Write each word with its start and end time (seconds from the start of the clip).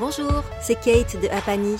Bonjour, 0.00 0.44
c'est 0.60 0.76
Kate 0.76 1.20
de 1.20 1.26
Apani. 1.26 1.76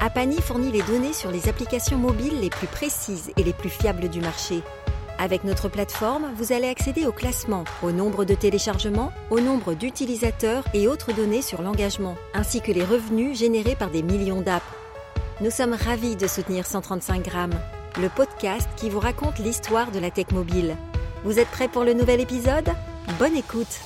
Apani 0.00 0.40
fournit 0.40 0.72
les 0.72 0.82
données 0.82 1.12
sur 1.12 1.30
les 1.30 1.48
applications 1.48 1.98
mobiles 1.98 2.40
les 2.40 2.50
plus 2.50 2.66
précises 2.66 3.30
et 3.36 3.44
les 3.44 3.52
plus 3.52 3.68
fiables 3.68 4.08
du 4.08 4.20
marché. 4.20 4.62
Avec 5.20 5.44
notre 5.44 5.68
plateforme, 5.68 6.32
vous 6.34 6.52
allez 6.52 6.66
accéder 6.66 7.06
au 7.06 7.12
classement, 7.12 7.62
au 7.84 7.92
nombre 7.92 8.24
de 8.24 8.34
téléchargements, 8.34 9.12
au 9.30 9.38
nombre 9.38 9.74
d'utilisateurs 9.74 10.64
et 10.74 10.88
autres 10.88 11.12
données 11.12 11.42
sur 11.42 11.62
l'engagement, 11.62 12.16
ainsi 12.34 12.60
que 12.60 12.72
les 12.72 12.82
revenus 12.82 13.38
générés 13.38 13.76
par 13.76 13.90
des 13.90 14.02
millions 14.02 14.40
d'apps. 14.40 14.66
Nous 15.40 15.50
sommes 15.52 15.74
ravis 15.74 16.16
de 16.16 16.26
soutenir 16.26 16.66
135 16.66 17.22
grammes, 17.22 17.60
le 18.00 18.08
podcast 18.08 18.68
qui 18.74 18.90
vous 18.90 19.00
raconte 19.00 19.38
l'histoire 19.38 19.92
de 19.92 20.00
la 20.00 20.10
tech 20.10 20.32
mobile. 20.32 20.76
Vous 21.22 21.38
êtes 21.38 21.48
prêts 21.48 21.68
pour 21.68 21.84
le 21.84 21.92
nouvel 21.92 22.20
épisode? 22.20 22.68
Bonne 23.20 23.36
écoute 23.36 23.78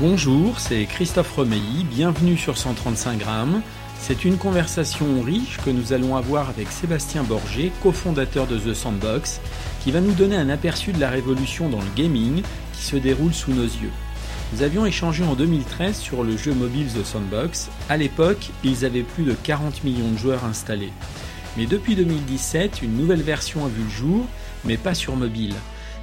Bonjour, 0.00 0.60
c'est 0.60 0.84
Christophe 0.84 1.32
Romeilly, 1.34 1.82
bienvenue 1.82 2.36
sur 2.36 2.56
135 2.56 3.18
grammes. 3.18 3.62
C'est 3.98 4.24
une 4.24 4.36
conversation 4.36 5.20
riche 5.22 5.58
que 5.64 5.70
nous 5.70 5.92
allons 5.92 6.14
avoir 6.14 6.48
avec 6.48 6.70
Sébastien 6.70 7.24
Borgé, 7.24 7.72
cofondateur 7.82 8.46
de 8.46 8.58
The 8.58 8.74
Sandbox, 8.74 9.40
qui 9.82 9.90
va 9.90 10.00
nous 10.00 10.12
donner 10.12 10.36
un 10.36 10.50
aperçu 10.50 10.92
de 10.92 11.00
la 11.00 11.10
révolution 11.10 11.68
dans 11.68 11.80
le 11.80 11.90
gaming 11.96 12.42
qui 12.74 12.84
se 12.84 12.94
déroule 12.94 13.34
sous 13.34 13.52
nos 13.52 13.64
yeux. 13.64 13.90
Nous 14.52 14.62
avions 14.62 14.86
échangé 14.86 15.24
en 15.24 15.34
2013 15.34 15.98
sur 15.98 16.22
le 16.22 16.36
jeu 16.36 16.54
mobile 16.54 16.86
The 16.86 17.04
Sandbox. 17.04 17.68
À 17.88 17.96
l'époque, 17.96 18.50
ils 18.62 18.84
avaient 18.84 19.02
plus 19.02 19.24
de 19.24 19.32
40 19.32 19.82
millions 19.82 20.12
de 20.12 20.16
joueurs 20.16 20.44
installés. 20.44 20.92
Mais 21.56 21.66
depuis 21.66 21.96
2017, 21.96 22.82
une 22.82 22.96
nouvelle 22.96 23.22
version 23.22 23.64
a 23.64 23.68
vu 23.68 23.82
le 23.82 23.90
jour, 23.90 24.26
mais 24.64 24.76
pas 24.76 24.94
sur 24.94 25.16
mobile. 25.16 25.56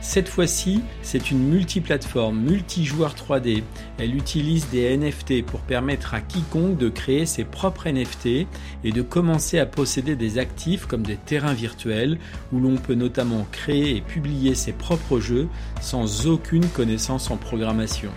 Cette 0.07 0.29
fois-ci, 0.29 0.81
c'est 1.01 1.31
une 1.31 1.49
multiplateforme, 1.49 2.39
multijoueur 2.39 3.15
3D. 3.15 3.63
Elle 3.97 4.15
utilise 4.15 4.69
des 4.69 4.95
NFT 4.95 5.43
pour 5.43 5.59
permettre 5.61 6.13
à 6.13 6.21
quiconque 6.21 6.77
de 6.77 6.89
créer 6.89 7.25
ses 7.25 7.43
propres 7.43 7.89
NFT 7.89 8.47
et 8.85 8.91
de 8.93 9.01
commencer 9.01 9.59
à 9.59 9.65
posséder 9.65 10.15
des 10.15 10.37
actifs 10.37 10.85
comme 10.85 11.01
des 11.01 11.17
terrains 11.17 11.55
virtuels 11.55 12.20
où 12.53 12.59
l'on 12.59 12.75
peut 12.75 12.93
notamment 12.93 13.47
créer 13.51 13.97
et 13.97 14.01
publier 14.01 14.53
ses 14.53 14.73
propres 14.73 15.20
jeux 15.20 15.49
sans 15.81 16.27
aucune 16.27 16.67
connaissance 16.67 17.29
en 17.31 17.35
programmation. 17.35 18.12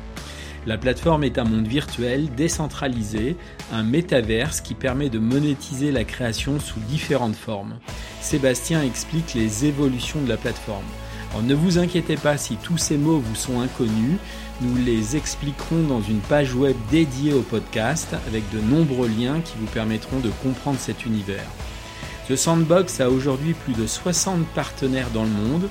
La 0.67 0.79
plateforme 0.79 1.25
est 1.25 1.39
un 1.39 1.45
monde 1.45 1.67
virtuel 1.67 2.29
décentralisé, 2.37 3.35
un 3.73 3.83
métaverse 3.83 4.61
qui 4.61 4.75
permet 4.75 5.09
de 5.09 5.19
monétiser 5.19 5.91
la 5.91 6.05
création 6.05 6.61
sous 6.61 6.81
différentes 6.81 7.35
formes. 7.35 7.79
Sébastien 8.21 8.83
explique 8.83 9.35
les 9.35 9.65
évolutions 9.65 10.21
de 10.21 10.29
la 10.29 10.37
plateforme. 10.37 10.85
Alors 11.31 11.43
ne 11.43 11.55
vous 11.55 11.79
inquiétez 11.79 12.17
pas 12.17 12.39
si 12.39 12.57
tous 12.57 12.79
ces 12.79 12.97
mots 12.97 13.19
vous 13.19 13.35
sont 13.35 13.61
inconnus, 13.61 14.19
nous 14.61 14.77
les 14.77 15.17
expliquerons 15.17 15.83
dans 15.83 16.01
une 16.01 16.21
page 16.21 16.55
web 16.55 16.77
dédiée 16.91 17.35
au 17.35 17.43
podcast 17.43 18.15
avec 18.27 18.49
de 18.51 18.61
nombreux 18.61 19.09
liens 19.09 19.41
qui 19.41 19.55
vous 19.61 19.67
permettront 19.67 20.21
de 20.21 20.31
comprendre 20.43 20.79
cet 20.79 21.05
univers. 21.05 21.45
The 22.29 22.37
Sandbox 22.37 23.01
a 23.01 23.11
aujourd'hui 23.11 23.55
plus 23.55 23.75
de 23.75 23.87
60 23.87 24.47
partenaires 24.49 25.11
dans 25.15 25.25
le 25.25 25.31
monde, 25.31 25.69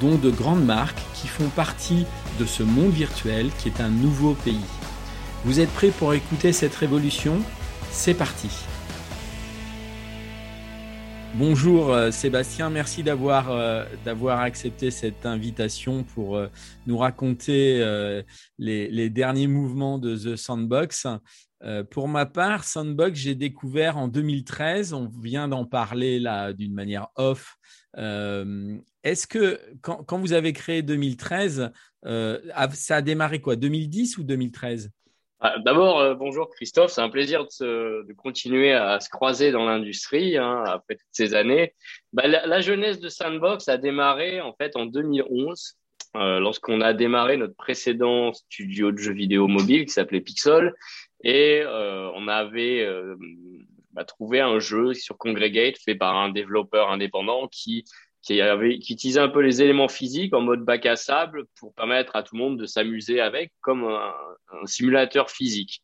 dont 0.00 0.16
de 0.16 0.30
grandes 0.30 0.64
marques 0.64 1.02
qui 1.14 1.26
font 1.26 1.48
partie 1.48 2.06
de 2.38 2.46
ce 2.46 2.62
monde 2.62 2.92
virtuel 2.92 3.50
qui 3.58 3.68
est 3.68 3.80
un 3.80 3.90
nouveau 3.90 4.34
pays. 4.34 4.60
Vous 5.44 5.60
êtes 5.60 5.70
prêts 5.70 5.88
pour 5.88 6.14
écouter 6.14 6.52
cette 6.52 6.74
révolution? 6.74 7.38
C'est 7.90 8.14
parti 8.14 8.48
Bonjour 11.34 11.92
euh, 11.92 12.10
Sébastien, 12.10 12.70
merci 12.70 13.02
d'avoir 13.02 13.50
euh, 13.50 13.84
d'avoir 14.04 14.40
accepté 14.40 14.90
cette 14.90 15.26
invitation 15.26 16.02
pour 16.02 16.36
euh, 16.36 16.48
nous 16.86 16.96
raconter 16.96 17.78
les, 18.58 18.88
les, 18.88 19.10
derniers 19.10 19.46
mouvements 19.46 19.98
de 19.98 20.16
The 20.16 20.36
Sandbox. 20.36 21.06
pour 21.90 22.08
ma 22.08 22.24
part, 22.24 22.64
Sandbox, 22.64 23.18
j'ai 23.18 23.34
découvert 23.34 23.98
en 23.98 24.08
2013, 24.08 24.94
on 24.94 25.08
vient 25.22 25.48
d'en 25.48 25.64
parler 25.64 26.18
là 26.18 26.52
d'une 26.52 26.72
manière 26.72 27.08
off. 27.16 27.56
Est-ce 27.96 29.26
que 29.26 29.60
quand, 29.82 30.02
quand, 30.04 30.18
vous 30.18 30.32
avez 30.32 30.52
créé 30.52 30.82
2013, 30.82 31.70
ça 32.04 32.96
a 32.96 33.02
démarré 33.02 33.40
quoi? 33.40 33.56
2010 33.56 34.18
ou 34.18 34.24
2013 34.24 34.90
ah, 34.90 34.97
d'abord, 35.64 36.00
euh, 36.00 36.14
bonjour 36.14 36.50
Christophe, 36.50 36.90
c'est 36.90 37.00
un 37.00 37.08
plaisir 37.08 37.46
de, 37.60 38.04
de, 38.06 38.12
continuer 38.12 38.72
à 38.72 39.00
se 39.00 39.08
croiser 39.08 39.52
dans 39.52 39.64
l'industrie 39.64 40.36
hein, 40.36 40.64
après 40.66 40.96
toutes 40.96 41.06
ces 41.12 41.34
années. 41.34 41.74
Bah, 42.12 42.26
la, 42.26 42.46
la, 42.46 42.60
jeunesse 42.60 43.00
de 43.00 43.08
Sandbox 43.08 43.68
a 43.68 43.76
démarré 43.76 44.40
en 44.40 44.52
fait 44.52 44.76
en 44.76 44.86
2011, 44.86 45.76
euh, 46.16 46.40
lorsqu'on 46.40 46.80
a 46.80 46.94
démarré 46.94 47.36
notre 47.36 47.54
précédent 47.54 48.32
studio 48.32 48.92
de 48.92 48.98
jeux 48.98 49.12
vidéo 49.12 49.46
mobile 49.46 49.84
qui 49.84 49.92
s'appelait 49.92 50.20
Pixel, 50.20 50.74
et 51.22 51.62
euh, 51.64 52.10
on 52.14 52.28
avait 52.28 52.82
euh, 52.82 53.14
bah, 53.92 54.04
trouvé 54.04 54.40
un 54.40 54.58
jeu 54.58 54.94
sur 54.94 55.18
Congregate 55.18 55.76
fait 55.78 55.94
par 55.94 56.16
un 56.16 56.30
développeur 56.30 56.90
indépendant 56.90 57.48
qui 57.48 57.84
qui, 58.22 58.40
utilisait 58.92 59.20
un 59.20 59.28
peu 59.28 59.40
les 59.40 59.62
éléments 59.62 59.88
physiques 59.88 60.34
en 60.34 60.40
mode 60.40 60.64
bac 60.64 60.86
à 60.86 60.96
sable 60.96 61.44
pour 61.58 61.74
permettre 61.74 62.16
à 62.16 62.22
tout 62.22 62.34
le 62.34 62.42
monde 62.42 62.58
de 62.58 62.66
s'amuser 62.66 63.20
avec 63.20 63.52
comme 63.60 63.84
un, 63.84 64.12
simulateur 64.64 65.30
physique. 65.30 65.82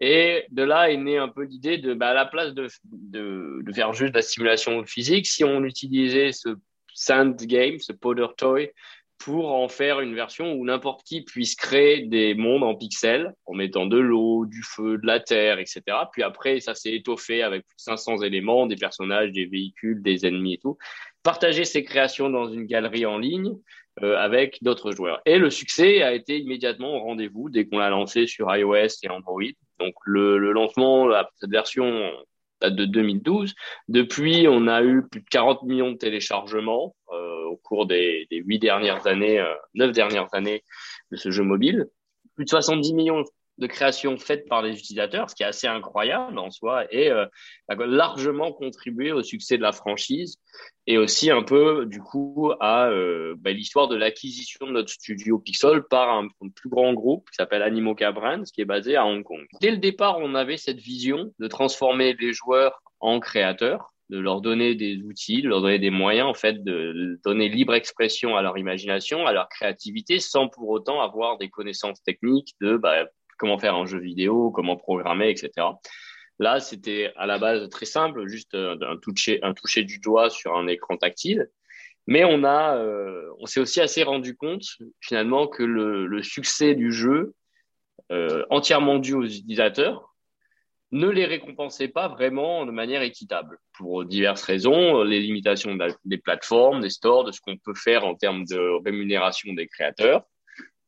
Et 0.00 0.44
de 0.50 0.62
là 0.62 0.90
est 0.90 0.96
née 0.96 1.18
un 1.18 1.28
peu 1.28 1.44
l'idée 1.44 1.78
de, 1.78 1.94
bah, 1.94 2.10
à 2.10 2.14
la 2.14 2.26
place 2.26 2.54
de, 2.54 2.68
de, 2.84 3.60
de, 3.62 3.72
faire 3.72 3.92
juste 3.92 4.12
de 4.12 4.18
la 4.18 4.22
simulation 4.22 4.84
physique, 4.84 5.26
si 5.26 5.44
on 5.44 5.64
utilisait 5.64 6.32
ce 6.32 6.50
sand 6.94 7.36
game, 7.36 7.78
ce 7.78 7.92
powder 7.92 8.28
toy, 8.36 8.70
pour 9.18 9.52
en 9.52 9.68
faire 9.68 10.00
une 10.00 10.14
version 10.14 10.52
où 10.52 10.64
n'importe 10.64 11.02
qui 11.04 11.22
puisse 11.22 11.56
créer 11.56 12.02
des 12.02 12.34
mondes 12.34 12.62
en 12.62 12.76
pixels 12.76 13.34
en 13.46 13.54
mettant 13.54 13.86
de 13.86 13.98
l'eau, 13.98 14.46
du 14.46 14.62
feu, 14.62 14.96
de 14.96 15.06
la 15.06 15.18
terre, 15.18 15.58
etc. 15.58 15.82
Puis 16.12 16.22
après, 16.22 16.60
ça 16.60 16.74
s'est 16.74 16.94
étoffé 16.94 17.42
avec 17.42 17.64
500 17.76 18.22
éléments, 18.22 18.66
des 18.66 18.76
personnages, 18.76 19.32
des 19.32 19.46
véhicules, 19.46 20.00
des 20.02 20.24
ennemis 20.24 20.54
et 20.54 20.58
tout 20.58 20.78
partager 21.28 21.66
ses 21.66 21.84
créations 21.84 22.30
dans 22.30 22.48
une 22.48 22.64
galerie 22.64 23.04
en 23.04 23.18
ligne 23.18 23.52
euh, 24.02 24.16
avec 24.16 24.62
d'autres 24.62 24.92
joueurs. 24.92 25.20
Et 25.26 25.36
le 25.36 25.50
succès 25.50 26.02
a 26.02 26.14
été 26.14 26.38
immédiatement 26.38 26.96
au 26.96 27.00
rendez-vous 27.00 27.50
dès 27.50 27.66
qu'on 27.66 27.76
l'a 27.76 27.90
lancé 27.90 28.26
sur 28.26 28.46
iOS 28.56 28.96
et 29.02 29.10
Android. 29.10 29.52
Donc 29.78 29.92
le, 30.06 30.38
le 30.38 30.52
lancement, 30.52 31.10
cette 31.38 31.50
version 31.50 32.10
date 32.62 32.76
de 32.76 32.86
2012. 32.86 33.54
Depuis, 33.88 34.46
on 34.48 34.68
a 34.68 34.82
eu 34.82 35.06
plus 35.06 35.20
de 35.20 35.28
40 35.28 35.64
millions 35.64 35.90
de 35.90 35.98
téléchargements 35.98 36.96
euh, 37.12 37.44
au 37.44 37.56
cours 37.56 37.84
des, 37.84 38.26
des 38.30 38.38
8 38.38 38.58
dernières 38.60 39.06
années, 39.06 39.38
euh, 39.38 39.54
9 39.74 39.92
dernières 39.92 40.32
années 40.32 40.64
de 41.10 41.18
ce 41.18 41.30
jeu 41.30 41.42
mobile. 41.42 41.88
Plus 42.36 42.46
de 42.46 42.50
70 42.50 42.94
millions 42.94 43.22
de 43.58 43.66
création 43.66 44.16
faite 44.16 44.48
par 44.48 44.62
les 44.62 44.78
utilisateurs, 44.78 45.28
ce 45.28 45.34
qui 45.34 45.42
est 45.42 45.46
assez 45.46 45.66
incroyable 45.66 46.38
en 46.38 46.50
soi, 46.50 46.84
et 46.90 47.10
euh, 47.10 47.26
a 47.68 47.74
largement 47.74 48.52
contribué 48.52 49.12
au 49.12 49.22
succès 49.22 49.56
de 49.56 49.62
la 49.62 49.72
franchise 49.72 50.38
et 50.86 50.96
aussi 50.96 51.30
un 51.30 51.42
peu 51.42 51.84
du 51.86 52.00
coup 52.00 52.52
à 52.60 52.88
euh, 52.88 53.34
bah, 53.38 53.52
l'histoire 53.52 53.88
de 53.88 53.96
l'acquisition 53.96 54.66
de 54.66 54.72
notre 54.72 54.90
studio 54.90 55.38
Pixel 55.38 55.82
par 55.82 56.08
un, 56.10 56.28
plus 56.54 56.70
grand 56.70 56.94
groupe 56.94 57.28
qui 57.30 57.36
s'appelle 57.36 57.62
Animoca 57.62 58.12
Brands, 58.12 58.44
qui 58.44 58.60
est 58.60 58.64
basé 58.64 58.96
à 58.96 59.04
Hong 59.04 59.22
Kong. 59.22 59.44
Dès 59.60 59.70
le 59.70 59.78
départ, 59.78 60.18
on 60.18 60.34
avait 60.34 60.56
cette 60.56 60.80
vision 60.80 61.32
de 61.38 61.46
transformer 61.46 62.16
les 62.18 62.32
joueurs 62.32 62.80
en 63.00 63.20
créateurs 63.20 63.92
de 64.10 64.18
leur 64.18 64.40
donner 64.40 64.74
des 64.74 65.02
outils, 65.02 65.42
de 65.42 65.48
leur 65.48 65.60
donner 65.60 65.78
des 65.78 65.90
moyens, 65.90 66.28
en 66.28 66.34
fait, 66.34 66.64
de 66.64 67.20
donner 67.24 67.48
libre 67.48 67.74
expression 67.74 68.36
à 68.36 68.42
leur 68.42 68.56
imagination, 68.56 69.26
à 69.26 69.32
leur 69.32 69.48
créativité, 69.48 70.18
sans 70.18 70.48
pour 70.48 70.68
autant 70.70 71.02
avoir 71.02 71.36
des 71.36 71.50
connaissances 71.50 72.02
techniques 72.02 72.54
de 72.60 72.76
bah, 72.76 73.04
comment 73.38 73.58
faire 73.58 73.76
un 73.76 73.86
jeu 73.86 73.98
vidéo, 73.98 74.50
comment 74.50 74.76
programmer, 74.76 75.30
etc. 75.30 75.50
Là, 76.38 76.60
c'était 76.60 77.12
à 77.16 77.26
la 77.26 77.38
base 77.38 77.68
très 77.68 77.86
simple, 77.86 78.28
juste 78.28 78.54
euh, 78.54 78.76
un 78.82 78.96
toucher, 78.96 79.42
un 79.42 79.54
toucher 79.54 79.82
du 79.82 79.98
doigt 79.98 80.30
sur 80.30 80.56
un 80.56 80.66
écran 80.68 80.96
tactile. 80.96 81.48
Mais 82.06 82.24
on 82.24 82.44
a, 82.44 82.76
euh, 82.76 83.28
on 83.38 83.46
s'est 83.46 83.60
aussi 83.60 83.80
assez 83.80 84.02
rendu 84.02 84.36
compte 84.36 84.64
finalement 85.00 85.46
que 85.46 85.62
le, 85.62 86.06
le 86.06 86.22
succès 86.22 86.74
du 86.74 86.92
jeu, 86.92 87.34
euh, 88.12 88.44
entièrement 88.50 88.98
dû 88.98 89.14
aux 89.14 89.24
utilisateurs, 89.24 90.14
ne 90.90 91.08
les 91.08 91.26
récompensait 91.26 91.88
pas 91.88 92.08
vraiment 92.08 92.64
de 92.64 92.70
manière 92.70 93.02
équitable 93.02 93.58
pour 93.74 94.06
diverses 94.06 94.42
raisons, 94.42 95.02
les 95.02 95.20
limitations 95.20 95.76
des 96.06 96.16
plateformes, 96.16 96.80
des 96.80 96.88
stores, 96.88 97.24
de 97.24 97.32
ce 97.32 97.42
qu'on 97.42 97.58
peut 97.58 97.74
faire 97.74 98.06
en 98.06 98.14
termes 98.14 98.46
de 98.46 98.82
rémunération 98.82 99.52
des 99.52 99.66
créateurs 99.66 100.24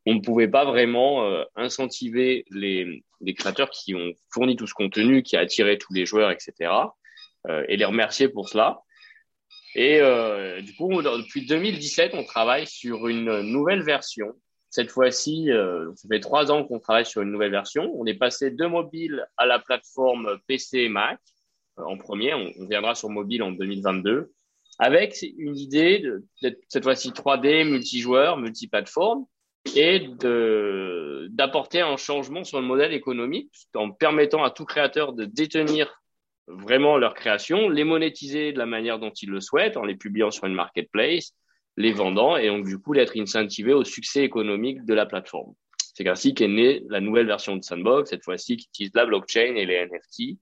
on 0.06 0.14
ne 0.14 0.20
pouvait 0.20 0.48
pas 0.48 0.64
vraiment 0.64 1.24
euh, 1.24 1.44
incentiver 1.56 2.44
les, 2.50 3.04
les, 3.20 3.34
créateurs 3.34 3.70
qui 3.70 3.94
ont 3.94 4.12
fourni 4.32 4.56
tout 4.56 4.66
ce 4.66 4.74
contenu, 4.74 5.22
qui 5.22 5.36
a 5.36 5.40
attiré 5.40 5.78
tous 5.78 5.92
les 5.92 6.06
joueurs, 6.06 6.30
etc., 6.30 6.72
euh, 7.48 7.64
et 7.68 7.76
les 7.76 7.84
remercier 7.84 8.28
pour 8.28 8.48
cela. 8.48 8.80
Et 9.74 10.00
euh, 10.00 10.60
du 10.62 10.74
coup, 10.74 11.02
depuis 11.02 11.46
2017, 11.46 12.14
on 12.14 12.24
travaille 12.24 12.66
sur 12.66 13.08
une 13.08 13.40
nouvelle 13.42 13.82
version. 13.82 14.32
Cette 14.68 14.90
fois-ci, 14.90 15.48
ça 15.96 16.08
fait 16.08 16.20
trois 16.20 16.52
ans 16.52 16.64
qu'on 16.64 16.78
travaille 16.78 17.06
sur 17.06 17.22
une 17.22 17.32
nouvelle 17.32 17.50
version. 17.50 17.92
On 17.96 18.06
est 18.06 18.14
passé 18.14 18.52
de 18.52 18.66
mobile 18.66 19.26
à 19.36 19.44
la 19.44 19.58
plateforme 19.58 20.38
PC 20.46 20.80
et 20.80 20.88
Mac 20.88 21.18
en 21.76 21.96
premier. 21.96 22.34
On, 22.34 22.52
on, 22.56 22.68
viendra 22.68 22.94
sur 22.94 23.08
mobile 23.10 23.42
en 23.42 23.50
2022 23.50 24.32
avec 24.78 25.24
une 25.36 25.56
idée 25.56 25.98
de 25.98 26.24
cette 26.68 26.84
fois-ci 26.84 27.10
3D, 27.10 27.68
multijoueur, 27.68 28.36
multiplateforme 28.36 29.26
et 29.76 30.08
d'apporter 31.30 31.80
un 31.80 31.96
changement 31.96 32.44
sur 32.44 32.60
le 32.60 32.66
modèle 32.66 32.92
économique 32.92 33.52
en 33.74 33.90
permettant 33.90 34.42
à 34.42 34.50
tout 34.50 34.64
créateur 34.64 35.12
de 35.12 35.24
détenir 35.24 36.00
vraiment 36.48 36.96
leur 36.96 37.14
création, 37.14 37.68
les 37.68 37.84
monétiser 37.84 38.52
de 38.52 38.58
la 38.58 38.66
manière 38.66 38.98
dont 38.98 39.10
ils 39.10 39.30
le 39.30 39.40
souhaitent, 39.40 39.76
en 39.76 39.84
les 39.84 39.94
publiant 39.94 40.30
sur 40.30 40.46
une 40.46 40.54
marketplace, 40.54 41.34
les 41.76 41.92
vendant 41.92 42.36
et 42.36 42.48
donc 42.48 42.66
du 42.66 42.78
coup 42.78 42.94
d'être 42.94 43.18
incentivé 43.18 43.72
au 43.72 43.84
succès 43.84 44.24
économique 44.24 44.84
de 44.84 44.94
la 44.94 45.06
plateforme. 45.06 45.54
C'est 45.94 46.08
ainsi 46.08 46.34
qu'est 46.34 46.48
née 46.48 46.82
la 46.88 47.00
nouvelle 47.00 47.26
version 47.26 47.56
de 47.56 47.62
Sandbox, 47.62 48.10
cette 48.10 48.24
fois-ci 48.24 48.56
qui 48.56 48.66
utilise 48.68 48.92
la 48.94 49.06
blockchain 49.06 49.54
et 49.54 49.66
les 49.66 49.86
NFT, 49.86 50.38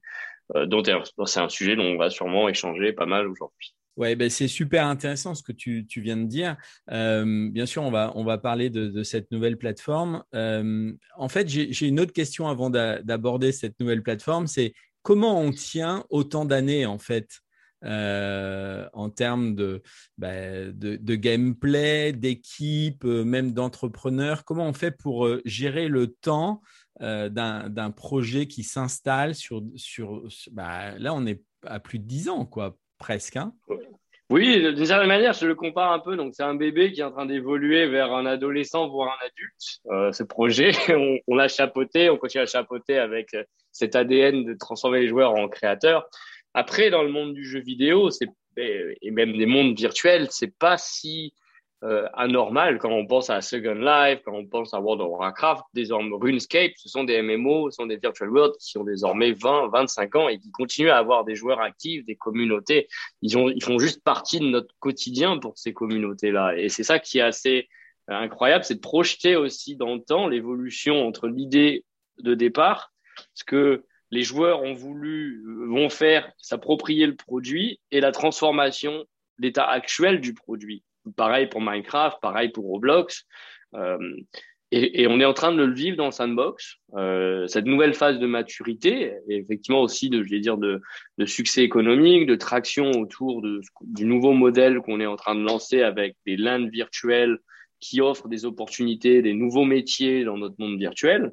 euh, 0.57 0.67
dont 0.67 0.83
c'est 1.27 1.41
un 1.41 1.49
sujet 1.49 1.77
dont 1.77 1.85
on 1.85 1.97
va 1.97 2.11
sûrement 2.11 2.49
échanger 2.49 2.93
pas 2.93 3.07
mal 3.07 3.27
aujourd'hui. 3.27 3.75
Ouais, 3.99 4.15
ben 4.15 4.31
c'est 4.31 4.47
super 4.49 4.87
intéressant 4.87 5.35
ce 5.35 5.43
que 5.43 5.51
tu, 5.51 5.85
tu 5.87 6.01
viens 6.01 6.17
de 6.17 6.27
dire. 6.27 6.57
Bien 6.89 7.67
sûr, 7.67 7.83
on 7.83 7.91
va, 7.91 8.13
on 8.15 8.25
va 8.25 8.39
parler 8.39 8.71
de, 8.71 9.03
cette 9.03 9.31
nouvelle 9.33 9.59
plateforme. 9.59 10.23
En 10.33 11.29
fait, 11.29 11.49
j'ai 11.49 11.87
une 11.87 11.99
autre 11.99 12.13
question 12.13 12.47
avant 12.49 12.71
d'aborder 12.71 13.51
cette 13.51 13.79
nouvelle 13.81 14.05
plateforme. 14.05 14.47
C'est 14.47 14.73
comment 15.03 15.41
on 15.41 15.51
tient 15.51 16.05
autant 16.11 16.45
d'années 16.45 16.87
en 16.87 16.99
fait 16.99 17.41
euh, 17.85 18.89
en 18.93 19.09
termes 19.09 19.55
de, 19.55 19.83
bah, 20.17 20.67
de, 20.67 20.97
de, 20.97 21.15
gameplay, 21.15 22.13
d'équipe, 22.13 23.05
euh, 23.05 23.25
même 23.25 23.53
d'entrepreneurs? 23.53 24.45
Comment 24.45 24.67
on 24.67 24.73
fait 24.73 24.91
pour 24.91 25.27
euh, 25.27 25.41
gérer 25.45 25.89
le 25.89 26.09
temps 26.09 26.63
d'un 27.01 27.93
projet 27.95 28.49
qui 28.49 28.65
s'installe 28.65 29.37
sur, 29.37 29.63
sur 29.77 30.25
bah, 30.51 30.99
là, 30.99 31.15
on 31.15 31.27
est 31.27 31.43
à 31.65 31.79
plus 31.79 32.01
de 32.01 32.05
10 32.05 32.29
ans, 32.29 32.45
quoi, 32.45 32.77
presque. 32.99 33.37
Hein 33.37 33.53
oui, 34.31 34.61
d'une 34.75 34.85
certaine 34.85 35.09
manière, 35.09 35.33
je 35.33 35.47
le 35.47 35.55
compare 35.55 35.93
un 35.93 36.01
peu. 36.01 36.17
Donc, 36.17 36.35
c'est 36.35 36.43
un 36.43 36.55
bébé 36.55 36.93
qui 36.93 37.01
est 37.01 37.05
en 37.05 37.11
train 37.11 37.27
d'évoluer 37.27 37.87
vers 37.87 38.13
un 38.13 38.27
adolescent, 38.27 38.89
voire 38.89 39.17
un 39.19 39.27
adulte. 39.27 40.15
ce 40.15 40.23
projet, 40.23 40.73
on, 40.91 41.19
on 41.27 41.35
l'a 41.35 41.49
chapeauté, 41.49 42.11
on 42.11 42.19
continue 42.19 42.43
à 42.43 42.47
chapeauter 42.47 42.99
avec 42.99 43.35
cet 43.73 43.97
ADN 43.97 44.45
de 44.45 44.55
transformer 44.55 45.01
les 45.01 45.09
joueurs 45.09 45.35
en 45.35 45.49
créateurs. 45.49 46.09
Après, 46.55 46.91
dans 46.91 47.03
le 47.03 47.11
monde 47.11 47.35
du 47.35 47.45
jeu 47.45 47.61
vidéo, 47.61 48.11
c'est 48.11 48.29
et 48.59 49.11
même 49.11 49.37
des 49.37 49.47
mondes 49.47 49.79
virtuels, 49.79 50.29
c'est 50.31 50.57
pas 50.59 50.77
si 50.79 51.35
euh, 51.85 52.09
anormal 52.15 52.79
quand 52.79 52.91
on 52.91 53.07
pense 53.07 53.31
à 53.31 53.41
Second 53.41 53.75
Life, 53.75 54.21
quand 54.25 54.35
on 54.35 54.47
pense 54.47 54.75
à 54.75 54.81
World 54.81 55.01
of 55.01 55.11
Warcraft, 55.11 55.63
désormais 55.75 56.11
RuneScape, 56.13 56.73
ce 56.77 56.89
sont 56.89 57.05
des 57.05 57.23
MMO, 57.23 57.71
ce 57.71 57.77
sont 57.77 57.87
des 57.87 57.99
virtual 57.99 58.31
worlds 58.31 58.57
qui 58.59 58.77
ont 58.79 58.85
désormais 58.85 59.33
20, 59.33 59.69
25 59.69 60.17
ans 60.17 60.29
et 60.29 60.39
qui 60.39 60.51
continuent 60.51 60.91
à 60.91 60.99
avoir 60.99 61.25
des 61.25 61.37
joueurs 61.37 61.61
actifs, 61.61 62.05
des 62.05 62.17
communautés. 62.17 62.89
Ils, 63.23 63.39
ont, 63.39 63.49
ils 63.49 63.63
font 63.63 63.79
juste 63.79 64.03
partie 64.03 64.41
de 64.41 64.47
notre 64.47 64.75
quotidien 64.81 65.39
pour 65.39 65.57
ces 65.57 65.73
communautés-là. 65.73 66.57
Et 66.57 66.69
c'est 66.69 66.83
ça 66.83 66.99
qui 66.99 67.19
est 67.19 67.23
assez 67.23 67.69
euh, 68.11 68.15
incroyable, 68.15 68.65
c'est 68.65 68.75
de 68.75 68.81
projeter 68.81 69.37
aussi 69.37 69.77
dans 69.77 69.95
le 69.95 70.01
temps 70.01 70.27
l'évolution 70.27 71.07
entre 71.07 71.29
l'idée 71.29 71.85
de 72.19 72.35
départ, 72.35 72.93
ce 73.35 73.45
que 73.45 73.85
les 74.11 74.23
joueurs 74.23 74.63
ont 74.63 74.75
voulu, 74.75 75.45
euh, 75.47 75.67
vont 75.69 75.91
faire 75.91 76.33
s'approprier 76.39 77.07
le 77.07 77.15
produit 77.15 77.81
et 77.91 78.01
la 78.01 78.11
transformation, 78.11 79.05
l'état 79.39 79.69
actuel 79.69 80.21
du 80.21 80.35
produit. 80.35 80.83
Pareil 81.17 81.47
pour 81.49 81.61
Minecraft, 81.61 82.19
pareil 82.21 82.51
pour 82.51 82.67
Roblox. 82.67 83.27
Euh, 83.75 83.99
et, 84.71 85.07
on 85.07 85.19
est 85.19 85.25
en 85.25 85.33
train 85.33 85.53
de 85.53 85.63
le 85.63 85.73
vivre 85.73 85.97
dans 85.97 86.07
le 86.07 86.13
sandbox, 86.13 86.77
euh, 86.95 87.47
cette 87.47 87.65
nouvelle 87.65 87.95
phase 87.95 88.19
de 88.19 88.27
maturité, 88.27 89.15
et 89.27 89.37
effectivement 89.37 89.81
aussi 89.81 90.11
de, 90.11 90.23
je 90.23 90.29
vais 90.29 90.41
dire, 90.41 90.59
de, 90.59 90.83
succès 91.25 91.63
économique, 91.63 92.27
de 92.27 92.35
traction 92.35 92.91
autour 92.91 93.43
du 93.81 94.05
nouveau 94.05 94.35
modèle 94.35 94.81
qu'on 94.81 95.01
est 95.01 95.07
en 95.07 95.17
train 95.17 95.35
de 95.35 95.41
lancer 95.41 95.81
avec 95.81 96.17
des 96.27 96.37
lands 96.37 96.69
virtuels 96.69 97.39
qui 97.81 98.03
offrent 98.03 98.29
des 98.29 98.45
opportunités, 98.45 99.23
des 99.23 99.33
nouveaux 99.33 99.65
métiers 99.65 100.25
dans 100.25 100.37
notre 100.37 100.57
monde 100.59 100.79
virtuel 100.79 101.33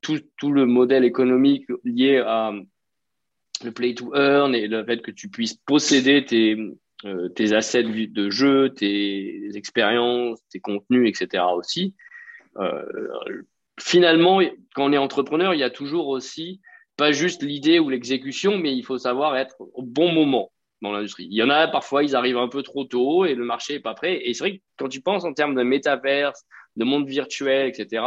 tout, 0.00 0.20
tout, 0.36 0.52
le 0.52 0.66
modèle 0.66 1.04
économique 1.04 1.66
lié 1.84 2.18
à 2.18 2.52
le 3.64 3.72
play 3.72 3.94
to 3.94 4.14
earn 4.14 4.54
et 4.54 4.68
le 4.68 4.84
fait 4.84 5.02
que 5.02 5.10
tu 5.10 5.28
puisses 5.28 5.54
posséder 5.54 6.24
tes, 6.24 6.56
euh, 7.04 7.28
tes 7.28 7.52
assets 7.52 7.84
de 7.84 8.30
jeu, 8.30 8.70
tes 8.70 9.50
expériences, 9.54 10.40
tes 10.50 10.60
contenus, 10.60 11.08
etc. 11.08 11.44
aussi. 11.54 11.94
Euh, 12.58 12.82
finalement, 13.78 14.40
quand 14.74 14.86
on 14.86 14.92
est 14.92 14.98
entrepreneur, 14.98 15.54
il 15.54 15.60
y 15.60 15.64
a 15.64 15.70
toujours 15.70 16.08
aussi 16.08 16.60
pas 16.96 17.12
juste 17.12 17.42
l'idée 17.42 17.78
ou 17.78 17.90
l'exécution, 17.90 18.56
mais 18.56 18.74
il 18.74 18.82
faut 18.82 18.98
savoir 18.98 19.36
être 19.36 19.56
au 19.60 19.82
bon 19.82 20.12
moment 20.12 20.50
dans 20.80 20.92
l'industrie. 20.92 21.26
Il 21.30 21.36
y 21.36 21.42
en 21.42 21.50
a 21.50 21.68
parfois, 21.68 22.02
ils 22.02 22.16
arrivent 22.16 22.38
un 22.38 22.48
peu 22.48 22.62
trop 22.62 22.84
tôt 22.84 23.24
et 23.26 23.34
le 23.34 23.44
marché 23.44 23.74
est 23.74 23.80
pas 23.80 23.94
prêt. 23.94 24.20
Et 24.24 24.32
c'est 24.32 24.44
vrai 24.44 24.56
que 24.58 24.62
quand 24.78 24.88
tu 24.88 25.02
penses 25.02 25.24
en 25.24 25.34
termes 25.34 25.54
de 25.54 25.62
métaverse, 25.62 26.44
de 26.76 26.84
monde 26.84 27.06
virtuel, 27.06 27.68
etc., 27.68 28.02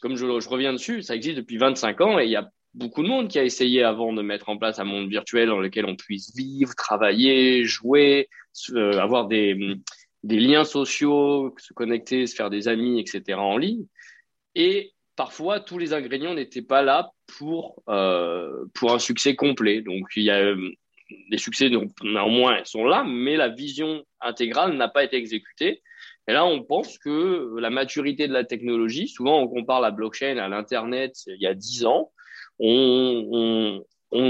comme 0.00 0.16
je, 0.16 0.26
reviens 0.26 0.72
dessus, 0.72 1.02
ça 1.02 1.14
existe 1.14 1.36
depuis 1.36 1.58
25 1.58 2.00
ans 2.00 2.18
et 2.18 2.24
il 2.24 2.30
y 2.30 2.36
a 2.36 2.50
beaucoup 2.74 3.02
de 3.02 3.08
monde 3.08 3.28
qui 3.28 3.38
a 3.38 3.44
essayé 3.44 3.82
avant 3.82 4.12
de 4.12 4.22
mettre 4.22 4.48
en 4.48 4.56
place 4.56 4.78
un 4.78 4.84
monde 4.84 5.08
virtuel 5.08 5.48
dans 5.48 5.60
lequel 5.60 5.86
on 5.86 5.96
puisse 5.96 6.34
vivre, 6.34 6.74
travailler, 6.74 7.64
jouer, 7.64 8.28
euh, 8.70 8.98
avoir 8.98 9.26
des, 9.26 9.76
des 10.22 10.40
liens 10.40 10.64
sociaux, 10.64 11.54
se 11.58 11.72
connecter, 11.72 12.26
se 12.26 12.34
faire 12.34 12.50
des 12.50 12.68
amis, 12.68 13.00
etc. 13.00 13.38
en 13.38 13.56
ligne. 13.56 13.86
Et 14.54 14.92
parfois, 15.16 15.60
tous 15.60 15.78
les 15.78 15.92
ingrédients 15.92 16.34
n'étaient 16.34 16.62
pas 16.62 16.82
là 16.82 17.10
pour, 17.38 17.82
euh, 17.88 18.66
pour 18.74 18.92
un 18.92 18.98
succès 18.98 19.36
complet. 19.36 19.82
Donc, 19.82 20.08
il 20.16 20.24
y 20.24 20.30
a 20.30 20.38
euh, 20.38 20.70
les 21.28 21.38
succès, 21.38 21.70
néanmoins, 22.02 22.64
sont 22.64 22.84
là, 22.84 23.04
mais 23.06 23.36
la 23.36 23.48
vision 23.48 24.04
intégrale 24.20 24.76
n'a 24.76 24.88
pas 24.88 25.04
été 25.04 25.16
exécutée. 25.16 25.82
Et 26.28 26.32
là, 26.32 26.44
on 26.44 26.62
pense 26.62 26.98
que 26.98 27.58
la 27.58 27.70
maturité 27.70 28.28
de 28.28 28.32
la 28.32 28.44
technologie, 28.44 29.08
souvent 29.08 29.40
on 29.40 29.48
compare 29.48 29.80
la 29.80 29.90
blockchain 29.90 30.36
à 30.38 30.48
l'Internet 30.48 31.14
il 31.26 31.40
y 31.40 31.46
a 31.46 31.54
10 31.54 31.86
ans, 31.86 32.12
on, 32.58 33.82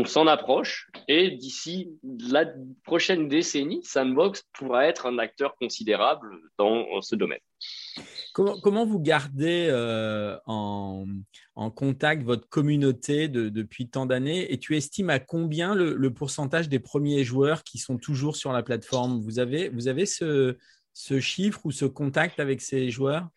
s'en 0.07 0.27
approche 0.27 0.89
et 1.09 1.33
d'ici 1.33 1.91
la 2.31 2.47
prochaine 2.85 3.29
décennie, 3.29 3.83
Sandbox 3.83 4.45
pourra 4.53 4.87
être 4.87 5.07
un 5.07 5.19
acteur 5.19 5.57
considérable 5.57 6.39
dans 6.57 7.01
ce 7.03 7.15
domaine. 7.17 7.41
Comment, 8.33 8.87
vous 8.87 9.01
gardez 9.01 9.67
euh, 9.71 10.39
en, 10.47 11.05
contact 11.75 12.23
votre 12.23 12.49
communauté 12.49 13.29
depuis 13.29 13.89
tant 13.89 14.07
d'années? 14.07 14.51
Et 14.53 14.59
tu 14.59 14.77
estimes 14.77 15.11
à 15.11 15.19
combien 15.19 15.75
le, 15.75 16.15
pourcentage 16.15 16.69
des 16.69 16.79
premiers 16.79 17.25
joueurs 17.25 17.63
qui 17.63 17.79
sont 17.79 17.99
toujours 17.99 18.37
sur 18.37 18.53
la 18.53 18.63
plateforme? 18.63 19.21
Vous 19.21 19.39
avez, 19.39 19.69
vous 19.69 19.89
avez 19.89 20.07
ce, 20.07 20.57
ce 20.93 21.21
chiffre 21.21 21.61
ou 21.65 21.71
ce 21.71 21.85
contact 21.85 22.41
avec 22.41 22.61
ces 22.61 22.91
joueurs? 22.91 23.29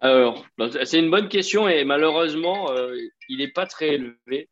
Alors, 0.00 0.46
bah, 0.56 0.68
c'est 0.84 0.98
une 0.98 1.10
bonne 1.10 1.28
question 1.28 1.68
et 1.68 1.84
malheureusement, 1.84 2.72
euh, 2.72 2.96
il 3.28 3.38
n'est 3.38 3.52
pas 3.52 3.66
très 3.66 3.94
élevé. 3.94 4.48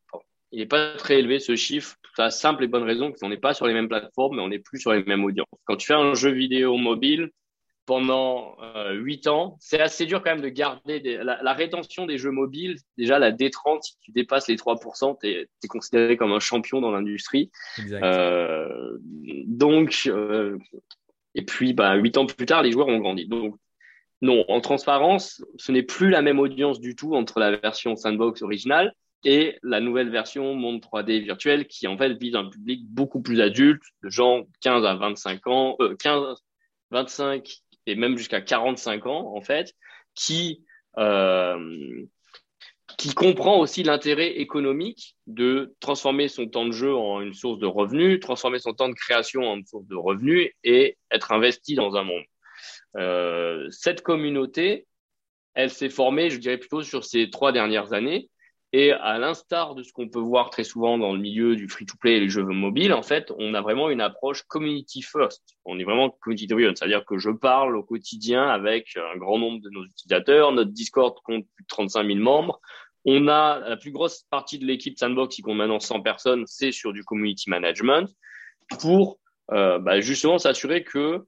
il 0.52 0.60
n'est 0.60 0.66
pas 0.66 0.94
très 0.96 1.18
élevé 1.18 1.40
ce 1.40 1.56
chiffre, 1.56 1.96
pour 2.02 2.22
la 2.22 2.30
simple 2.30 2.64
et 2.64 2.68
bonne 2.68 2.82
raison 2.82 3.12
qu'on 3.12 3.30
n'est 3.30 3.38
pas 3.38 3.54
sur 3.54 3.66
les 3.66 3.72
mêmes 3.72 3.88
plateformes, 3.88 4.36
mais 4.36 4.42
on 4.42 4.48
n'est 4.48 4.58
plus 4.58 4.78
sur 4.78 4.92
les 4.92 5.02
mêmes 5.04 5.24
audiences. 5.24 5.48
Quand 5.64 5.76
tu 5.76 5.86
fais 5.86 5.94
un 5.94 6.14
jeu 6.14 6.30
vidéo 6.30 6.76
mobile 6.76 7.30
pendant 7.86 8.54
euh, 8.60 8.92
8 8.92 9.28
ans, 9.28 9.56
c'est 9.60 9.80
assez 9.80 10.04
dur 10.04 10.22
quand 10.22 10.32
même 10.32 10.42
de 10.42 10.50
garder 10.50 11.00
la, 11.22 11.52
rétention 11.54 12.04
des 12.04 12.18
jeux 12.18 12.30
mobiles. 12.30 12.76
Déjà, 12.98 13.18
la 13.18 13.32
D30, 13.32 13.80
si 13.80 13.98
tu 14.02 14.12
dépasses 14.12 14.48
les 14.48 14.56
3%, 14.56 15.16
tu 15.18 15.28
es, 15.28 15.48
considéré 15.68 16.18
comme 16.18 16.32
un 16.32 16.40
champion 16.40 16.82
dans 16.82 16.90
l'industrie. 16.90 17.50
Euh, 17.90 18.98
donc, 19.46 20.02
euh, 20.06 20.58
et 21.34 21.42
puis, 21.42 21.72
bah, 21.72 21.94
huit 21.94 22.16
ans 22.16 22.26
plus 22.26 22.46
tard, 22.46 22.62
les 22.62 22.72
joueurs 22.72 22.88
ont 22.88 22.98
grandi. 22.98 23.26
Donc, 23.26 23.56
non, 24.20 24.44
en 24.48 24.60
transparence, 24.60 25.44
ce 25.56 25.70
n'est 25.70 25.82
plus 25.82 26.10
la 26.10 26.22
même 26.22 26.40
audience 26.40 26.80
du 26.80 26.96
tout 26.96 27.14
entre 27.14 27.38
la 27.38 27.56
version 27.56 27.94
sandbox 27.94 28.42
originale 28.42 28.92
et 29.24 29.58
la 29.62 29.80
nouvelle 29.80 30.10
version 30.10 30.54
monde 30.54 30.80
3D 30.80 31.22
virtuel 31.22 31.66
qui 31.66 31.86
en 31.86 31.96
fait 31.96 32.14
vise 32.14 32.34
un 32.34 32.48
public 32.48 32.86
beaucoup 32.88 33.20
plus 33.20 33.40
adulte, 33.40 33.82
de 34.02 34.10
gens 34.10 34.44
15 34.60 34.84
à 34.84 34.94
25 34.94 35.46
ans, 35.46 35.76
euh, 35.80 35.94
15, 35.96 36.36
25 36.90 37.48
et 37.86 37.94
même 37.94 38.16
jusqu'à 38.16 38.40
45 38.40 39.06
ans 39.06 39.32
en 39.36 39.40
fait, 39.40 39.74
qui 40.14 40.64
euh, 40.98 42.04
qui 42.98 43.14
comprend 43.14 43.60
aussi 43.60 43.84
l'intérêt 43.84 44.38
économique 44.38 45.14
de 45.28 45.72
transformer 45.78 46.26
son 46.26 46.48
temps 46.48 46.66
de 46.66 46.72
jeu 46.72 46.92
en 46.94 47.20
une 47.20 47.32
source 47.32 47.60
de 47.60 47.66
revenus, 47.66 48.18
transformer 48.18 48.58
son 48.58 48.74
temps 48.74 48.88
de 48.88 48.94
création 48.94 49.42
en 49.42 49.56
une 49.56 49.64
source 49.64 49.86
de 49.86 49.94
revenus 49.94 50.50
et 50.64 50.98
être 51.12 51.30
investi 51.30 51.76
dans 51.76 51.94
un 51.94 52.02
monde. 52.02 52.24
Euh, 52.96 53.68
cette 53.70 54.02
communauté, 54.02 54.88
elle 55.54 55.70
s'est 55.70 55.90
formée, 55.90 56.28
je 56.28 56.38
dirais 56.38 56.58
plutôt 56.58 56.82
sur 56.82 57.04
ces 57.04 57.30
trois 57.30 57.52
dernières 57.52 57.92
années. 57.92 58.28
Et 58.74 58.92
à 58.92 59.16
l'instar 59.18 59.74
de 59.74 59.82
ce 59.82 59.92
qu'on 59.94 60.10
peut 60.10 60.20
voir 60.20 60.50
très 60.50 60.64
souvent 60.64 60.98
dans 60.98 61.14
le 61.14 61.18
milieu 61.18 61.56
du 61.56 61.68
free-to-play 61.68 62.16
et 62.16 62.20
les 62.20 62.28
jeux 62.28 62.44
mobiles, 62.44 62.92
en 62.92 63.02
fait, 63.02 63.32
on 63.38 63.54
a 63.54 63.62
vraiment 63.62 63.88
une 63.88 64.02
approche 64.02 64.42
community 64.42 65.00
first. 65.00 65.42
On 65.64 65.78
est 65.78 65.84
vraiment 65.84 66.10
community 66.10 66.46
driven, 66.46 66.76
c'est-à-dire 66.76 67.06
que 67.06 67.16
je 67.16 67.30
parle 67.30 67.76
au 67.76 67.82
quotidien 67.82 68.46
avec 68.46 68.94
un 68.96 69.16
grand 69.16 69.38
nombre 69.38 69.62
de 69.62 69.70
nos 69.70 69.84
utilisateurs. 69.86 70.52
Notre 70.52 70.72
Discord 70.72 71.16
compte 71.24 71.46
plus 71.54 71.62
de 71.62 71.68
35 71.68 72.06
000 72.06 72.18
membres. 72.18 72.60
On 73.10 73.26
a 73.26 73.60
la 73.60 73.78
plus 73.78 73.90
grosse 73.90 74.24
partie 74.28 74.58
de 74.58 74.66
l'équipe 74.66 74.98
Sandbox, 74.98 75.34
qui 75.34 75.40
compte 75.40 75.56
maintenant 75.56 75.80
100 75.80 76.02
personnes, 76.02 76.44
c'est 76.46 76.72
sur 76.72 76.92
du 76.92 77.04
community 77.04 77.48
management 77.48 78.06
pour 78.80 79.18
euh, 79.50 79.78
bah, 79.78 80.02
justement 80.02 80.36
s'assurer 80.36 80.84
que 80.84 81.24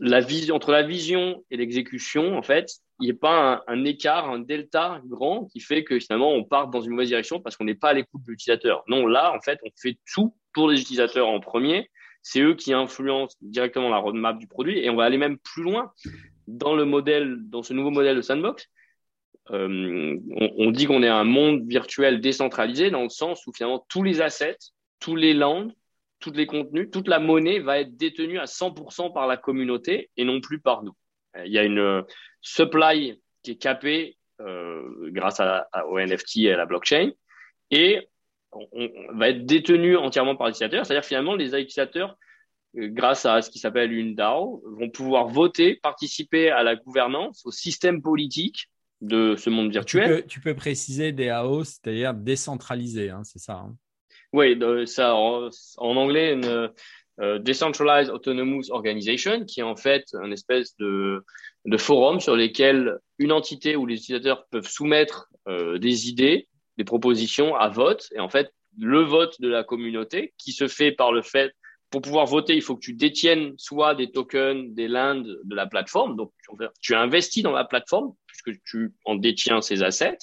la 0.00 0.20
vision, 0.20 0.56
entre 0.56 0.72
la 0.72 0.82
vision 0.82 1.44
et 1.52 1.56
l'exécution, 1.56 2.36
en 2.36 2.42
fait, 2.42 2.72
il 2.98 3.04
n'y 3.04 3.12
a 3.12 3.14
pas 3.20 3.62
un, 3.68 3.84
écart, 3.84 4.28
un 4.28 4.40
delta 4.40 5.00
grand 5.04 5.44
qui 5.44 5.60
fait 5.60 5.84
que 5.84 6.00
finalement 6.00 6.32
on 6.32 6.42
part 6.42 6.66
dans 6.70 6.80
une 6.80 6.90
mauvaise 6.90 7.10
direction 7.10 7.40
parce 7.40 7.56
qu'on 7.56 7.62
n'est 7.64 7.76
pas 7.76 7.90
à 7.90 7.92
l'écoute 7.92 8.24
de 8.24 8.32
l'utilisateur. 8.32 8.82
Non, 8.88 9.06
là, 9.06 9.32
en 9.32 9.40
fait, 9.40 9.60
on 9.64 9.70
fait 9.80 9.96
tout 10.12 10.34
pour 10.54 10.68
les 10.68 10.80
utilisateurs 10.80 11.28
en 11.28 11.38
premier. 11.38 11.88
C'est 12.22 12.40
eux 12.40 12.56
qui 12.56 12.72
influencent 12.72 13.36
directement 13.42 13.90
la 13.90 13.98
roadmap 13.98 14.38
du 14.38 14.48
produit 14.48 14.80
et 14.80 14.90
on 14.90 14.96
va 14.96 15.04
aller 15.04 15.18
même 15.18 15.38
plus 15.38 15.62
loin 15.62 15.92
dans 16.48 16.74
le 16.74 16.84
modèle, 16.84 17.36
dans 17.42 17.62
ce 17.62 17.72
nouveau 17.74 17.90
modèle 17.90 18.16
de 18.16 18.22
sandbox. 18.22 18.68
Euh, 19.50 20.18
on, 20.58 20.70
dit 20.70 20.86
qu'on 20.86 21.02
est 21.02 21.08
un 21.08 21.24
monde 21.24 21.66
virtuel 21.66 22.20
décentralisé 22.20 22.90
dans 22.90 23.02
le 23.02 23.08
sens 23.08 23.46
où 23.46 23.52
finalement 23.52 23.84
tous 23.88 24.02
les 24.02 24.20
assets, 24.20 24.58
tous 25.00 25.16
les 25.16 25.32
lands, 25.32 25.68
tous 26.20 26.32
les 26.32 26.46
contenus, 26.46 26.88
toute 26.92 27.08
la 27.08 27.18
monnaie 27.18 27.60
va 27.60 27.80
être 27.80 27.96
détenue 27.96 28.38
à 28.38 28.44
100% 28.44 29.12
par 29.12 29.26
la 29.26 29.36
communauté 29.36 30.10
et 30.16 30.24
non 30.24 30.40
plus 30.40 30.60
par 30.60 30.82
nous. 30.82 30.94
Il 31.44 31.52
y 31.52 31.58
a 31.58 31.64
une 31.64 31.78
euh, 31.78 32.02
supply 32.40 33.20
qui 33.42 33.52
est 33.52 33.56
capée 33.56 34.16
euh, 34.40 34.82
grâce 35.10 35.40
à, 35.40 35.68
au 35.88 35.98
NFT 35.98 36.38
et 36.38 36.52
à 36.52 36.56
la 36.56 36.66
blockchain 36.66 37.12
et 37.70 38.08
on, 38.52 38.88
va 39.12 39.28
être 39.28 39.44
détenu 39.44 39.96
entièrement 39.96 40.36
par 40.36 40.46
l'utilisateur. 40.46 40.84
C'est-à-dire 40.84 41.04
finalement 41.04 41.34
les 41.34 41.54
utilisateurs, 41.54 42.16
grâce 42.74 43.26
à 43.26 43.42
ce 43.42 43.50
qui 43.50 43.58
s'appelle 43.58 43.92
une 43.92 44.14
DAO, 44.14 44.62
vont 44.64 44.90
pouvoir 44.90 45.28
voter, 45.28 45.76
participer 45.76 46.50
à 46.50 46.62
la 46.62 46.76
gouvernance, 46.76 47.44
au 47.44 47.50
système 47.50 48.00
politique 48.02 48.68
de 49.00 49.36
ce 49.36 49.50
monde 49.50 49.70
virtuel. 49.70 50.24
Tu 50.26 50.40
peux, 50.40 50.54
préciser 50.54 51.12
DAO, 51.12 51.64
c'est-à-dire 51.64 52.14
décentralisé, 52.14 53.10
hein, 53.10 53.22
c'est 53.24 53.38
ça 53.38 53.54
hein 53.54 53.76
oui, 54.32 54.58
ça, 54.86 55.14
en, 55.14 55.50
anglais, 55.78 56.34
une 56.34 56.70
euh, 57.20 57.38
Decentralized 57.38 58.12
Autonomous 58.12 58.70
Organization, 58.70 59.44
qui 59.44 59.60
est 59.60 59.64
en 59.64 59.76
fait 59.76 60.04
un 60.14 60.30
espèce 60.30 60.76
de, 60.76 61.24
de 61.64 61.76
forum 61.76 62.20
sur 62.20 62.36
lesquels 62.36 62.98
une 63.18 63.32
entité 63.32 63.74
ou 63.74 63.86
les 63.86 63.96
utilisateurs 63.96 64.46
peuvent 64.50 64.68
soumettre 64.68 65.28
euh, 65.48 65.78
des 65.78 66.08
idées, 66.08 66.46
des 66.76 66.84
propositions 66.84 67.56
à 67.56 67.68
vote. 67.68 68.08
Et 68.14 68.20
en 68.20 68.28
fait, 68.28 68.52
le 68.78 69.02
vote 69.02 69.40
de 69.40 69.48
la 69.48 69.64
communauté, 69.64 70.34
qui 70.36 70.52
se 70.52 70.68
fait 70.68 70.92
par 70.92 71.10
le 71.10 71.22
fait, 71.22 71.52
pour 71.90 72.02
pouvoir 72.02 72.26
voter, 72.26 72.54
il 72.54 72.62
faut 72.62 72.76
que 72.76 72.84
tu 72.84 72.92
détiennes 72.92 73.54
soit 73.56 73.94
des 73.94 74.10
tokens, 74.10 74.74
des 74.74 74.88
lands 74.88 75.22
de 75.22 75.54
la 75.54 75.66
plateforme. 75.66 76.16
Donc, 76.16 76.32
tu 76.80 76.94
investis 76.94 77.42
dans 77.42 77.52
la 77.52 77.64
plateforme 77.64 78.12
puisque 78.26 78.62
tu 78.64 78.92
en 79.04 79.14
détiens 79.14 79.62
ces 79.62 79.82
assets 79.82 80.18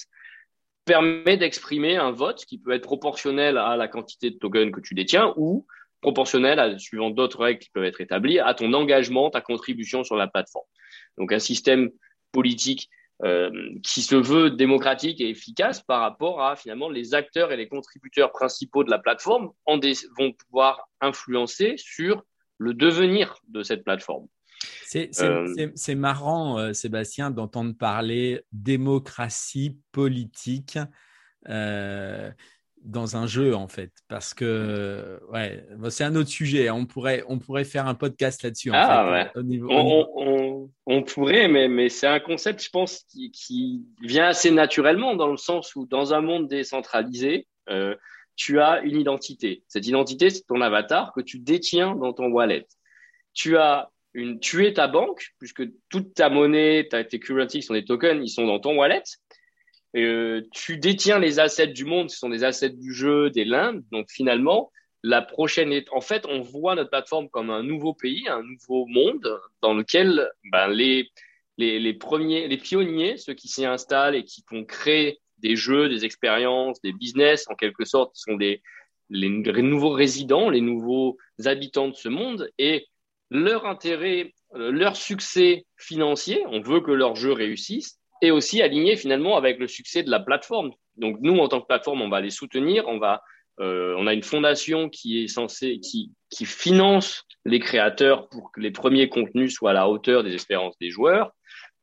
permet 0.85 1.37
d'exprimer 1.37 1.97
un 1.97 2.11
vote 2.11 2.45
qui 2.45 2.59
peut 2.59 2.71
être 2.71 2.83
proportionnel 2.83 3.57
à 3.57 3.75
la 3.75 3.87
quantité 3.87 4.29
de 4.29 4.37
tokens 4.37 4.71
que 4.71 4.79
tu 4.79 4.93
détiens 4.93 5.33
ou 5.35 5.65
proportionnel, 6.01 6.59
à, 6.59 6.77
suivant 6.77 7.09
d'autres 7.09 7.39
règles 7.39 7.59
qui 7.59 7.71
peuvent 7.71 7.83
être 7.83 7.99
établies, 7.99 8.39
à 8.39 8.53
ton 8.53 8.71
engagement, 8.73 9.31
ta 9.31 9.41
contribution 9.41 10.03
sur 10.03 10.15
la 10.15 10.27
plateforme. 10.27 10.67
Donc 11.17 11.31
un 11.31 11.39
système 11.39 11.89
politique 12.31 12.89
qui 13.21 14.01
se 14.01 14.15
veut 14.15 14.51
démocratique 14.51 15.21
et 15.21 15.29
efficace 15.29 15.81
par 15.81 16.01
rapport 16.01 16.41
à 16.41 16.55
finalement 16.57 16.89
les 16.89 17.13
acteurs 17.13 17.51
et 17.51 17.57
les 17.57 17.69
contributeurs 17.69 18.31
principaux 18.31 18.83
de 18.83 18.91
la 18.91 18.99
plateforme 18.99 19.51
en 19.65 19.79
vont 20.17 20.33
pouvoir 20.33 20.89
influencer 20.99 21.75
sur 21.77 22.23
le 22.57 22.73
devenir 22.73 23.37
de 23.47 23.63
cette 23.63 23.83
plateforme. 23.83 24.27
Euh, 24.95 25.71
c'est 25.75 25.95
marrant, 25.95 26.57
euh, 26.59 26.73
Sébastien, 26.73 27.31
d'entendre 27.31 27.75
parler 27.75 28.41
démocratie 28.51 29.77
politique 29.91 30.77
euh, 31.49 32.31
dans 32.81 33.17
un 33.17 33.27
jeu, 33.27 33.55
en 33.55 33.67
fait. 33.67 33.91
Parce 34.07 34.33
que, 34.33 35.19
ouais, 35.31 35.65
c'est 35.89 36.03
un 36.03 36.15
autre 36.15 36.29
sujet. 36.29 36.69
On 36.69 36.85
pourrait, 36.85 37.23
on 37.27 37.39
pourrait 37.39 37.65
faire 37.65 37.87
un 37.87 37.95
podcast 37.95 38.43
là-dessus. 38.43 38.71
Ah, 38.73 39.11
ouais. 39.11 39.43
on, 39.69 40.44
pourrait, 41.01 41.47
mais, 41.47 41.67
mais 41.67 41.89
c'est 41.89 42.07
un 42.07 42.19
concept, 42.19 42.63
je 42.63 42.69
pense, 42.69 43.03
qui, 43.09 43.31
qui, 43.31 43.85
vient 44.01 44.27
assez 44.27 44.51
naturellement 44.51 45.15
dans 45.15 45.27
le 45.27 45.37
sens 45.37 45.75
où, 45.75 45.85
dans 45.85 46.13
un 46.13 46.21
monde 46.21 46.47
décentralisé, 46.47 47.47
tu 48.35 48.59
as 48.59 48.81
une 48.81 48.99
identité. 48.99 49.63
Cette 49.67 49.87
identité, 49.87 50.29
c'est 50.29 50.45
ton 50.45 50.61
avatar 50.61 51.13
que 51.13 51.21
tu 51.21 51.39
détiens 51.39 51.95
dans 51.95 52.13
ton 52.13 52.27
wallet. 52.27 52.67
Tu 53.33 53.57
as 53.57 53.89
une, 54.13 54.39
tu 54.39 54.65
es 54.65 54.73
ta 54.73 54.87
banque, 54.87 55.33
puisque 55.39 55.63
toute 55.89 56.13
ta 56.13 56.29
monnaie, 56.29 56.87
tes 56.87 57.19
currencies 57.19 57.61
sont 57.61 57.73
des 57.73 57.85
tokens, 57.85 58.21
ils 58.23 58.29
sont 58.29 58.45
dans 58.45 58.59
ton 58.59 58.77
wallet. 58.77 59.03
Euh, 59.95 60.41
tu 60.51 60.77
détiens 60.77 61.19
les 61.19 61.39
assets 61.39 61.67
du 61.67 61.85
monde, 61.85 62.09
ce 62.09 62.17
sont 62.17 62.29
des 62.29 62.43
assets 62.43 62.69
du 62.69 62.93
jeu, 62.93 63.29
des 63.29 63.45
lindes. 63.45 63.83
Donc 63.91 64.09
finalement, 64.09 64.71
la 65.05 65.21
prochaine 65.21 65.71
est, 65.71 65.87
en 65.91 66.01
fait, 66.01 66.25
on 66.27 66.41
voit 66.41 66.73
notre 66.73 66.89
plateforme 66.89 67.29
comme 67.29 67.51
un 67.51 67.61
nouveau 67.61 67.93
pays, 67.93 68.27
un 68.27 68.41
nouveau 68.41 68.87
monde 68.87 69.39
dans 69.61 69.75
lequel 69.75 70.31
ben, 70.51 70.67
les, 70.67 71.11
premiers, 71.93 72.47
les 72.47 72.57
pionniers, 72.57 73.17
ceux 73.17 73.35
qui 73.35 73.47
s'y 73.47 73.65
installent 73.65 74.15
et 74.15 74.23
qui 74.23 74.43
vont 74.51 74.65
créer 74.65 75.19
des 75.37 75.55
jeux, 75.55 75.89
des 75.89 76.05
expériences, 76.05 76.81
des 76.81 76.91
business, 76.91 77.45
en 77.49 77.55
quelque 77.55 77.85
sorte, 77.85 78.15
sont 78.15 78.35
les 78.35 78.63
nouveaux 79.11 79.91
résidents, 79.91 80.49
les 80.49 80.61
nouveaux 80.61 81.17
habitants 81.45 81.89
de 81.89 81.95
ce 81.95 82.09
monde. 82.09 82.49
Et 82.57 82.87
leur 83.29 83.67
intérêt, 83.67 84.33
euh, 84.55 84.71
leur 84.71 84.95
succès 84.95 85.67
financier, 85.77 86.43
on 86.47 86.61
veut 86.61 86.81
que 86.81 86.91
leur 86.91 87.15
jeu 87.15 87.31
réussisse, 87.31 87.99
est 88.23 88.31
aussi 88.31 88.63
aligné 88.63 88.95
finalement 88.95 89.37
avec 89.37 89.59
le 89.59 89.67
succès 89.67 90.01
de 90.01 90.09
la 90.09 90.19
plateforme. 90.19 90.71
Donc 90.95 91.17
nous, 91.21 91.37
en 91.37 91.47
tant 91.47 91.61
que 91.61 91.67
plateforme, 91.67 92.01
on 92.01 92.09
va 92.09 92.21
les 92.21 92.31
soutenir, 92.31 92.87
on 92.87 92.97
va, 92.97 93.21
euh, 93.61 93.95
on 93.97 94.07
a 94.07 94.13
une 94.13 94.23
fondation 94.23 94.89
qui 94.89 95.23
est 95.23 95.27
censée, 95.27 95.79
qui, 95.79 96.11
finance 96.45 97.23
les 97.45 97.59
créateurs 97.59 98.27
pour 98.27 98.51
que 98.51 98.59
les 98.59 98.71
premiers 98.71 99.07
contenus 99.07 99.53
soient 99.53 99.69
à 99.69 99.73
la 99.73 99.87
hauteur 99.87 100.23
des 100.23 100.33
espérances 100.33 100.77
des 100.81 100.89
joueurs. 100.89 101.31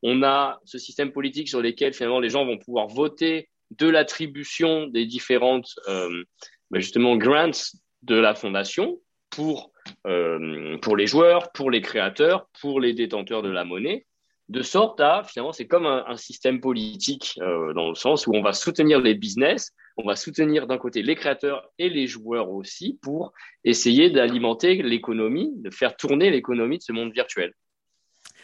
On 0.03 0.21
a 0.21 0.59
ce 0.63 0.77
système 0.77 1.11
politique 1.11 1.49
sur 1.49 1.61
lequel 1.61 1.93
finalement 1.93 2.19
les 2.19 2.29
gens 2.29 2.45
vont 2.45 2.59
pouvoir 2.59 2.87
voter 2.87 3.49
de 3.71 3.89
l'attribution 3.89 4.85
des 4.87 5.07
différentes 5.07 5.73
euh, 5.87 6.23
ben 6.69 6.81
justement 6.81 7.17
grants 7.17 7.73
de 8.03 8.15
la 8.15 8.35
fondation 8.35 8.99
pour 9.31 9.71
euh, 10.05 10.77
pour 10.77 10.95
les 10.95 11.07
joueurs, 11.07 11.51
pour 11.53 11.71
les 11.71 11.81
créateurs, 11.81 12.47
pour 12.61 12.79
les 12.79 12.93
détenteurs 12.93 13.41
de 13.41 13.49
la 13.49 13.65
monnaie, 13.65 14.05
de 14.49 14.61
sorte 14.61 14.99
à, 15.01 15.23
finalement, 15.23 15.51
c'est 15.51 15.67
comme 15.67 15.87
un, 15.87 16.17
système 16.17 16.61
politique 16.61 17.39
dans 17.39 17.89
le 17.89 17.95
sens 17.95 18.27
où 18.27 18.33
on 18.33 18.41
va 18.41 18.53
soutenir 18.53 18.99
les 18.99 19.15
business, 19.15 19.73
on 19.97 20.07
va 20.07 20.15
soutenir 20.15 20.67
d'un 20.67 20.77
côté 20.77 21.01
les 21.01 21.15
créateurs 21.15 21.69
et 21.77 21.89
les 21.89 22.07
joueurs 22.07 22.49
aussi 22.49 22.99
pour 23.01 23.33
essayer 23.63 24.09
d'alimenter 24.09 24.81
l'économie, 24.81 25.51
de 25.57 25.69
faire 25.69 25.95
tourner 25.95 26.31
l'économie 26.31 26.77
de 26.77 26.83
ce 26.83 26.93
monde 26.93 27.13
virtuel. 27.13 27.53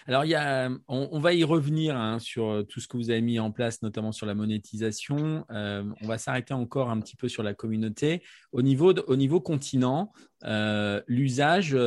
Alors, 0.08 0.24
on, 0.88 1.20
va 1.20 1.34
y 1.36 1.44
revenir 1.44 1.96
hein, 1.96 2.18
sur 2.18 2.50
euh, 2.50 2.64
tout 2.64 2.80
ce 2.80 2.88
que 2.88 2.98
vous 2.98 3.12
avez 3.12 3.22
mis 3.22 3.40
en 3.40 3.52
place, 3.52 3.84
notamment 3.84 4.12
sur 4.12 4.26
la 4.26 4.34
monétisation. 4.34 5.46
Euh, 5.52 5.84
on 6.02 6.08
va 6.08 6.18
s'arrêter 6.18 6.56
encore 6.56 6.90
un 6.90 7.00
petit 7.00 7.16
peu 7.16 7.28
sur 7.28 7.44
la 7.44 7.54
communauté. 7.54 8.24
Au 8.52 8.64
niveau, 8.64 8.92
au 8.92 9.16
niveau 9.16 9.40
continent, 9.40 10.12
euh, 10.46 11.00
l'usage, 11.06 11.78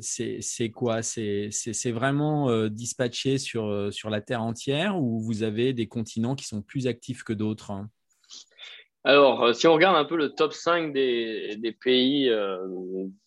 c'est 0.00 0.70
quoi? 0.70 1.02
C'est 1.02 1.92
vraiment 1.92 2.68
dispatché 2.68 3.36
sur, 3.36 3.92
sur 3.92 4.08
la 4.08 4.22
Terre 4.22 4.42
entière 4.42 4.98
ou 4.98 5.20
vous 5.20 5.42
avez 5.42 5.74
des 5.74 5.86
continents 5.86 6.36
qui 6.36 6.46
sont 6.46 6.62
plus 6.62 6.86
actifs 6.86 7.24
que 7.24 7.34
d'autres 7.34 7.72
alors, 9.04 9.54
si 9.54 9.66
on 9.66 9.74
regarde 9.74 9.96
un 9.96 10.04
peu 10.04 10.16
le 10.16 10.30
top 10.30 10.52
5 10.54 10.92
des, 10.92 11.56
des 11.58 11.72
pays 11.72 12.30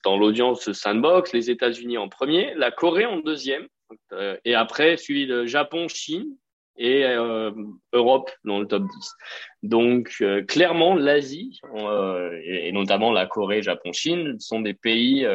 dans 0.04 0.18
l'audience 0.18 0.72
Sandbox, 0.72 1.34
les 1.34 1.52
États-Unis 1.52 1.98
en 1.98 2.10
premier, 2.10 2.54
la 2.56 2.72
Corée 2.72 3.06
en 3.06 3.20
deuxième, 3.20 3.68
euh, 4.14 4.38
et 4.46 4.56
après, 4.56 4.98
suivi 4.98 5.28
de 5.28 5.46
Japon, 5.46 5.88
Chine 5.88 6.36
et 6.78 7.06
euh, 7.06 7.52
Europe 7.94 8.30
dans 8.44 8.60
le 8.60 8.68
top 8.68 8.84
10. 8.84 9.16
Donc, 9.64 10.16
euh, 10.22 10.44
clairement, 10.44 10.96
l'Asie, 10.96 11.60
et, 12.44 12.72
notamment 12.72 13.12
la 13.12 13.26
Corée, 13.26 13.62
Japon, 13.62 13.92
Chine, 13.94 14.40
sont 14.40 14.62
des 14.62 14.74
pays 14.74 15.28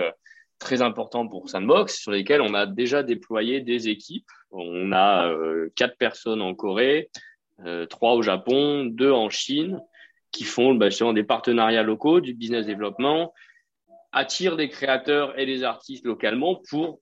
très 0.58 0.82
importants 0.82 1.26
pour 1.26 1.48
Sandbox, 1.48 2.00
sur 2.00 2.12
lesquels 2.12 2.40
on 2.40 2.54
a 2.54 2.66
déjà 2.66 3.02
déployé 3.02 3.60
des 3.60 3.88
équipes. 3.88 4.28
On 4.52 4.92
a 4.92 5.34
quatre 5.74 5.96
personnes 5.96 6.42
en 6.42 6.54
Corée, 6.54 7.10
trois 7.90 8.14
au 8.14 8.22
Japon, 8.22 8.84
deux 8.84 9.10
en 9.10 9.28
Chine, 9.28 9.80
qui 10.32 10.44
font 10.44 10.74
bah, 10.74 10.88
des 10.88 11.24
partenariats 11.24 11.82
locaux, 11.82 12.20
du 12.20 12.34
business 12.34 12.66
développement, 12.66 13.32
attirent 14.12 14.56
des 14.56 14.68
créateurs 14.68 15.38
et 15.38 15.46
des 15.46 15.62
artistes 15.62 16.04
localement 16.04 16.60
pour 16.68 17.00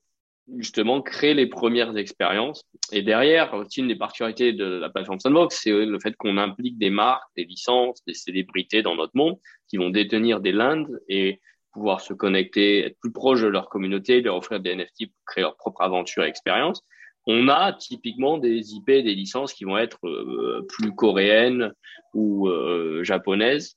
justement 0.59 1.01
créer 1.01 1.35
les 1.35 1.47
premières 1.47 1.97
expériences. 1.97 2.65
Et 2.93 3.03
derrière, 3.03 3.55
une 3.77 3.89
des 3.89 3.97
particularités 3.97 4.53
de 4.53 4.65
la 4.65 4.91
plateforme 4.91 5.21
Sandbox, 5.21 5.61
c'est 5.63 5.71
le 5.71 5.99
fait 6.01 6.17
qu'on 6.17 6.37
implique 6.39 6.79
des 6.79 6.91
marques, 6.91 7.29
des 7.37 7.45
licences, 7.45 8.05
des 8.05 8.15
célébrités 8.15 8.83
dans 8.83 8.97
notre 8.97 9.13
monde 9.15 9.39
qui 9.69 9.77
vont 9.77 9.91
détenir 9.91 10.41
des 10.41 10.53
lands 10.53 10.87
et 11.09 11.41
pouvoir 11.73 12.01
se 12.01 12.13
connecter, 12.13 12.85
être 12.87 12.99
plus 13.01 13.13
proche 13.13 13.43
de 13.43 13.47
leur 13.47 13.69
communauté, 13.69 14.21
leur 14.23 14.37
offrir 14.37 14.59
des 14.59 14.75
NFT 14.75 15.07
pour 15.07 15.25
créer 15.27 15.43
leur 15.43 15.57
propre 15.57 15.83
aventure 15.83 16.25
et 16.25 16.29
expérience. 16.29 16.83
On 17.27 17.49
a 17.49 17.73
typiquement 17.73 18.39
des 18.39 18.73
IP, 18.73 18.87
des 18.87 19.15
licences 19.15 19.53
qui 19.53 19.65
vont 19.65 19.79
être 19.79 19.99
euh, 20.05 20.67
plus 20.69 20.95
coréennes 20.95 21.73
ou 22.15 22.49
euh, 22.49 23.05
japonaises 23.05 23.77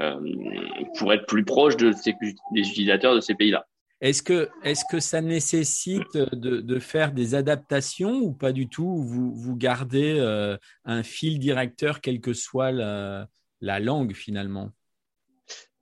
euh, 0.00 0.20
pour 0.98 1.12
être 1.12 1.26
plus 1.26 1.44
proches 1.44 1.76
de 1.76 1.92
ces, 1.92 2.14
des 2.52 2.60
utilisateurs 2.60 3.14
de 3.14 3.20
ces 3.20 3.34
pays-là. 3.34 3.66
Est-ce 4.00 4.22
que, 4.22 4.48
ça 4.98 5.20
nécessite 5.20 6.16
de, 6.16 6.78
faire 6.78 7.12
des 7.12 7.34
adaptations 7.34 8.14
ou 8.14 8.32
pas 8.32 8.52
du 8.52 8.66
tout 8.66 8.96
vous, 8.96 9.56
gardez 9.56 10.18
un 10.86 11.02
fil 11.02 11.38
directeur, 11.38 12.00
quelle 12.00 12.22
que 12.22 12.32
soit 12.32 12.72
la, 12.72 13.28
la 13.60 13.78
langue 13.78 14.14
finalement? 14.14 14.72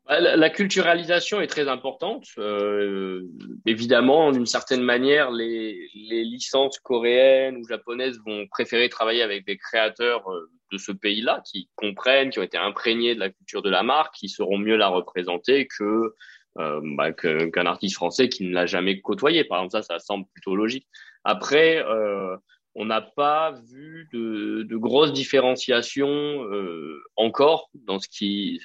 La, 0.08 0.50
culturalisation 0.50 1.40
est 1.40 1.46
très 1.46 1.68
importante. 1.68 2.26
Euh, 2.38 3.22
évidemment, 3.66 4.32
d'une 4.32 4.46
certaine 4.46 4.82
manière, 4.82 5.30
les, 5.30 5.88
les, 5.94 6.24
licences 6.24 6.78
coréennes 6.78 7.58
ou 7.58 7.68
japonaises 7.68 8.18
vont 8.26 8.46
préférer 8.48 8.88
travailler 8.88 9.22
avec 9.22 9.46
des 9.46 9.58
créateurs 9.58 10.30
euh, 10.30 10.50
de 10.72 10.78
ce 10.78 10.92
pays-là 10.92 11.42
qui 11.44 11.68
comprennent, 11.76 12.30
qui 12.30 12.38
ont 12.38 12.42
été 12.42 12.58
imprégnés 12.58 13.14
de 13.14 13.20
la 13.20 13.30
culture 13.30 13.62
de 13.62 13.70
la 13.70 13.82
marque, 13.82 14.14
qui 14.14 14.28
sauront 14.28 14.58
mieux 14.58 14.76
la 14.76 14.88
représenter 14.88 15.66
que 15.66 16.14
euh, 16.58 16.80
bah, 16.82 17.12
qu'un 17.12 17.66
artiste 17.66 17.94
français 17.94 18.28
qui 18.28 18.44
ne 18.44 18.52
l'a 18.52 18.66
jamais 18.66 19.00
côtoyé. 19.00 19.44
Par 19.44 19.58
exemple, 19.58 19.72
ça, 19.72 19.82
ça 19.82 19.98
semble 20.00 20.26
plutôt 20.32 20.56
logique. 20.56 20.88
Après, 21.22 21.84
euh, 21.86 22.36
on 22.74 22.86
n'a 22.86 23.00
pas 23.00 23.52
vu 23.70 24.08
de, 24.12 24.64
de 24.64 24.76
grosses 24.76 25.12
différenciations 25.12 26.08
euh, 26.08 27.00
encore 27.16 27.70
dans 27.74 27.98
ce 27.98 28.08
qui 28.08 28.60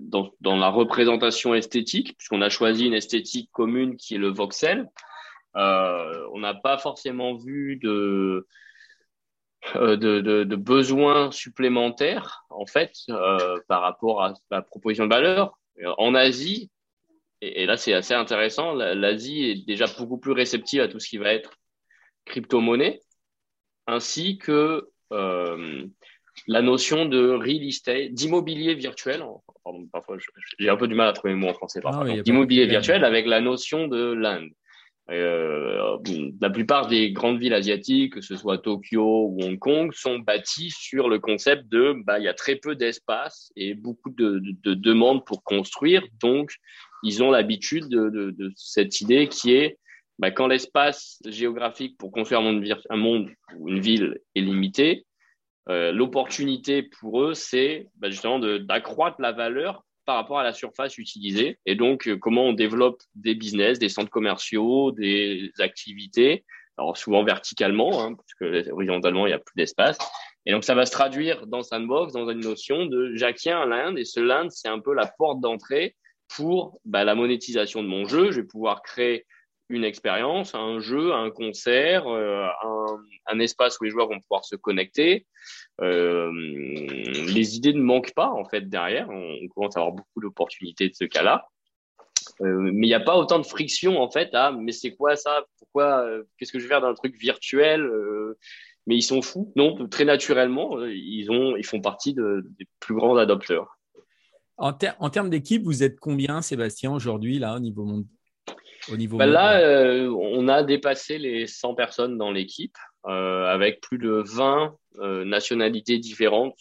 dans, 0.00 0.56
la 0.56 0.68
représentation 0.68 1.54
esthétique, 1.54 2.16
puisqu'on 2.16 2.42
a 2.42 2.48
choisi 2.48 2.86
une 2.86 2.94
esthétique 2.94 3.50
commune 3.52 3.96
qui 3.96 4.14
est 4.14 4.18
le 4.18 4.28
voxel. 4.28 4.88
Euh, 5.56 6.26
on 6.32 6.40
n'a 6.40 6.54
pas 6.54 6.78
forcément 6.78 7.34
vu 7.34 7.76
de, 7.76 8.46
euh, 9.76 9.96
de, 9.96 10.20
de, 10.20 10.44
de, 10.44 10.56
besoins 10.56 11.30
supplémentaires 11.32 12.44
en 12.50 12.66
fait 12.66 12.92
euh, 13.08 13.58
par 13.66 13.82
rapport 13.82 14.22
à 14.22 14.34
la 14.50 14.62
proposition 14.62 15.04
de 15.04 15.10
valeur. 15.10 15.58
En 15.98 16.14
Asie, 16.14 16.70
et, 17.40 17.66
là 17.66 17.76
c'est 17.76 17.94
assez 17.94 18.14
intéressant, 18.14 18.74
l'Asie 18.74 19.44
est 19.44 19.66
déjà 19.66 19.86
beaucoup 19.98 20.18
plus 20.18 20.32
réceptive 20.32 20.82
à 20.82 20.88
tout 20.88 21.00
ce 21.00 21.08
qui 21.08 21.16
va 21.16 21.32
être 21.32 21.52
crypto-monnaie, 22.26 23.00
ainsi 23.86 24.38
que 24.38 24.88
la 26.46 26.62
notion 26.62 27.06
de 27.06 27.30
real 27.30 27.62
estate, 27.62 28.12
d'immobilier 28.12 28.74
virtuel. 28.74 29.22
Pardon, 29.64 29.86
parfois 29.92 30.16
j'ai 30.58 30.68
un 30.68 30.76
peu 30.76 30.88
du 30.88 30.94
mal 30.94 31.08
à 31.08 31.12
trouver 31.12 31.34
le 31.34 31.38
mot 31.38 31.48
en 31.48 31.54
français. 31.54 31.80
d'immobilier 32.24 32.66
virtuel 32.66 33.04
avec 33.04 33.26
la 33.26 33.40
notion 33.40 33.88
de 33.88 34.12
land. 34.12 34.46
Euh, 35.10 35.98
la 36.40 36.50
plupart 36.50 36.86
des 36.86 37.10
grandes 37.10 37.40
villes 37.40 37.54
asiatiques, 37.54 38.14
que 38.14 38.20
ce 38.20 38.36
soit 38.36 38.58
Tokyo 38.58 39.26
ou 39.28 39.42
Hong 39.42 39.58
Kong, 39.58 39.92
sont 39.92 40.20
bâties 40.20 40.70
sur 40.70 41.08
le 41.08 41.18
concept 41.18 41.66
de 41.68 41.96
bah, 42.04 42.20
il 42.20 42.24
y 42.24 42.28
a 42.28 42.34
très 42.34 42.56
peu 42.56 42.76
d'espace 42.76 43.50
et 43.56 43.74
beaucoup 43.74 44.10
de, 44.10 44.38
de, 44.38 44.54
de, 44.62 44.74
demandes 44.74 45.24
pour 45.24 45.42
construire. 45.42 46.02
Donc, 46.22 46.52
ils 47.02 47.24
ont 47.24 47.30
l'habitude 47.32 47.88
de, 47.88 48.08
de, 48.08 48.52
cette 48.54 49.00
idée 49.00 49.26
qui 49.26 49.52
est 49.52 49.78
bah, 50.20 50.30
quand 50.30 50.46
l'espace 50.46 51.20
géographique 51.26 51.96
pour 51.98 52.12
construire 52.12 52.40
un 52.40 52.52
monde, 52.52 52.64
un 52.88 52.96
monde 52.96 53.30
ou 53.56 53.68
une 53.68 53.80
ville 53.80 54.20
est 54.36 54.42
limité, 54.42 55.06
euh, 55.68 55.92
l'opportunité 55.92 56.82
pour 56.82 57.22
eux, 57.22 57.34
c'est 57.34 57.88
bah, 57.96 58.10
justement 58.10 58.38
d'accroître 58.38 59.20
la 59.20 59.32
valeur 59.32 59.84
par 60.06 60.16
rapport 60.16 60.38
à 60.38 60.44
la 60.44 60.52
surface 60.52 60.98
utilisée. 60.98 61.58
Et 61.66 61.74
donc, 61.74 62.08
euh, 62.08 62.16
comment 62.16 62.46
on 62.46 62.52
développe 62.52 63.02
des 63.14 63.34
business, 63.34 63.78
des 63.78 63.88
centres 63.88 64.10
commerciaux, 64.10 64.90
des 64.92 65.52
activités, 65.58 66.44
alors 66.78 66.96
souvent 66.96 67.22
verticalement, 67.22 68.02
hein, 68.02 68.14
parce 68.14 68.34
que 68.34 68.70
horizontalement, 68.70 69.26
il 69.26 69.30
n'y 69.30 69.34
a 69.34 69.38
plus 69.38 69.54
d'espace. 69.56 69.98
Et 70.46 70.52
donc, 70.52 70.64
ça 70.64 70.74
va 70.74 70.86
se 70.86 70.92
traduire 70.92 71.46
dans 71.46 71.62
Sandbox, 71.62 72.14
dans 72.14 72.28
une 72.30 72.40
notion 72.40 72.86
de 72.86 73.14
j'acquiers 73.14 73.52
un 73.52 73.66
land, 73.66 73.96
et 73.96 74.04
ce 74.04 74.20
land, 74.20 74.48
c'est 74.48 74.68
un 74.68 74.80
peu 74.80 74.94
la 74.94 75.06
porte 75.06 75.40
d'entrée 75.40 75.94
pour 76.34 76.80
bah, 76.84 77.04
la 77.04 77.14
monétisation 77.14 77.82
de 77.82 77.88
mon 77.88 78.06
jeu. 78.06 78.30
Je 78.30 78.40
vais 78.40 78.46
pouvoir 78.46 78.82
créer 78.82 79.26
une 79.70 79.84
expérience, 79.84 80.54
un 80.54 80.80
jeu, 80.80 81.12
un 81.12 81.30
concert, 81.30 82.06
euh, 82.08 82.46
un, 83.26 83.38
espace 83.38 83.78
où 83.80 83.84
les 83.84 83.90
joueurs 83.90 84.08
vont 84.08 84.18
pouvoir 84.20 84.44
se 84.44 84.56
connecter. 84.56 85.26
Euh, 85.80 86.30
les 86.32 87.56
idées 87.56 87.72
ne 87.72 87.80
manquent 87.80 88.12
pas 88.12 88.28
en 88.28 88.44
fait 88.44 88.68
derrière. 88.68 89.08
On, 89.08 89.48
commence 89.54 89.76
à 89.76 89.80
avoir 89.80 89.94
beaucoup 89.94 90.20
d'opportunités 90.20 90.88
de 90.88 90.94
ce 90.94 91.04
cas-là. 91.04 91.46
Euh, 92.42 92.70
mais 92.74 92.86
il 92.86 92.90
n'y 92.90 92.94
a 92.94 93.00
pas 93.00 93.16
autant 93.16 93.38
de 93.38 93.46
friction 93.46 94.00
en 94.00 94.10
fait. 94.10 94.30
Ah, 94.32 94.52
mais 94.52 94.72
c'est 94.72 94.94
quoi 94.94 95.16
ça? 95.16 95.44
Pourquoi 95.58 96.04
Qu'est-ce 96.36 96.52
que 96.52 96.58
je 96.58 96.64
vais 96.64 96.70
faire 96.70 96.80
d'un 96.80 96.94
truc 96.94 97.16
virtuel 97.16 97.88
Mais 98.86 98.96
ils 98.96 99.02
sont 99.02 99.22
fous. 99.22 99.52
Non, 99.54 99.86
très 99.88 100.04
naturellement, 100.04 100.84
ils 100.84 101.30
ont, 101.30 101.56
ils 101.56 101.64
font 101.64 101.80
partie 101.80 102.12
de, 102.12 102.44
des 102.58 102.66
plus 102.80 102.94
grands 102.94 103.16
adopteurs. 103.16 103.78
En, 104.58 104.76
en 104.98 105.10
termes 105.10 105.30
d'équipe, 105.30 105.62
vous 105.62 105.82
êtes 105.82 106.00
combien, 106.00 106.42
Sébastien, 106.42 106.92
aujourd'hui 106.92 107.38
là 107.38 107.54
au 107.54 107.60
niveau 107.60 107.84
monde 107.84 108.04
au 108.90 108.96
niveau 108.96 109.16
bah 109.16 109.26
là, 109.26 109.60
euh, 109.60 110.08
on 110.10 110.48
a 110.48 110.62
dépassé 110.62 111.18
les 111.18 111.46
100 111.46 111.74
personnes 111.74 112.18
dans 112.18 112.30
l'équipe, 112.30 112.76
euh, 113.06 113.46
avec 113.46 113.80
plus 113.80 113.98
de 113.98 114.22
20 114.26 114.76
euh, 114.98 115.24
nationalités 115.24 115.98
différentes 115.98 116.58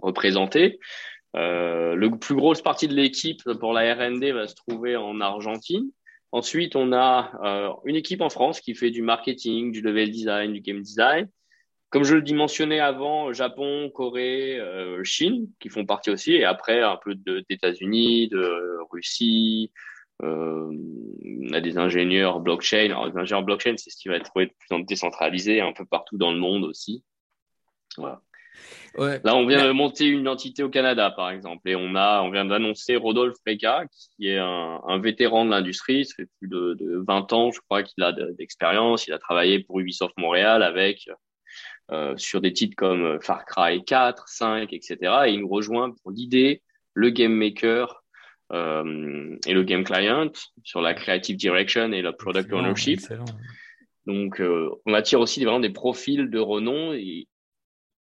représentées. 0.00 0.78
Le 1.34 2.08
plus 2.16 2.34
grosse 2.34 2.62
partie 2.62 2.88
de 2.88 2.94
l'équipe 2.94 3.42
pour 3.60 3.72
la 3.72 3.94
R&D 3.94 4.32
va 4.32 4.48
se 4.48 4.54
trouver 4.54 4.96
en 4.96 5.20
Argentine. 5.20 5.90
Ensuite, 6.32 6.76
on 6.76 6.92
a 6.92 7.78
une 7.84 7.96
équipe 7.96 8.20
en 8.20 8.30
France 8.30 8.60
qui 8.60 8.74
fait 8.74 8.90
du 8.90 9.02
marketing, 9.02 9.72
du 9.72 9.80
level 9.80 10.10
design, 10.10 10.52
du 10.52 10.60
game 10.60 10.80
design. 10.80 11.28
Comme 11.90 12.04
je 12.04 12.14
le 12.14 12.34
mentionnais 12.34 12.78
avant, 12.78 13.32
Japon, 13.32 13.90
Corée, 13.92 14.58
euh, 14.60 15.02
Chine, 15.02 15.48
qui 15.58 15.68
font 15.68 15.84
partie 15.84 16.10
aussi, 16.10 16.34
et 16.34 16.44
après 16.44 16.80
un 16.80 16.96
peu 16.96 17.16
d'États-Unis, 17.48 18.28
de, 18.28 18.78
Russie. 18.90 19.72
Euh, 20.22 20.70
on 20.70 21.52
a 21.52 21.60
des 21.60 21.78
ingénieurs 21.78 22.40
blockchain. 22.40 22.86
Alors, 22.86 23.06
les 23.06 23.16
ingénieurs 23.16 23.42
blockchain, 23.42 23.74
c'est 23.76 23.90
ce 23.90 23.96
qui 23.96 24.08
va 24.08 24.16
être 24.16 24.30
de 24.36 24.44
plus 24.44 24.74
en 24.74 24.76
plus 24.76 24.84
décentralisé 24.84 25.60
un 25.60 25.72
peu 25.72 25.84
partout 25.84 26.16
dans 26.16 26.32
le 26.32 26.38
monde 26.38 26.64
aussi. 26.64 27.02
Voilà. 27.96 28.20
Ouais. 28.96 29.20
Là, 29.24 29.34
on 29.34 29.46
vient 29.46 29.66
de 29.66 29.72
monter 29.72 30.06
une 30.06 30.28
entité 30.28 30.62
au 30.62 30.68
Canada, 30.68 31.10
par 31.10 31.30
exemple, 31.30 31.68
et 31.68 31.74
on 31.74 31.94
a, 31.94 32.22
on 32.22 32.30
vient 32.30 32.44
d'annoncer 32.44 32.96
Rodolphe 32.96 33.36
Freka, 33.44 33.84
qui 33.88 34.28
est 34.28 34.38
un, 34.38 34.80
un 34.86 34.98
vétéran 34.98 35.44
de 35.44 35.50
l'industrie. 35.50 36.04
Ça 36.04 36.14
fait 36.16 36.28
plus 36.38 36.48
de, 36.48 36.74
de 36.74 37.02
20 37.06 37.32
ans, 37.32 37.50
je 37.50 37.60
crois, 37.60 37.82
qu'il 37.82 38.04
a 38.04 38.12
d'expérience. 38.12 39.06
Il 39.06 39.12
a 39.12 39.18
travaillé 39.18 39.60
pour 39.60 39.80
Ubisoft 39.80 40.16
Montréal 40.18 40.62
avec 40.62 41.08
euh, 41.92 42.16
sur 42.16 42.40
des 42.40 42.52
titres 42.52 42.76
comme 42.76 43.04
euh, 43.04 43.20
Far 43.20 43.44
Cry 43.44 43.84
4, 43.84 44.28
5, 44.28 44.72
etc. 44.72 44.96
Et 45.26 45.32
il 45.32 45.40
nous 45.40 45.48
rejoint 45.48 45.90
pour 45.90 46.10
l'idée, 46.10 46.62
le 46.94 47.10
game 47.10 47.32
maker 47.32 48.02
euh, 48.52 49.36
et 49.46 49.52
le 49.52 49.62
game 49.62 49.84
client 49.84 50.30
sur 50.64 50.80
la 50.80 50.94
creative 50.94 51.36
direction 51.36 51.92
et 51.92 52.02
la 52.02 52.12
product 52.12 52.52
ownership. 52.52 53.00
Donc, 54.06 54.40
euh, 54.40 54.70
on 54.86 54.94
attire 54.94 55.20
aussi 55.20 55.44
vraiment 55.44 55.60
des 55.60 55.70
profils 55.70 56.30
de 56.30 56.38
renom 56.38 56.92
et 56.92 57.28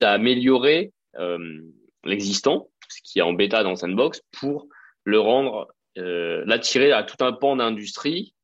à 0.00 0.12
améliorer 0.12 0.92
euh, 1.18 1.60
l'existant, 2.04 2.70
ce 2.88 3.00
qui 3.02 3.18
est 3.18 3.22
en 3.22 3.32
bêta 3.32 3.62
dans 3.62 3.76
Sandbox, 3.76 4.22
pour 4.32 4.68
le 5.04 5.20
rendre, 5.20 5.68
euh, 5.98 6.42
l'attirer 6.46 6.92
à 6.92 7.02
tout 7.02 7.22
un 7.22 7.32
pan 7.32 7.56
d'industrie, 7.56 8.34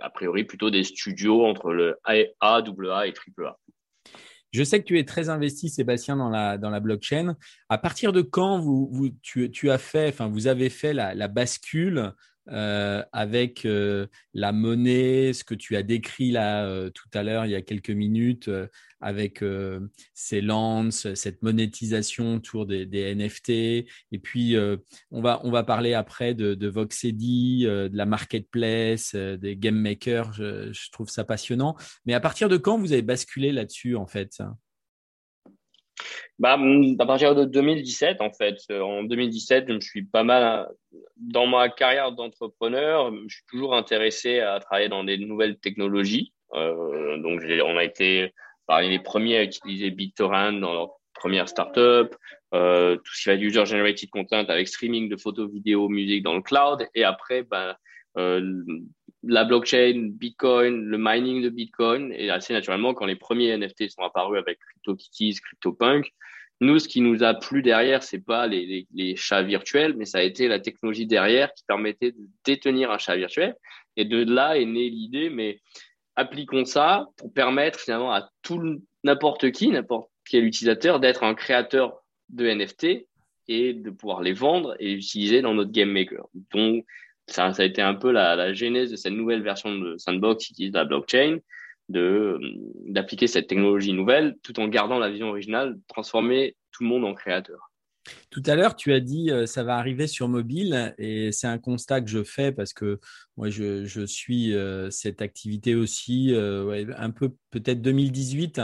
a 0.00 0.10
priori 0.10 0.44
plutôt 0.44 0.70
des 0.70 0.84
studios 0.84 1.44
entre 1.44 1.72
le 1.72 1.96
A, 2.04 2.14
AA 2.40 3.06
et 3.06 3.12
AAA. 3.12 3.58
Je 4.56 4.64
sais 4.64 4.80
que 4.80 4.86
tu 4.86 4.98
es 4.98 5.04
très 5.04 5.28
investi, 5.28 5.68
Sébastien, 5.68 6.16
dans 6.16 6.30
la, 6.30 6.80
blockchain. 6.80 7.36
À 7.68 7.76
partir 7.76 8.14
de 8.14 8.22
quand 8.22 8.58
vous, 8.58 9.10
tu, 9.22 9.70
as 9.70 9.76
fait, 9.76 10.08
enfin, 10.08 10.28
vous 10.28 10.46
avez 10.46 10.70
fait 10.70 10.94
la 10.94 11.28
bascule 11.28 12.14
euh, 12.48 13.02
avec 13.12 13.64
euh, 13.64 14.06
la 14.34 14.52
monnaie, 14.52 15.32
ce 15.32 15.44
que 15.44 15.54
tu 15.54 15.76
as 15.76 15.82
décrit 15.82 16.30
là 16.30 16.64
euh, 16.66 16.90
tout 16.90 17.08
à 17.14 17.22
l'heure, 17.22 17.46
il 17.46 17.52
y 17.52 17.54
a 17.54 17.62
quelques 17.62 17.90
minutes, 17.90 18.48
euh, 18.48 18.66
avec 19.00 19.42
euh, 19.42 19.80
ces 20.14 20.40
lances, 20.40 21.12
cette 21.14 21.42
monétisation 21.42 22.36
autour 22.36 22.66
des, 22.66 22.86
des 22.86 23.14
NFT. 23.14 23.50
Et 23.50 24.18
puis, 24.22 24.56
on, 25.10 25.20
va, 25.20 25.40
on 25.44 25.50
va 25.50 25.64
parler 25.64 25.94
après 25.94 26.34
de, 26.34 26.54
de 26.54 26.68
Voxedy, 26.68 27.64
de 27.64 27.90
la 27.92 28.06
marketplace, 28.06 29.14
des 29.14 29.56
game 29.56 29.78
makers. 29.78 30.32
Je, 30.32 30.72
je, 30.72 30.90
trouve 30.90 31.10
ça 31.10 31.24
passionnant. 31.24 31.76
Mais 32.06 32.14
à 32.14 32.20
partir 32.20 32.48
de 32.48 32.56
quand 32.56 32.78
vous 32.78 32.92
avez 32.92 33.02
basculé 33.02 33.52
là-dessus, 33.52 33.96
en 33.96 34.06
fait 34.06 34.40
bah, 36.38 36.58
à 36.98 37.06
partir 37.06 37.34
de 37.34 37.44
2017, 37.44 38.20
en 38.20 38.30
fait. 38.30 38.56
Euh, 38.70 38.82
en 38.82 39.04
2017, 39.04 39.66
je 39.68 39.72
me 39.74 39.80
suis 39.80 40.04
pas 40.04 40.22
mal, 40.22 40.68
dans 41.16 41.46
ma 41.46 41.68
carrière 41.68 42.12
d'entrepreneur, 42.12 43.12
je 43.26 43.34
suis 43.34 43.44
toujours 43.48 43.74
intéressé 43.74 44.40
à 44.40 44.60
travailler 44.60 44.88
dans 44.88 45.04
des 45.04 45.18
nouvelles 45.18 45.58
technologies. 45.58 46.32
Euh, 46.54 47.18
donc, 47.18 47.42
on 47.64 47.76
a 47.76 47.84
été 47.84 48.32
parmi 48.66 48.88
les 48.88 48.98
premiers 48.98 49.38
à 49.38 49.42
utiliser 49.44 49.90
BitTorrent 49.90 50.52
dans 50.60 50.72
leur 50.72 50.90
première 51.14 51.48
startup, 51.48 52.14
euh, 52.54 52.96
tout 52.96 53.14
ce 53.14 53.22
qui 53.22 53.28
va 53.28 53.34
être 53.34 53.42
user-generated 53.42 54.10
content 54.10 54.44
avec 54.48 54.68
streaming 54.68 55.08
de 55.08 55.16
photos, 55.16 55.50
vidéos, 55.50 55.88
musique 55.88 56.22
dans 56.22 56.34
le 56.34 56.42
cloud. 56.42 56.86
Et 56.94 57.04
après, 57.04 57.42
bah, 57.42 57.78
euh, 58.18 58.64
la 59.26 59.44
blockchain, 59.44 60.10
Bitcoin, 60.12 60.84
le 60.84 60.98
mining 60.98 61.42
de 61.42 61.48
Bitcoin, 61.48 62.12
et 62.12 62.30
assez 62.30 62.52
naturellement, 62.52 62.94
quand 62.94 63.06
les 63.06 63.16
premiers 63.16 63.56
NFT 63.56 63.90
sont 63.90 64.02
apparus 64.02 64.38
avec 64.38 64.58
CryptoKitties, 64.58 65.40
CryptoPunk, 65.40 66.12
Nous, 66.60 66.78
ce 66.78 66.88
qui 66.88 67.02
nous 67.02 67.22
a 67.22 67.34
plu 67.34 67.60
derrière, 67.60 68.02
c'est 68.02 68.24
pas 68.24 68.46
les, 68.46 68.86
chats 69.16 69.42
virtuels, 69.42 69.94
mais 69.96 70.06
ça 70.06 70.18
a 70.18 70.22
été 70.22 70.48
la 70.48 70.58
technologie 70.58 71.06
derrière 71.06 71.52
qui 71.52 71.64
permettait 71.66 72.12
de 72.12 72.28
détenir 72.44 72.90
un 72.90 72.98
chat 72.98 73.16
virtuel. 73.16 73.54
Et 73.96 74.04
de 74.06 74.24
là 74.24 74.56
est 74.56 74.64
née 74.64 74.88
l'idée, 74.88 75.28
mais 75.28 75.60
appliquons 76.14 76.64
ça 76.64 77.08
pour 77.18 77.32
permettre 77.32 77.78
finalement 77.78 78.12
à 78.12 78.30
tout 78.42 78.80
n'importe 79.04 79.50
qui, 79.50 79.68
n'importe 79.68 80.10
quel 80.24 80.44
utilisateur, 80.44 80.98
d'être 80.98 81.24
un 81.24 81.34
créateur 81.34 82.02
de 82.30 82.48
NFT 82.48 83.06
et 83.48 83.74
de 83.74 83.90
pouvoir 83.90 84.22
les 84.22 84.32
vendre 84.32 84.76
et 84.80 84.92
utiliser 84.92 85.42
dans 85.42 85.54
notre 85.54 85.70
game 85.70 85.90
maker. 85.90 86.26
Donc, 86.52 86.84
ça, 87.28 87.46
a 87.46 87.64
été 87.64 87.82
un 87.82 87.94
peu 87.94 88.10
la, 88.12 88.36
la 88.36 88.52
genèse 88.52 88.90
de 88.90 88.96
cette 88.96 89.12
nouvelle 89.12 89.42
version 89.42 89.76
de 89.76 89.96
Sandbox 89.98 90.46
qui 90.46 90.52
utilise 90.52 90.72
la 90.72 90.84
blockchain 90.84 91.38
de 91.88 92.38
d'appliquer 92.86 93.26
cette 93.26 93.46
technologie 93.46 93.92
nouvelle 93.92 94.36
tout 94.42 94.58
en 94.58 94.68
gardant 94.68 94.98
la 94.98 95.10
vision 95.10 95.28
originale, 95.28 95.78
transformer 95.88 96.56
tout 96.72 96.82
le 96.82 96.88
monde 96.88 97.04
en 97.04 97.14
créateur. 97.14 97.65
Tout 98.30 98.42
à 98.46 98.54
l'heure, 98.54 98.76
tu 98.76 98.92
as 98.92 99.00
dit 99.00 99.30
euh, 99.30 99.46
ça 99.46 99.62
va 99.62 99.76
arriver 99.76 100.06
sur 100.06 100.28
mobile 100.28 100.94
et 100.98 101.32
c'est 101.32 101.46
un 101.46 101.58
constat 101.58 102.00
que 102.00 102.08
je 102.08 102.22
fais 102.22 102.52
parce 102.52 102.72
que 102.72 103.00
moi 103.36 103.50
je, 103.50 104.04
suis 104.06 104.54
euh, 104.54 104.90
cette 104.90 105.22
activité 105.22 105.74
aussi 105.74 106.34
euh, 106.34 106.92
un 106.96 107.10
peu 107.10 107.34
peut-être 107.50 107.80
2018, 107.82 108.60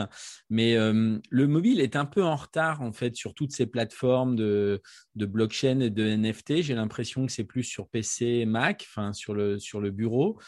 mais 0.51 0.77
le 0.77 1.47
mobile 1.47 1.81
est 1.81 1.97
un 1.97 2.05
peu 2.05 2.23
en 2.23 2.37
retard 2.37 2.83
en 2.83 2.93
fait 2.93 3.17
sur 3.17 3.35
toutes 3.35 3.53
ces 3.53 3.67
plateformes 3.67 4.37
de, 4.37 4.83
blockchain 5.15 5.81
et 5.81 5.91
de 5.91 6.05
NFT. 6.05 6.63
J'ai 6.63 6.75
l'impression 6.75 7.25
que 7.25 7.33
c'est 7.33 7.45
plus 7.45 7.65
sur 7.65 7.89
PC, 7.89 8.45
Mac, 8.45 8.87
enfin 8.89 9.13
sur 9.13 9.35
le 9.35 9.91
bureau. 9.91 10.39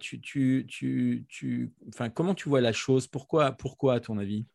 tu, 0.00 0.20
tu, 0.20 0.66
tu, 1.28 1.72
comment 2.14 2.34
tu 2.34 2.48
vois 2.48 2.62
la 2.62 2.72
chose? 2.72 3.06
Pourquoi 3.06 3.52
pourquoi 3.52 3.94
à 3.94 4.00
ton 4.00 4.18
avis? 4.18 4.46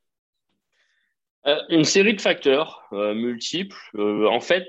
Euh, 1.48 1.58
une 1.70 1.86
série 1.86 2.14
de 2.14 2.22
facteurs 2.22 2.84
euh, 2.94 3.14
multiples. 3.14 3.78
Euh, 3.96 4.28
en 4.28 4.40
fait, 4.40 4.68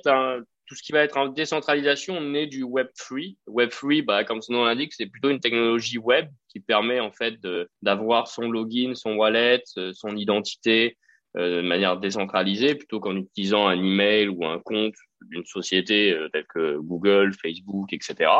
tout 0.66 0.74
ce 0.74 0.82
qui 0.82 0.92
va 0.92 1.00
être 1.00 1.18
en 1.18 1.28
décentralisation 1.28 2.20
naît 2.20 2.46
du 2.46 2.64
Web3. 2.64 3.36
Web3, 3.46 4.04
bah, 4.04 4.24
comme 4.24 4.40
son 4.40 4.54
nom 4.54 4.64
l'indique, 4.64 4.94
c'est 4.94 5.06
plutôt 5.06 5.28
une 5.28 5.40
technologie 5.40 5.98
web 5.98 6.28
qui 6.48 6.60
permet 6.60 7.00
en 7.00 7.12
fait 7.12 7.34
d'avoir 7.82 8.28
son 8.28 8.50
login, 8.50 8.94
son 8.94 9.14
wallet, 9.14 9.62
son 9.92 10.16
identité 10.16 10.96
de 11.34 11.62
manière 11.62 11.96
décentralisée 11.96 12.74
plutôt 12.74 13.00
qu'en 13.00 13.16
utilisant 13.16 13.66
un 13.66 13.82
email 13.82 14.28
ou 14.28 14.44
un 14.44 14.58
compte 14.58 14.94
d'une 15.22 15.46
société 15.46 16.14
telle 16.32 16.44
que 16.46 16.76
Google, 16.76 17.32
Facebook, 17.40 17.92
etc. 17.92 18.30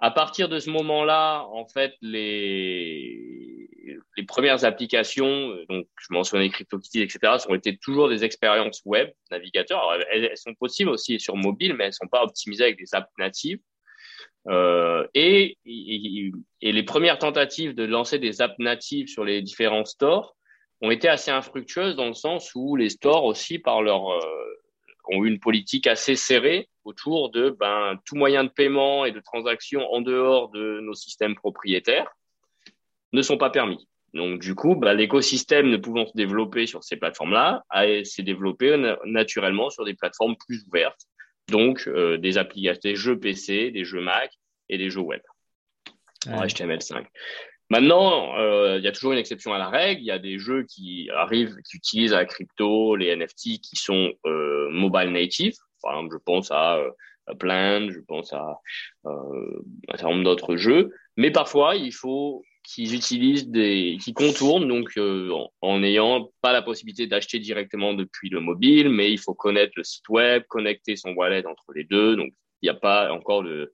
à 0.00 0.10
partir 0.10 0.48
de 0.48 0.58
ce 0.58 0.70
moment-là, 0.70 1.44
en 1.50 1.66
fait, 1.66 1.94
les, 2.02 3.68
les 4.16 4.22
premières 4.24 4.64
applications, 4.64 5.50
euh, 5.50 5.64
donc 5.68 5.86
je 6.00 6.12
mentionnais 6.12 6.48
CryptoKitties, 6.50 7.02
etc., 7.02 7.36
ont 7.48 7.54
été 7.54 7.76
toujours 7.76 8.08
des 8.08 8.24
expériences 8.24 8.82
web, 8.84 9.10
navigateurs. 9.30 9.78
Alors, 9.78 10.04
elles, 10.10 10.36
sont 10.36 10.54
possibles 10.54 10.90
aussi 10.90 11.18
sur 11.18 11.36
mobile, 11.36 11.74
mais 11.74 11.84
elles 11.86 11.94
sont 11.94 12.06
pas 12.06 12.22
optimisées 12.22 12.64
avec 12.64 12.78
des 12.78 12.94
apps 12.94 13.10
natives. 13.18 13.58
Euh, 14.46 15.06
et, 15.14 15.58
et, 15.66 16.32
et, 16.62 16.72
les 16.72 16.82
premières 16.84 17.18
tentatives 17.18 17.74
de 17.74 17.84
lancer 17.84 18.18
des 18.18 18.40
apps 18.40 18.58
natives 18.58 19.08
sur 19.08 19.24
les 19.24 19.42
différents 19.42 19.84
stores 19.84 20.36
ont 20.80 20.90
été 20.90 21.08
assez 21.08 21.30
infructueuses 21.30 21.96
dans 21.96 22.06
le 22.06 22.14
sens 22.14 22.52
où 22.54 22.76
les 22.76 22.88
stores 22.88 23.24
aussi, 23.24 23.58
par 23.58 23.82
leur, 23.82 24.10
euh, 24.10 24.57
ont 25.08 25.24
eu 25.24 25.28
une 25.28 25.40
politique 25.40 25.86
assez 25.86 26.16
serrée 26.16 26.68
autour 26.84 27.30
de 27.30 27.50
ben, 27.50 27.98
tout 28.04 28.16
moyen 28.16 28.44
de 28.44 28.48
paiement 28.48 29.04
et 29.04 29.12
de 29.12 29.20
transaction 29.20 29.86
en 29.92 30.00
dehors 30.00 30.50
de 30.50 30.80
nos 30.80 30.94
systèmes 30.94 31.34
propriétaires 31.34 32.10
ne 33.12 33.22
sont 33.22 33.38
pas 33.38 33.50
permis. 33.50 33.88
Donc, 34.14 34.40
du 34.40 34.54
coup, 34.54 34.74
ben, 34.74 34.94
l'écosystème 34.94 35.68
ne 35.68 35.76
pouvant 35.76 36.06
se 36.06 36.12
développer 36.14 36.66
sur 36.66 36.82
ces 36.82 36.96
plateformes-là, 36.96 37.64
s'est 38.04 38.22
développé 38.22 38.76
naturellement 39.04 39.70
sur 39.70 39.84
des 39.84 39.94
plateformes 39.94 40.36
plus 40.46 40.64
ouvertes, 40.66 41.02
donc 41.48 41.86
euh, 41.86 42.16
des 42.16 42.38
applications, 42.38 42.80
des 42.82 42.96
jeux 42.96 43.18
PC, 43.18 43.70
des 43.70 43.84
jeux 43.84 44.00
Mac 44.00 44.32
et 44.68 44.78
des 44.78 44.90
jeux 44.90 45.00
web 45.00 45.20
en 46.26 46.42
HTML5. 46.42 47.06
Maintenant, 47.70 48.36
euh, 48.38 48.78
il 48.78 48.84
y 48.84 48.88
a 48.88 48.92
toujours 48.92 49.12
une 49.12 49.18
exception 49.18 49.52
à 49.52 49.58
la 49.58 49.68
règle. 49.68 50.00
Il 50.00 50.06
y 50.06 50.10
a 50.10 50.18
des 50.18 50.38
jeux 50.38 50.64
qui 50.64 51.10
arrivent, 51.14 51.56
qui 51.68 51.76
utilisent 51.76 52.12
la 52.12 52.24
crypto, 52.24 52.96
les 52.96 53.14
NFT, 53.14 53.60
qui 53.60 53.76
sont 53.76 54.12
euh, 54.26 54.68
mobile 54.70 55.10
native. 55.12 55.54
Par 55.82 56.02
je 56.10 56.16
pense 56.24 56.50
à, 56.50 56.78
euh, 56.78 56.90
je 57.28 58.00
pense 58.06 58.32
à, 58.32 58.58
euh, 59.06 59.62
un 59.88 59.96
certain 59.96 60.10
nombre 60.10 60.24
d'autres 60.24 60.56
jeux. 60.56 60.92
Mais 61.16 61.30
parfois, 61.30 61.76
il 61.76 61.92
faut 61.92 62.42
qu'ils 62.68 62.94
utilisent 62.94 63.48
des, 63.48 63.96
qui 64.00 64.12
contournent, 64.12 64.68
donc 64.68 64.92
euh, 64.98 65.30
en 65.62 65.78
n'ayant 65.78 66.30
pas 66.42 66.52
la 66.52 66.60
possibilité 66.60 67.06
d'acheter 67.06 67.38
directement 67.38 67.94
depuis 67.94 68.28
le 68.28 68.40
mobile, 68.40 68.90
mais 68.90 69.10
il 69.10 69.18
faut 69.18 69.34
connaître 69.34 69.72
le 69.76 69.84
site 69.84 70.08
web, 70.10 70.42
connecter 70.48 70.94
son 70.96 71.12
wallet 71.12 71.46
entre 71.46 71.72
les 71.74 71.84
deux. 71.84 72.16
Donc, 72.16 72.32
il 72.60 72.66
n'y 72.66 72.68
a 72.68 72.74
pas 72.74 73.10
encore 73.10 73.42
euh, 73.44 73.72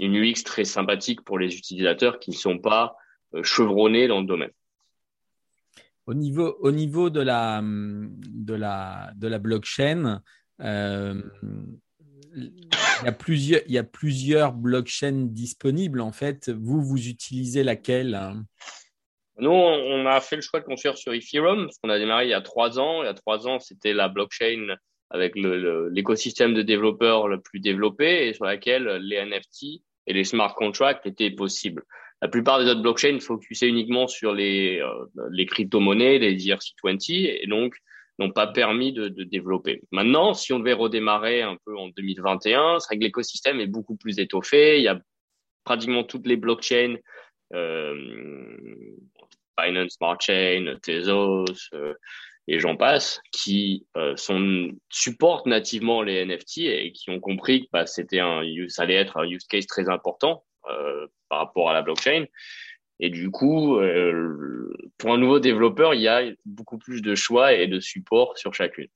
une 0.00 0.16
UX 0.16 0.42
très 0.44 0.64
sympathique 0.64 1.22
pour 1.22 1.38
les 1.38 1.56
utilisateurs 1.56 2.18
qui 2.18 2.30
ne 2.30 2.36
sont 2.36 2.58
pas 2.58 2.96
euh, 3.34 3.42
chevronnés 3.42 4.08
dans 4.08 4.20
le 4.20 4.26
domaine. 4.26 4.50
Au 6.06 6.14
niveau, 6.14 6.56
au 6.60 6.72
niveau 6.72 7.10
de, 7.10 7.20
la, 7.20 7.60
de, 7.62 8.54
la, 8.54 9.12
de 9.14 9.28
la 9.28 9.38
blockchain, 9.38 10.20
euh, 10.60 11.22
il, 12.34 12.52
y 13.04 13.06
a 13.06 13.12
plusieurs, 13.12 13.60
il 13.66 13.72
y 13.72 13.78
a 13.78 13.84
plusieurs 13.84 14.52
blockchains 14.52 15.26
disponibles 15.30 16.00
en 16.00 16.10
fait. 16.10 16.50
Vous, 16.50 16.82
vous 16.82 17.08
utilisez 17.08 17.62
laquelle 17.62 18.18
Nous, 19.38 19.50
on 19.50 20.06
a 20.06 20.20
fait 20.20 20.36
le 20.36 20.42
choix 20.42 20.60
de 20.60 20.64
construire 20.64 20.98
sur 20.98 21.12
Ethereum 21.12 21.66
parce 21.66 21.78
qu'on 21.78 21.90
a 21.90 21.98
démarré 21.98 22.26
il 22.26 22.30
y 22.30 22.34
a 22.34 22.42
trois 22.42 22.80
ans. 22.80 23.02
Il 23.02 23.06
y 23.06 23.08
a 23.08 23.14
trois 23.14 23.46
ans, 23.46 23.60
c'était 23.60 23.92
la 23.92 24.08
blockchain 24.08 24.74
avec 25.10 25.34
l'écosystème 25.36 26.54
de 26.54 26.62
développeurs 26.62 27.28
le 27.28 27.40
plus 27.40 27.60
développé 27.60 28.28
et 28.28 28.34
sur 28.34 28.44
laquelle 28.44 28.86
les 29.02 29.24
NFT 29.24 29.82
et 30.06 30.12
les 30.12 30.24
smart 30.24 30.54
contracts 30.54 31.06
étaient 31.06 31.30
possibles. 31.30 31.82
La 32.22 32.28
plupart 32.28 32.58
des 32.58 32.70
autres 32.70 32.82
blockchains 32.82 33.18
focusaient 33.18 33.68
uniquement 33.68 34.06
sur 34.06 34.34
les, 34.34 34.78
euh, 34.80 35.06
les 35.30 35.46
crypto-monnaies, 35.46 36.18
les 36.18 36.36
ERC20, 36.36 37.40
et 37.42 37.46
donc 37.46 37.74
n'ont 38.18 38.30
pas 38.30 38.46
permis 38.46 38.92
de, 38.92 39.08
de, 39.08 39.24
développer. 39.24 39.80
Maintenant, 39.90 40.34
si 40.34 40.52
on 40.52 40.58
devait 40.58 40.74
redémarrer 40.74 41.40
un 41.40 41.56
peu 41.64 41.76
en 41.78 41.88
2021, 41.88 42.78
c'est 42.78 42.88
vrai 42.88 42.98
que 42.98 43.04
l'écosystème 43.04 43.60
est 43.60 43.66
beaucoup 43.66 43.96
plus 43.96 44.18
étoffé. 44.18 44.76
Il 44.78 44.84
y 44.84 44.88
a 44.88 45.00
pratiquement 45.64 46.04
toutes 46.04 46.26
les 46.26 46.36
blockchains, 46.36 46.96
euh, 47.54 47.94
Binance 49.58 49.92
Smart 49.92 50.18
Chain, 50.20 50.76
Tezos, 50.82 51.46
euh, 51.72 51.94
et 52.50 52.58
j'en 52.58 52.76
passe, 52.76 53.20
qui 53.30 53.86
euh, 53.96 54.16
sont, 54.16 54.72
supportent 54.88 55.46
nativement 55.46 56.02
les 56.02 56.26
NFT 56.26 56.58
et 56.58 56.90
qui 56.90 57.08
ont 57.10 57.20
compris 57.20 57.62
que 57.62 57.66
bah, 57.72 57.86
c'était 57.86 58.18
un, 58.18 58.42
ça 58.66 58.82
allait 58.82 58.94
être 58.94 59.18
un 59.18 59.24
use 59.24 59.44
case 59.44 59.68
très 59.68 59.88
important 59.88 60.44
euh, 60.68 61.06
par 61.28 61.38
rapport 61.38 61.70
à 61.70 61.74
la 61.74 61.82
blockchain. 61.82 62.24
Et 62.98 63.08
du 63.08 63.30
coup, 63.30 63.76
euh, 63.76 64.74
pour 64.98 65.12
un 65.12 65.18
nouveau 65.18 65.38
développeur, 65.38 65.94
il 65.94 66.00
y 66.00 66.08
a 66.08 66.22
beaucoup 66.44 66.76
plus 66.76 67.02
de 67.02 67.14
choix 67.14 67.52
et 67.52 67.68
de 67.68 67.78
support 67.78 68.36
sur 68.36 68.52
chacune. 68.52 68.88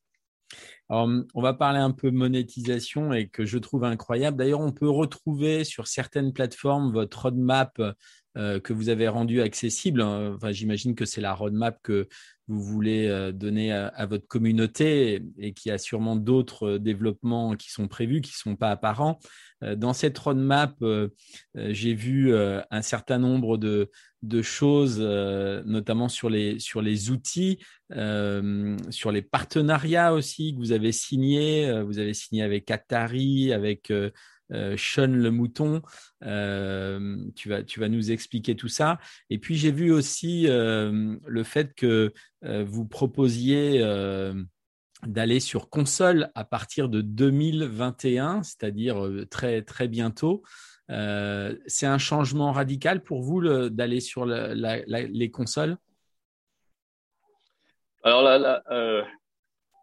On 0.89 1.25
va 1.37 1.55
parler 1.55 1.79
un 1.79 1.93
peu 1.93 2.11
monétisation 2.11 3.13
et 3.13 3.29
que 3.29 3.45
je 3.45 3.59
trouve 3.59 3.85
incroyable. 3.85 4.37
D'ailleurs, 4.37 4.61
on 4.61 4.73
peut 4.73 4.91
retrouver 4.91 5.63
sur 5.63 5.87
certaines 5.87 6.33
plateformes 6.33 6.93
votre 6.93 7.23
roadmap 7.23 7.81
euh, 8.37 8.59
que 8.59 8.73
vous 8.73 8.89
avez 8.89 9.07
rendu 9.07 9.41
accessible. 9.41 10.03
Enfin, 10.03 10.51
J'imagine 10.51 10.97
que 10.97 11.05
c'est 11.05 11.21
la 11.21 11.35
roadmap 11.35 11.79
que 11.85 12.09
vous 12.49 12.61
voulez 12.61 13.07
euh, 13.07 13.31
donner 13.31 13.73
à, 13.73 14.07
votre 14.07 14.27
communauté 14.27 15.23
et, 15.39 15.53
qu'il 15.53 15.71
y 15.71 15.73
a 15.73 15.79
sûrement 15.79 16.17
d'autres 16.17 16.71
euh, 16.71 16.79
développements 16.81 17.55
qui 17.55 17.71
sont 17.71 17.87
prévus, 17.87 18.23
qui 18.23 18.33
ne 18.33 18.51
sont 18.53 18.57
pas 18.57 18.71
apparents. 18.71 19.21
Dans 19.79 19.95
cette 19.95 20.19
roadmap, 20.19 20.77
j'ai 21.55 21.95
vu 21.95 22.37
un 22.37 22.83
certain 22.83 23.17
nombre 23.17 23.57
de, 23.57 23.91
de 24.21 24.43
choses, 24.43 25.01
notamment 25.01 26.11
sur 26.11 26.29
les, 26.29 26.59
sur 26.59 26.83
les 26.83 27.09
outils, 27.09 27.61
sur 28.91 29.11
les 29.11 29.23
partenariats 29.23 30.13
aussi 30.13 30.53
que 30.53 30.59
vous 30.59 30.73
avez 30.73 30.93
signés. 30.93 31.81
Vous 31.81 31.99
avez 31.99 32.13
signé 32.13 32.43
avec 32.43 32.71
Atari, 32.71 33.55
avec 33.55 33.91
euh, 34.53 34.77
Sean 34.77 35.09
le 35.09 35.31
mouton. 35.31 35.83
Euh, 36.23 37.17
tu, 37.35 37.49
vas, 37.49 37.63
tu 37.63 37.81
vas 37.81 37.89
nous 37.89 38.11
expliquer 38.11 38.57
tout 38.57 38.69
ça. 38.69 38.99
Et 39.31 39.39
puis 39.39 39.57
j'ai 39.57 39.71
vu 39.71 39.93
aussi 39.93 40.47
euh, 40.49 41.17
le 41.27 41.43
fait 41.43 41.75
que 41.75 42.13
vous 42.43 42.85
proposiez 42.85 43.83
d'aller 45.07 45.41
sur 45.41 45.71
console 45.71 46.31
à 46.35 46.45
partir 46.45 46.91
de 46.91 47.01
2021, 47.01 48.43
c'est-à-dire 48.43 49.03
très, 49.31 49.63
très 49.63 49.89
bientôt. 49.89 50.43
c'est 50.89 51.87
un 51.87 51.99
changement 51.99 52.53
radical 52.53 53.03
pour 53.03 53.23
vous 53.23 53.41
d'aller 53.71 54.01
sur 54.01 54.27
les 54.27 55.31
consoles? 55.31 55.79
Alors 58.03 58.23
là 58.23 58.63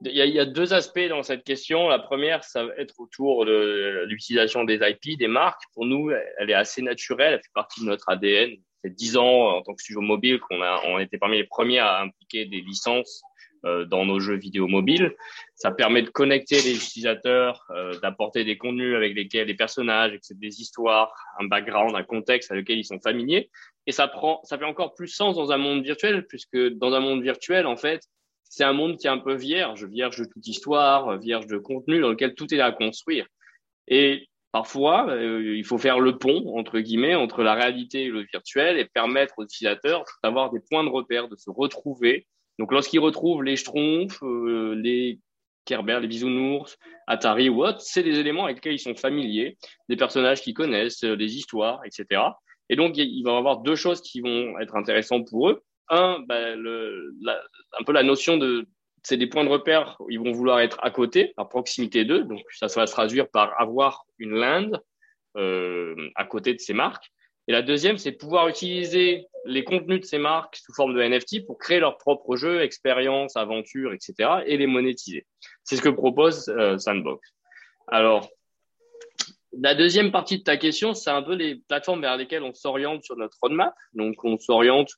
il 0.04 0.16
y, 0.16 0.40
a, 0.40 0.46
deux 0.46 0.74
aspects 0.74 1.08
dans 1.10 1.24
cette 1.24 1.44
question. 1.44 1.88
La 1.88 2.00
première, 2.00 2.44
ça 2.44 2.66
va 2.66 2.74
être 2.78 3.00
autour 3.00 3.46
de 3.46 4.04
l'utilisation 4.08 4.64
des 4.64 4.80
IP, 4.82 5.18
des 5.18 5.28
marques. 5.28 5.62
Pour 5.74 5.86
nous, 5.86 6.12
elle 6.38 6.50
est 6.50 6.56
assez 6.56 6.82
naturelle, 6.82 7.34
elle 7.34 7.42
fait 7.42 7.54
partie 7.54 7.82
de 7.82 7.86
notre 7.86 8.10
ADN. 8.10 8.56
fait 8.82 8.90
dix 8.90 9.18
ans 9.18 9.58
en 9.58 9.62
tant 9.62 9.76
que 9.76 9.82
studio 9.82 10.02
mobile 10.02 10.40
qu'on 10.40 10.62
a, 10.62 10.82
on 10.88 10.98
été 10.98 11.18
parmi 11.18 11.38
les 11.38 11.44
premiers 11.44 11.80
à 11.80 12.02
impliquer 12.02 12.46
des 12.46 12.62
licences 12.62 13.22
euh, 13.64 13.86
dans 13.86 14.06
nos 14.06 14.20
jeux 14.20 14.38
vidéo 14.38 14.68
mobiles. 14.68 15.16
Ça 15.54 15.70
permet 15.70 16.02
de 16.02 16.10
connecter 16.10 16.56
les 16.56 16.76
utilisateurs, 16.76 17.64
euh, 17.70 18.00
d'apporter 18.00 18.44
des 18.44 18.58
contenus 18.58 18.96
avec 18.96 19.14
lesquels 19.14 19.46
les 19.46 19.54
personnages, 19.54 20.18
des 20.32 20.62
histoires, 20.62 21.14
un 21.40 21.46
background, 21.46 21.96
un 21.96 22.02
contexte 22.02 22.50
avec 22.50 22.64
lequel 22.64 22.80
ils 22.80 22.86
sont 22.86 23.00
familiers. 23.00 23.52
Et 23.86 23.92
ça 23.92 24.08
prend, 24.08 24.42
ça 24.46 24.58
fait 24.58 24.66
encore 24.66 24.96
plus 24.96 25.10
sens 25.10 25.36
dans 25.36 25.52
un 25.52 25.58
monde 25.58 25.84
virtuel, 25.84 26.26
puisque 26.26 26.58
dans 26.58 26.94
un 26.94 27.02
monde 27.02 27.22
virtuel, 27.22 27.68
en 27.68 27.78
fait, 27.78 28.02
c'est 28.52 28.64
un 28.64 28.74
monde 28.74 28.98
qui 28.98 29.08
est 29.08 29.10
un 29.10 29.18
peu 29.18 29.34
vierge, 29.34 29.86
vierge 29.86 30.20
de 30.20 30.26
toute 30.26 30.46
histoire, 30.46 31.18
vierge 31.18 31.48
de 31.48 31.58
contenu, 31.58 32.02
dans 32.02 32.10
lequel 32.10 32.36
tout 32.36 32.54
est 32.54 32.60
à 32.60 32.72
construire. 32.72 33.26
Et 33.88 34.30
parfois, 34.52 35.10
euh, 35.10 35.56
il 35.56 35.66
faut 35.66 35.78
faire 35.78 36.00
le 36.00 36.18
pont, 36.18 36.58
entre 36.58 36.80
guillemets, 36.80 37.16
entre 37.16 37.44
la 37.44 37.54
réalité 37.54 38.04
et 38.04 38.10
le 38.10 38.22
virtuel 38.32 38.78
et 38.78 38.86
permettre 38.86 39.36
aux 39.38 39.44
utilisateurs 39.44 40.04
d'avoir 40.24 40.52
des 40.52 40.60
points 40.70 40.84
de 40.84 40.90
repère, 40.90 41.30
de 41.30 41.36
se 41.36 41.50
retrouver, 41.50 42.28
donc, 42.62 42.72
lorsqu'ils 42.72 43.00
retrouvent 43.00 43.42
les 43.42 43.56
Schtroumpfs, 43.56 44.22
euh, 44.22 44.76
les 44.76 45.20
Kerber, 45.66 46.00
les 46.00 46.08
Bisounours, 46.08 46.78
Atari 47.08 47.50
ou 47.50 47.64
autres, 47.64 47.82
c'est 47.82 48.04
des 48.04 48.20
éléments 48.20 48.46
avec 48.46 48.58
lesquels 48.58 48.74
ils 48.74 48.80
sont 48.80 48.94
familiers, 48.94 49.58
des 49.90 49.96
personnages 49.96 50.42
qu'ils 50.42 50.54
connaissent, 50.54 51.04
euh, 51.04 51.18
des 51.18 51.38
histoires, 51.38 51.82
etc. 51.86 52.22
Et 52.70 52.76
donc, 52.76 52.98
il 52.98 53.24
va 53.24 53.32
y 53.32 53.36
avoir 53.36 53.62
deux 53.62 53.76
choses 53.76 54.02
qui 54.02 54.22
vont 54.22 54.60
être 54.60 54.76
intéressantes 54.76 55.28
pour 55.28 55.50
eux. 55.50 55.64
Un, 55.90 56.20
bah, 56.28 56.54
un 56.54 57.84
peu 57.84 57.92
la 57.92 58.04
notion 58.04 58.38
de, 58.38 58.66
c'est 59.04 59.18
des 59.18 59.28
points 59.28 59.44
de 59.44 59.50
repère, 59.50 59.98
ils 60.10 60.20
vont 60.20 60.32
vouloir 60.32 60.60
être 60.60 60.80
à 60.84 60.92
côté, 60.92 61.34
à 61.38 61.46
proximité 61.46 62.06
d'eux. 62.06 62.24
Donc, 62.24 62.42
ça, 62.52 62.68
va 62.68 62.88
se 62.88 62.92
traduire 62.92 63.30
par 63.30 63.60
avoir 63.60 64.06
une 64.20 64.36
linde 64.36 64.82
euh, 65.38 65.96
à 66.16 66.26
côté 66.26 66.54
de 66.54 66.60
ces 66.60 66.74
marques. 66.74 67.12
Et 67.48 67.52
la 67.52 67.64
deuxième, 67.64 67.98
c'est 67.98 68.12
pouvoir 68.12 68.48
utiliser 68.48 69.26
les 69.46 69.64
contenus 69.64 70.02
de 70.02 70.06
ces 70.06 70.20
marques 70.20 70.58
sous 70.58 70.74
forme 70.74 70.94
de 70.94 71.02
NFT 71.02 71.46
pour 71.48 71.58
créer 71.58 71.80
leurs 71.80 71.98
propres 71.98 72.36
jeux, 72.36 72.62
expériences, 72.62 73.36
aventures, 73.36 73.94
etc. 73.94 74.30
et 74.46 74.58
les 74.58 74.68
monétiser. 74.68 75.26
C'est 75.64 75.76
ce 75.76 75.82
que 75.82 75.90
propose 75.90 76.48
euh, 76.50 76.78
Sandbox. 76.78 77.28
Alors, 77.88 78.30
la 79.60 79.74
deuxième 79.74 80.12
partie 80.12 80.38
de 80.38 80.44
ta 80.44 80.58
question, 80.58 80.94
c'est 80.94 81.10
un 81.10 81.24
peu 81.24 81.34
les 81.34 81.56
plateformes 81.56 82.02
vers 82.02 82.18
lesquelles 82.18 82.44
on 82.44 82.54
s'oriente 82.54 83.04
sur 83.04 83.18
notre 83.18 83.38
roadmap. 83.42 83.74
Donc, 83.94 84.24
on 84.24 84.38
s'oriente 84.38 84.92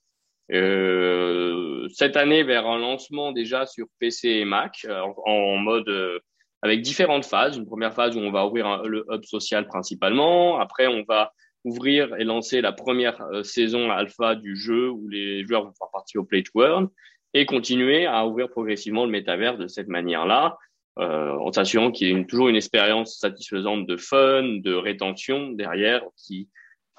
euh, 0.51 1.88
cette 1.93 2.17
année 2.17 2.43
vers 2.43 2.67
un 2.67 2.79
lancement 2.79 3.32
déjà 3.32 3.65
sur 3.65 3.88
PC 3.99 4.29
et 4.29 4.45
Mac 4.45 4.86
euh, 4.86 5.01
en, 5.25 5.58
mode 5.58 5.88
euh, 5.89 6.19
avec 6.62 6.82
différentes 6.82 7.25
phases. 7.25 7.58
Une 7.58 7.65
première 7.65 7.93
phase 7.93 8.15
où 8.17 8.19
on 8.19 8.32
va 8.32 8.45
ouvrir 8.45 8.84
le 8.84 9.06
hub 9.10 9.23
social 9.23 9.67
principalement. 9.67 10.60
Après, 10.60 10.88
on 10.88 11.03
va 11.08 11.32
ouvrir 11.63 12.13
et 12.15 12.25
lancer 12.25 12.62
la 12.62 12.73
première 12.73 13.21
euh, 13.21 13.43
saison 13.43 13.89
alpha 13.89 14.36
du 14.36 14.56
jeu 14.56 14.89
où 14.89 15.08
les 15.08 15.45
joueurs 15.45 15.63
vont 15.63 15.73
faire 15.73 15.89
partie 15.93 16.17
au 16.17 16.23
Play 16.23 16.43
to 16.43 16.62
Earn 16.62 16.89
et 17.34 17.45
continuer 17.45 18.06
à 18.06 18.27
ouvrir 18.27 18.49
progressivement 18.49 19.06
le 19.06 19.12
métavers 19.12 19.58
de 19.58 19.67
cette 19.67 19.88
manière-là, 19.88 20.56
en 20.97 21.51
s'assurant 21.51 21.89
qu'il 21.89 22.08
y 22.08 22.12
ait 22.12 22.25
toujours 22.25 22.49
une 22.49 22.56
expérience 22.56 23.17
satisfaisante 23.17 23.88
de 23.88 23.97
fun, 23.97 24.43
de 24.43 24.75
rétention 24.75 25.49
derrière, 25.49 26.03
qui 26.15 26.47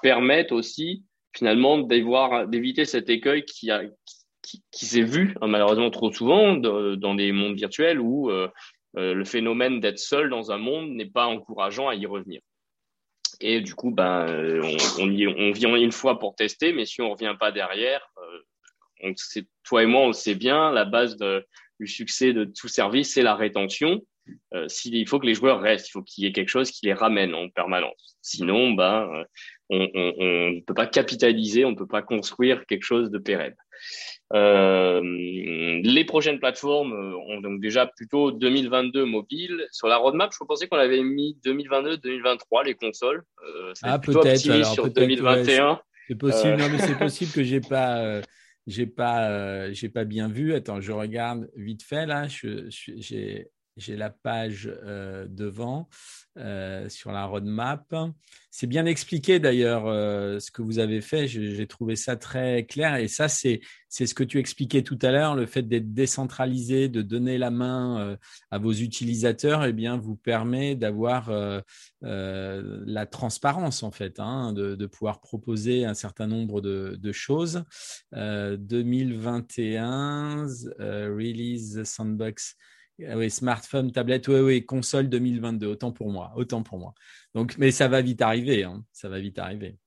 permettent 0.01 0.51
aussi 0.51 1.05
finalement 1.35 1.77
d'éviter 1.79 2.85
cet 2.85 3.09
écueil 3.09 3.43
qui, 3.43 3.69
a, 3.71 3.83
qui, 4.71 4.85
s'est 4.85 5.01
vu 5.01 5.35
hein, 5.41 5.47
malheureusement 5.47 5.89
trop 5.89 6.11
souvent 6.11 6.55
dans 6.55 7.15
des 7.15 7.31
mondes 7.31 7.55
virtuels 7.55 7.99
où 7.99 8.29
euh, 8.29 8.47
euh, 8.97 9.13
le 9.13 9.25
phénomène 9.25 9.79
d'être 9.79 9.99
seul 9.99 10.29
dans 10.29 10.51
un 10.51 10.57
monde 10.57 10.91
n'est 10.91 11.09
pas 11.09 11.25
encourageant 11.25 11.89
à 11.89 11.95
y 11.95 12.05
revenir. 12.05 12.41
Et 13.41 13.59
du 13.59 13.75
coup, 13.75 13.91
ben, 13.91 14.61
on, 14.97 15.11
y, 15.11 15.27
on 15.27 15.51
vient 15.51 15.75
une 15.75 15.91
fois 15.91 16.19
pour 16.19 16.35
tester, 16.35 16.71
mais 16.71 16.85
si 16.85 17.01
on 17.01 17.11
revient 17.11 17.35
pas 17.37 17.51
derrière, 17.51 18.01
euh, 18.17 18.39
on 19.03 19.13
sait, 19.17 19.45
toi 19.63 19.83
et 19.83 19.85
moi, 19.85 20.01
on 20.01 20.07
le 20.07 20.13
sait 20.13 20.35
bien, 20.35 20.71
la 20.71 20.85
base 20.85 21.17
du 21.17 21.87
succès 21.87 22.31
de 22.31 22.45
tout 22.45 22.69
service, 22.69 23.13
c'est 23.13 23.23
la 23.23 23.35
rétention. 23.35 24.01
Euh, 24.53 24.67
il 24.85 25.07
faut 25.07 25.19
que 25.19 25.25
les 25.25 25.33
joueurs 25.33 25.59
restent, 25.59 25.89
il 25.89 25.91
faut 25.91 26.01
qu'il 26.01 26.23
y 26.23 26.27
ait 26.27 26.31
quelque 26.31 26.49
chose 26.49 26.71
qui 26.71 26.85
les 26.85 26.93
ramène 26.93 27.35
en 27.35 27.49
permanence. 27.49 28.17
Sinon, 28.21 28.71
ben, 28.71 29.25
on 29.69 29.77
ne 29.77 30.61
peut 30.61 30.73
pas 30.73 30.87
capitaliser, 30.87 31.65
on 31.65 31.71
ne 31.71 31.75
peut 31.75 31.87
pas 31.87 32.01
construire 32.01 32.65
quelque 32.65 32.83
chose 32.83 33.09
de 33.09 33.17
pérenne. 33.17 33.55
Euh, 34.33 35.01
les 35.83 36.03
prochaines 36.03 36.39
plateformes 36.39 36.93
euh, 36.93 37.15
ont 37.27 37.41
donc 37.41 37.61
déjà 37.61 37.85
plutôt 37.85 38.31
2022 38.31 39.05
mobile. 39.05 39.67
Sur 39.71 39.87
la 39.87 39.97
roadmap, 39.97 40.31
je 40.33 40.43
pensais 40.43 40.67
qu'on 40.67 40.77
avait 40.77 41.03
mis 41.03 41.37
2022-2023 41.45 42.65
les 42.65 42.73
consoles. 42.73 43.23
Euh, 43.47 43.73
ah 43.83 43.99
peut-être 43.99 44.37
sur 44.73 44.89
2021. 44.89 45.79
c'est 46.07 46.15
possible. 46.15 46.55
non 46.57 46.69
mais 46.71 46.79
c'est 46.79 46.97
possible 46.99 47.31
que 47.31 47.43
j'ai 47.43 47.61
pas. 47.61 48.21
j'ai 48.65 48.87
pas, 48.87 49.71
j'ai 49.71 49.89
pas 49.89 50.05
bien 50.05 50.27
vu. 50.27 50.53
Attends, 50.53 50.81
je 50.81 50.91
regarde 50.91 51.49
vite 51.55 51.83
fait 51.83 52.05
là. 52.05 52.27
j'ai 52.27 53.47
j'ai 53.77 53.95
la 53.97 54.09
page 54.09 54.71
euh, 54.85 55.27
devant 55.29 55.89
euh, 56.37 56.89
sur 56.89 57.11
la 57.11 57.25
roadmap. 57.25 57.93
C'est 58.49 58.67
bien 58.67 58.85
expliqué 58.85 59.37
d'ailleurs 59.39 59.87
euh, 59.87 60.39
ce 60.39 60.49
que 60.51 60.61
vous 60.61 60.79
avez 60.79 61.01
fait. 61.01 61.27
J'ai 61.27 61.67
trouvé 61.67 61.97
ça 61.97 62.15
très 62.15 62.65
clair 62.65 62.95
et 62.95 63.09
ça 63.09 63.27
c'est 63.27 63.59
ce 63.89 64.13
que 64.13 64.23
tu 64.23 64.39
expliquais 64.39 64.81
tout 64.81 64.97
à 65.01 65.11
l'heure, 65.11 65.35
le 65.35 65.45
fait 65.45 65.63
d'être 65.63 65.93
décentralisé, 65.93 66.87
de 66.87 67.01
donner 67.01 67.37
la 67.37 67.51
main 67.51 68.17
à 68.51 68.57
vos 68.57 68.71
utilisateurs, 68.73 69.65
eh 69.65 69.73
bien 69.73 69.97
vous 69.97 70.17
permet 70.17 70.75
d'avoir 70.75 71.31
la 72.01 73.05
transparence 73.05 73.83
en 73.83 73.91
fait, 73.91 74.19
hein, 74.19 74.51
de, 74.53 74.85
pouvoir 74.85 75.21
proposer 75.21 75.85
un 75.85 75.93
certain 75.93 76.27
nombre 76.27 76.59
de, 76.59 76.97
de 76.99 77.11
choses. 77.13 77.63
2021 78.11 80.47
release 80.79 81.81
sandbox 81.83 82.57
oui, 82.99 83.29
smartphone, 83.29 83.91
tablette, 83.91 84.27
oui, 84.27 84.39
oui, 84.39 84.65
console 84.65 85.09
2022, 85.09 85.67
autant 85.67 85.91
pour 85.91 86.09
moi, 86.09 86.31
autant 86.35 86.63
pour 86.63 86.79
moi. 86.79 86.93
Donc, 87.33 87.57
mais 87.57 87.71
ça 87.71 87.87
va 87.87 88.01
vite 88.01 88.21
arriver, 88.21 88.63
hein, 88.63 88.83
ça 88.91 89.09
va 89.09 89.19
vite 89.19 89.39
arriver. 89.39 89.77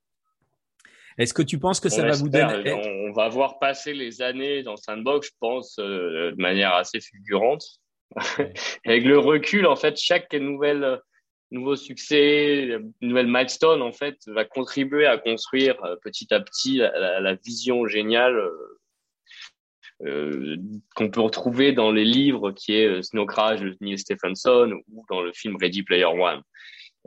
Est-ce 1.16 1.34
que 1.34 1.42
tu 1.42 1.58
penses 1.58 1.80
que 1.80 1.88
ça 1.88 2.02
va 2.02 2.12
vous 2.12 2.28
donner 2.28 2.72
On 3.08 3.12
va 3.12 3.28
voir 3.28 3.58
passer 3.58 3.92
les 3.92 4.22
années 4.22 4.62
dans 4.62 4.76
Sandbox, 4.76 5.28
je 5.28 5.32
pense, 5.40 5.78
euh, 5.80 6.30
de 6.30 6.40
manière 6.40 6.74
assez 6.74 7.00
fulgurante. 7.00 7.64
Avec 8.86 9.04
le 9.04 9.18
recul, 9.18 9.66
en 9.66 9.74
fait, 9.74 9.98
chaque 9.98 10.32
nouvelle 10.34 11.00
nouveau 11.50 11.76
succès, 11.76 12.78
nouvelle 13.00 13.26
milestone, 13.26 13.82
en 13.82 13.92
fait, 13.92 14.16
va 14.28 14.44
contribuer 14.44 15.06
à 15.06 15.18
construire 15.18 15.82
euh, 15.84 15.96
petit 16.02 16.32
à 16.32 16.40
petit 16.40 16.76
la, 16.76 17.20
la 17.20 17.34
vision 17.34 17.86
géniale 17.86 18.36
euh, 18.36 18.77
qu'on 20.00 21.10
peut 21.10 21.20
retrouver 21.20 21.72
dans 21.72 21.90
les 21.90 22.04
livres 22.04 22.52
qui 22.52 22.74
est 22.74 22.86
euh, 22.86 23.02
Snow 23.02 23.26
Crash 23.26 23.60
de 23.60 23.76
Neil 23.80 23.98
Stephenson 23.98 24.80
ou 24.92 25.04
dans 25.10 25.20
le 25.22 25.32
film 25.32 25.56
Ready 25.56 25.82
Player 25.82 26.04
One. 26.04 26.42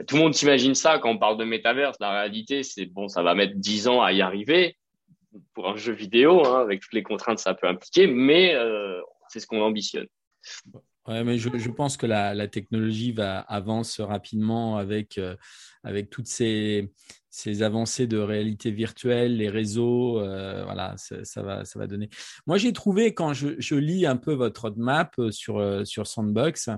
Tout 0.08 0.16
le 0.16 0.22
monde 0.22 0.34
s'imagine 0.34 0.76
ça 0.76 1.00
quand 1.00 1.12
on 1.12 1.18
parle 1.18 1.38
de 1.38 1.44
métaverse. 1.44 1.98
La 2.00 2.12
réalité, 2.12 2.64
c'est 2.64 2.86
bon, 2.86 3.08
ça 3.08 3.22
va 3.22 3.36
mettre 3.36 3.54
dix 3.56 3.88
ans 3.88 4.02
à 4.02 4.12
y 4.12 4.22
arriver 4.22 4.78
pour 5.54 5.70
un 5.70 5.76
jeu 5.78 5.94
vidéo, 5.94 6.46
hein, 6.46 6.62
avec 6.62 6.82
toutes 6.82 6.94
les 6.94 7.04
contraintes 7.04 7.38
que 7.38 7.44
ça 7.44 7.54
peut 7.54 7.68
impliquer, 7.68 8.08
mais 8.08 8.54
euh, 8.56 9.00
c'est 9.30 9.40
ce 9.40 9.48
qu'on 9.48 9.62
ambitionne. 9.62 10.08
Ouais, 11.08 11.24
mais 11.24 11.38
je, 11.38 11.70
pense 11.70 11.98
que 11.98 12.06
la, 12.06 12.48
technologie 12.48 13.12
va 13.12 13.40
avance 13.40 14.00
rapidement 14.00 14.78
avec, 14.78 15.18
euh, 15.18 15.36
avec 15.84 16.10
toutes 16.10 16.28
ces, 16.28 16.92
ces 17.32 17.64
avancées 17.64 18.08
de 18.08 18.18
réalité 18.18 18.72
virtuelle, 18.72 19.38
les 19.38 19.50
réseaux, 19.50 20.20
euh, 20.20 20.64
voilà, 20.66 20.96
ça, 20.98 21.42
va, 21.42 21.64
ça 21.64 21.80
va 21.80 21.88
donner. 21.88 22.10
Moi, 22.46 22.58
j'ai 22.58 22.74
trouvé 22.74 23.14
quand 23.14 23.34
je, 23.34 23.56
je, 23.58 23.76
lis 23.76 24.06
un 24.06 24.18
peu 24.18 24.34
votre 24.34 24.64
roadmap 24.64 25.18
euh, 25.18 25.32
sur, 25.32 25.58
euh, 25.58 25.86
sur 25.86 26.08
Sandbox, 26.08 26.70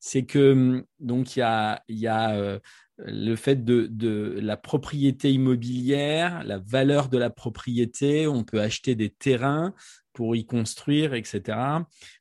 c'est 0.00 0.24
que 0.24 0.52
hum, 0.52 0.84
donc 0.98 1.36
il 1.36 1.38
y 1.38 1.42
a, 1.42 1.82
y 1.88 2.08
a 2.08 2.34
euh, 2.34 2.58
le 2.98 3.36
fait 3.36 3.64
de, 3.64 3.86
de, 3.88 4.38
la 4.42 4.56
propriété 4.56 5.32
immobilière, 5.32 6.42
la 6.44 6.58
valeur 6.58 7.08
de 7.08 7.16
la 7.16 7.30
propriété, 7.30 8.26
on 8.26 8.42
peut 8.42 8.60
acheter 8.60 8.96
des 8.96 9.10
terrains, 9.10 9.72
pour 10.12 10.36
y 10.36 10.44
construire, 10.44 11.14
etc. 11.14 11.58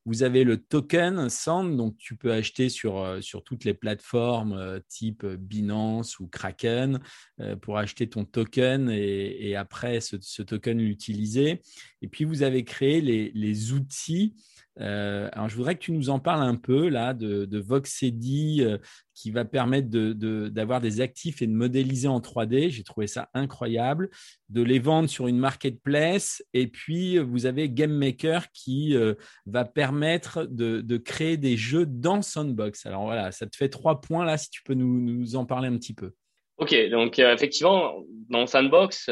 Vous 0.05 0.23
avez 0.23 0.43
le 0.43 0.57
token 0.57 1.29
Sand, 1.29 1.75
donc 1.75 1.97
tu 1.97 2.15
peux 2.15 2.31
acheter 2.31 2.69
sur, 2.69 2.99
euh, 2.99 3.21
sur 3.21 3.43
toutes 3.43 3.65
les 3.65 3.73
plateformes 3.73 4.53
euh, 4.53 4.79
type 4.87 5.25
Binance 5.25 6.19
ou 6.19 6.27
Kraken 6.27 6.99
euh, 7.39 7.55
pour 7.55 7.77
acheter 7.77 8.07
ton 8.07 8.25
token 8.25 8.89
et, 8.89 9.55
après 9.55 9.99
ce, 10.01 10.41
token 10.41 10.77
l'utiliser. 10.77 11.61
Et 12.01 12.07
puis 12.07 12.23
vous 12.23 12.43
avez 12.43 12.63
créé 12.63 13.01
les, 13.01 13.31
les 13.33 13.73
outils 13.73 14.35
euh, 14.79 15.29
alors, 15.33 15.49
je 15.49 15.55
voudrais 15.55 15.75
que 15.75 15.81
tu 15.81 15.91
nous 15.91 16.09
en 16.09 16.19
parles 16.19 16.41
un 16.41 16.55
peu 16.55 16.87
là 16.87 17.13
de, 17.13 17.45
de 17.45 17.59
Voxedi 17.59 18.59
euh, 18.61 18.77
qui 19.13 19.31
va 19.31 19.43
permettre 19.43 19.89
d'avoir 19.89 20.79
de, 20.79 20.87
des 20.87 21.01
actifs 21.01 21.41
et 21.41 21.47
de 21.47 21.51
modéliser 21.51 22.07
en 22.07 22.19
3D. 22.19 22.69
J'ai 22.69 22.83
trouvé 22.83 23.07
ça 23.07 23.29
incroyable. 23.33 24.09
De 24.47 24.61
les 24.61 24.79
vendre 24.79 25.09
sur 25.09 25.27
une 25.27 25.37
marketplace. 25.37 26.43
Et 26.53 26.67
puis, 26.67 27.17
vous 27.17 27.45
avez 27.45 27.69
Game 27.69 27.91
Maker 27.91 28.51
qui 28.53 28.95
euh, 28.95 29.15
va 29.45 29.65
permettre 29.65 30.45
de, 30.45 30.97
créer 30.97 31.37
des 31.37 31.57
jeux 31.57 31.85
dans 31.85 32.21
Sandbox. 32.21 32.85
Alors 32.85 33.03
voilà, 33.03 33.31
ça 33.31 33.47
te 33.47 33.55
fait 33.55 33.69
trois 33.69 34.01
points 34.01 34.25
là, 34.25 34.37
si 34.37 34.49
tu 34.49 34.61
peux 34.63 34.73
nous, 34.73 34.99
nous 34.99 35.35
en 35.35 35.45
parler 35.45 35.67
un 35.67 35.77
petit 35.77 35.93
peu. 35.93 36.11
Ok, 36.57 36.75
donc 36.89 37.19
effectivement, 37.19 38.03
dans 38.29 38.45
Sandbox, 38.45 39.09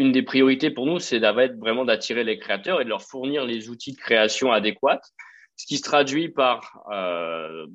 une 0.00 0.12
des 0.12 0.22
priorités 0.22 0.70
pour 0.70 0.86
nous, 0.86 0.98
c'est 0.98 1.20
d'être 1.20 1.58
vraiment 1.58 1.84
d'attirer 1.84 2.24
les 2.24 2.38
créateurs 2.38 2.80
et 2.80 2.84
de 2.84 2.88
leur 2.88 3.02
fournir 3.02 3.44
les 3.44 3.68
outils 3.68 3.92
de 3.92 3.98
création 3.98 4.50
adéquats, 4.50 5.02
ce 5.56 5.66
qui 5.66 5.76
se 5.76 5.82
traduit 5.82 6.30
par 6.30 6.82
euh, 6.90 7.66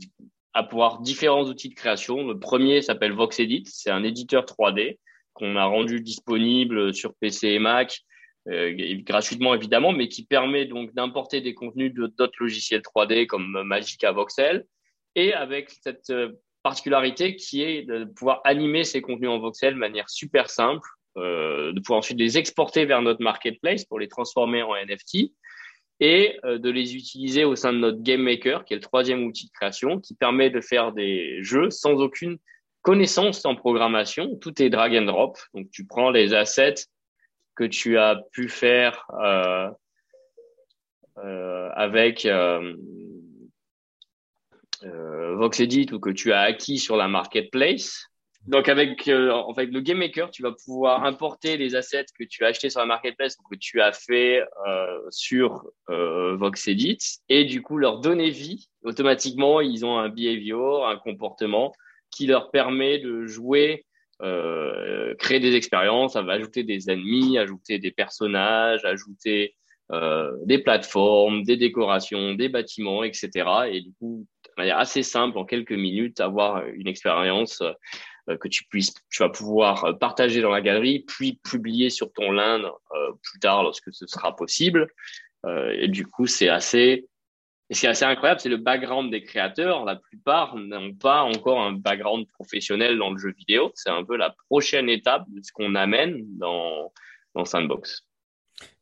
différents 1.01 1.43
outils 1.43 1.69
de 1.69 1.75
création. 1.75 2.25
Le 2.25 2.39
premier 2.39 2.81
s'appelle 2.81 3.13
VoxEdit, 3.13 3.65
c'est 3.67 3.91
un 3.91 4.03
éditeur 4.03 4.45
3D 4.45 4.97
qu'on 5.33 5.55
a 5.55 5.65
rendu 5.65 6.01
disponible 6.01 6.95
sur 6.95 7.13
PC 7.13 7.49
et 7.49 7.59
Mac, 7.59 7.99
euh, 8.49 8.73
gratuitement 9.03 9.53
évidemment, 9.53 9.91
mais 9.91 10.07
qui 10.07 10.25
permet 10.25 10.65
donc 10.65 10.95
d'importer 10.95 11.41
des 11.41 11.53
contenus 11.53 11.93
de 11.93 12.07
d'autres 12.07 12.38
logiciels 12.39 12.81
3D 12.81 13.27
comme 13.27 13.61
Magica 13.63 14.11
Voxel, 14.11 14.65
et 15.13 15.31
avec 15.33 15.69
cette 15.69 16.09
euh, 16.09 16.31
particularité 16.63 17.35
qui 17.35 17.61
est 17.61 17.83
de 17.83 18.05
pouvoir 18.05 18.41
animer 18.45 18.83
ces 18.83 19.01
contenus 19.01 19.29
en 19.29 19.38
voxel 19.38 19.75
de 19.75 19.79
manière 19.79 20.09
super 20.09 20.49
simple, 20.49 20.89
euh, 21.17 21.71
de 21.71 21.80
pouvoir 21.80 21.99
ensuite 21.99 22.19
les 22.19 22.38
exporter 22.38 22.86
vers 22.86 23.01
notre 23.01 23.21
marketplace 23.21 23.86
pour 23.86 23.99
les 23.99 24.08
transformer 24.08 24.62
en 24.63 24.75
NFT 24.75 25.32
et 25.99 26.38
euh, 26.43 26.58
de 26.58 26.69
les 26.69 26.95
utiliser 26.95 27.45
au 27.45 27.56
sein 27.56 27.71
de 27.71 27.78
notre 27.78 28.01
Game 28.01 28.21
Maker, 28.21 28.65
qui 28.65 28.73
est 28.73 28.78
le 28.78 28.82
troisième 28.82 29.23
outil 29.23 29.47
de 29.47 29.51
création, 29.51 29.99
qui 29.99 30.13
permet 30.13 30.49
de 30.49 30.62
faire 30.62 30.91
des 30.91 31.41
jeux 31.41 31.69
sans 31.69 31.93
aucune 31.93 32.38
connaissance 32.82 33.45
en 33.45 33.56
programmation. 33.56 34.36
Tout 34.38 34.62
est 34.62 34.69
drag 34.69 34.95
and 34.95 35.06
drop. 35.06 35.38
Donc, 35.54 35.69
tu 35.71 35.86
prends 35.86 36.12
les 36.12 36.34
assets 36.34 36.86
que 37.56 37.63
tu 37.63 37.97
as 37.97 38.21
pu 38.34 38.49
faire 38.49 39.06
euh, 41.17 41.69
avec 41.73 42.25
euh, 42.25 42.75
VoxEdit 44.84 45.88
ou 45.93 45.99
que 45.99 46.10
tu 46.10 46.34
as 46.34 46.41
acquis 46.41 46.78
sur 46.78 46.97
la 46.97 47.08
marketplace. 47.08 48.08
Donc 48.47 48.69
avec 48.69 49.08
euh, 49.08 49.53
fait 49.55 49.65
le 49.65 49.79
game 49.81 49.97
maker, 49.97 50.29
tu 50.29 50.43
vas 50.43 50.51
pouvoir 50.51 51.03
importer 51.03 51.58
les 51.58 51.75
assets 51.75 52.05
que 52.17 52.23
tu 52.23 52.43
as 52.45 52.49
achetés 52.49 52.69
sur 52.69 52.79
la 52.79 52.86
marketplace 52.86 53.38
ou 53.39 53.47
que 53.49 53.58
tu 53.60 53.81
as 53.81 53.91
fait 53.91 54.43
euh, 54.67 54.99
sur 55.10 55.65
euh, 55.89 56.36
VoxEdit 56.36 56.99
et 57.27 57.45
du 57.45 57.63
coup 57.63 57.77
leur 57.77 58.01
donner 58.01 58.29
vie. 58.29 58.67
Automatiquement, 58.84 59.62
ils 59.62 59.84
ont 59.84 59.97
un 59.97 60.10
behavior, 60.10 60.88
un 60.88 60.97
comportement 60.97 61.73
qui 62.12 62.27
leur 62.27 62.51
permet 62.51 62.99
de 62.99 63.25
jouer, 63.25 63.86
euh, 64.21 65.15
créer 65.15 65.39
des 65.39 65.55
expériences, 65.55 66.13
ça 66.13 66.21
va 66.21 66.34
ajouter 66.34 66.63
des 66.63 66.91
ennemis, 66.91 67.39
ajouter 67.39 67.79
des 67.79 67.91
personnages, 67.91 68.86
ajouter 68.86 69.55
euh, 69.91 70.31
des 70.45 70.60
plateformes, 70.60 71.43
des 71.43 71.58
décorations, 71.58 72.36
des 72.36 72.49
bâtiments, 72.49 73.03
etc. 73.03 73.29
Et 73.71 73.81
du 73.81 73.91
coup, 73.93 74.27
de 74.45 74.51
manière 74.58 74.77
assez 74.77 75.01
simple, 75.01 75.38
en 75.38 75.45
quelques 75.45 75.71
minutes, 75.71 76.21
avoir 76.21 76.65
une 76.67 76.88
expérience 76.88 77.62
que 78.39 78.47
tu 78.47 78.65
puisses, 78.65 78.93
tu 79.09 79.23
vas 79.23 79.29
pouvoir 79.29 79.85
euh, 79.85 79.93
partager 79.93 80.41
dans 80.41 80.51
la 80.51 80.61
galerie, 80.61 80.99
puis 80.99 81.39
publier 81.43 81.89
sur 81.89 82.11
ton 82.13 82.31
LinkedIn 82.31 82.65
euh, 82.65 83.11
plus 83.23 83.39
tard 83.39 83.63
lorsque 83.63 83.93
ce 83.93 84.07
sera 84.07 84.35
possible. 84.35 84.88
et 85.73 85.88
du 85.88 86.07
coup, 86.07 86.25
c'est 86.25 86.49
assez, 86.49 87.07
c'est 87.69 87.88
assez 87.88 88.05
incroyable, 88.05 88.39
c'est 88.39 88.49
le 88.49 88.57
background 88.57 89.11
des 89.11 89.23
créateurs. 89.23 89.85
La 89.85 89.95
plupart 89.95 90.55
n'ont 90.55 90.93
pas 90.93 91.21
encore 91.21 91.61
un 91.61 91.73
background 91.73 92.27
professionnel 92.33 92.97
dans 92.97 93.11
le 93.11 93.17
jeu 93.19 93.31
vidéo. 93.31 93.71
C'est 93.75 93.91
un 93.91 94.03
peu 94.03 94.17
la 94.17 94.35
prochaine 94.49 94.89
étape 94.89 95.25
de 95.27 95.41
ce 95.43 95.51
qu'on 95.51 95.75
amène 95.75 96.23
dans, 96.38 96.91
dans 97.35 97.45
Sandbox. 97.45 98.07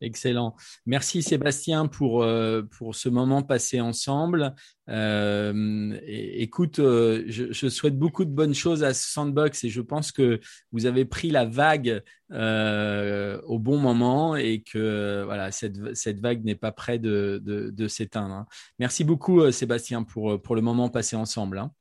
Excellent. 0.02 0.56
Merci 0.86 1.24
Sébastien 1.24 1.88
pour, 1.88 2.24
euh, 2.24 2.62
pour 2.78 2.96
ce 2.96 3.10
moment 3.10 3.42
passé 3.42 3.82
ensemble. 3.82 4.54
Euh, 4.90 5.98
écoute, 6.06 6.80
euh, 6.80 7.24
je, 7.28 7.70
souhaite 7.70 7.98
beaucoup 7.98 8.26
de 8.26 8.30
bonnes 8.30 8.54
choses 8.54 8.84
à 8.84 8.94
Sandbox 8.94 9.64
et 9.64 9.70
je 9.70 9.82
pense 9.82 10.12
que 10.12 10.40
vous 10.72 10.86
avez 10.86 11.06
pris 11.06 11.32
la 11.32 11.46
vague 11.46 12.04
au 12.32 13.60
bon 13.60 13.78
moment 13.78 14.36
et 14.36 14.62
que 14.64 15.28
cette, 15.52 16.20
vague 16.20 16.44
n'est 16.44 16.56
pas 16.56 16.72
près 16.72 17.00
de, 17.00 17.88
s'éteindre. 17.88 18.34
Hein. 18.34 18.46
Merci 18.80 19.04
beaucoup 19.04 19.52
Sébastien 19.52 20.04
pour, 20.04 20.42
pour 20.42 20.56
le 20.56 20.62
moment 20.62 20.90
passé 20.90 21.16
ensemble. 21.16 21.60
Hein. 21.60 21.72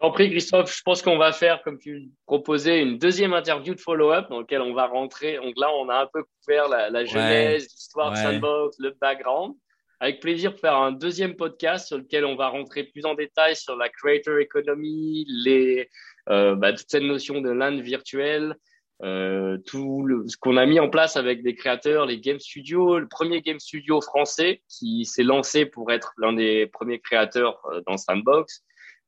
En 0.00 0.12
prie, 0.12 0.30
Christophe, 0.30 0.76
je 0.76 0.82
pense 0.82 1.02
qu'on 1.02 1.18
va 1.18 1.32
faire, 1.32 1.60
comme 1.62 1.78
tu 1.78 2.10
proposais, 2.24 2.80
une 2.80 2.98
deuxième 2.98 3.32
interview 3.32 3.74
de 3.74 3.80
follow-up 3.80 4.28
dans 4.30 4.40
laquelle 4.40 4.62
on 4.62 4.72
va 4.72 4.86
rentrer. 4.86 5.36
Donc 5.36 5.54
là, 5.56 5.68
on 5.74 5.88
a 5.88 6.02
un 6.02 6.06
peu 6.06 6.22
couvert 6.22 6.68
la, 6.68 6.88
la 6.88 7.04
genèse, 7.04 7.64
l'histoire 7.64 8.12
de 8.12 8.16
Sandbox, 8.16 8.76
le 8.78 8.96
background. 9.00 9.54
Avec 10.00 10.20
plaisir 10.20 10.52
pour 10.52 10.60
faire 10.60 10.76
un 10.76 10.92
deuxième 10.92 11.34
podcast 11.34 11.88
sur 11.88 11.98
lequel 11.98 12.24
on 12.24 12.36
va 12.36 12.46
rentrer 12.48 12.84
plus 12.84 13.04
en 13.04 13.14
détail 13.14 13.56
sur 13.56 13.74
la 13.74 13.88
creator 13.88 14.38
economy, 14.38 15.26
les, 15.28 15.90
euh, 16.28 16.54
bah, 16.54 16.72
toute 16.72 16.88
cette 16.88 17.02
notion 17.02 17.40
de 17.40 17.50
land 17.50 17.80
virtuel, 17.80 18.54
euh, 19.02 19.58
tout 19.66 20.04
le, 20.04 20.28
ce 20.28 20.36
qu'on 20.36 20.56
a 20.56 20.66
mis 20.66 20.78
en 20.78 20.88
place 20.88 21.16
avec 21.16 21.42
des 21.42 21.56
créateurs, 21.56 22.06
les 22.06 22.20
game 22.20 22.38
studios, 22.38 23.00
le 23.00 23.08
premier 23.08 23.42
game 23.42 23.58
studio 23.58 24.00
français 24.00 24.62
qui 24.68 25.04
s'est 25.04 25.24
lancé 25.24 25.66
pour 25.66 25.90
être 25.90 26.12
l'un 26.18 26.32
des 26.32 26.68
premiers 26.68 27.00
créateurs 27.00 27.60
euh, 27.72 27.80
dans 27.86 27.96
Sandbox. 27.96 28.64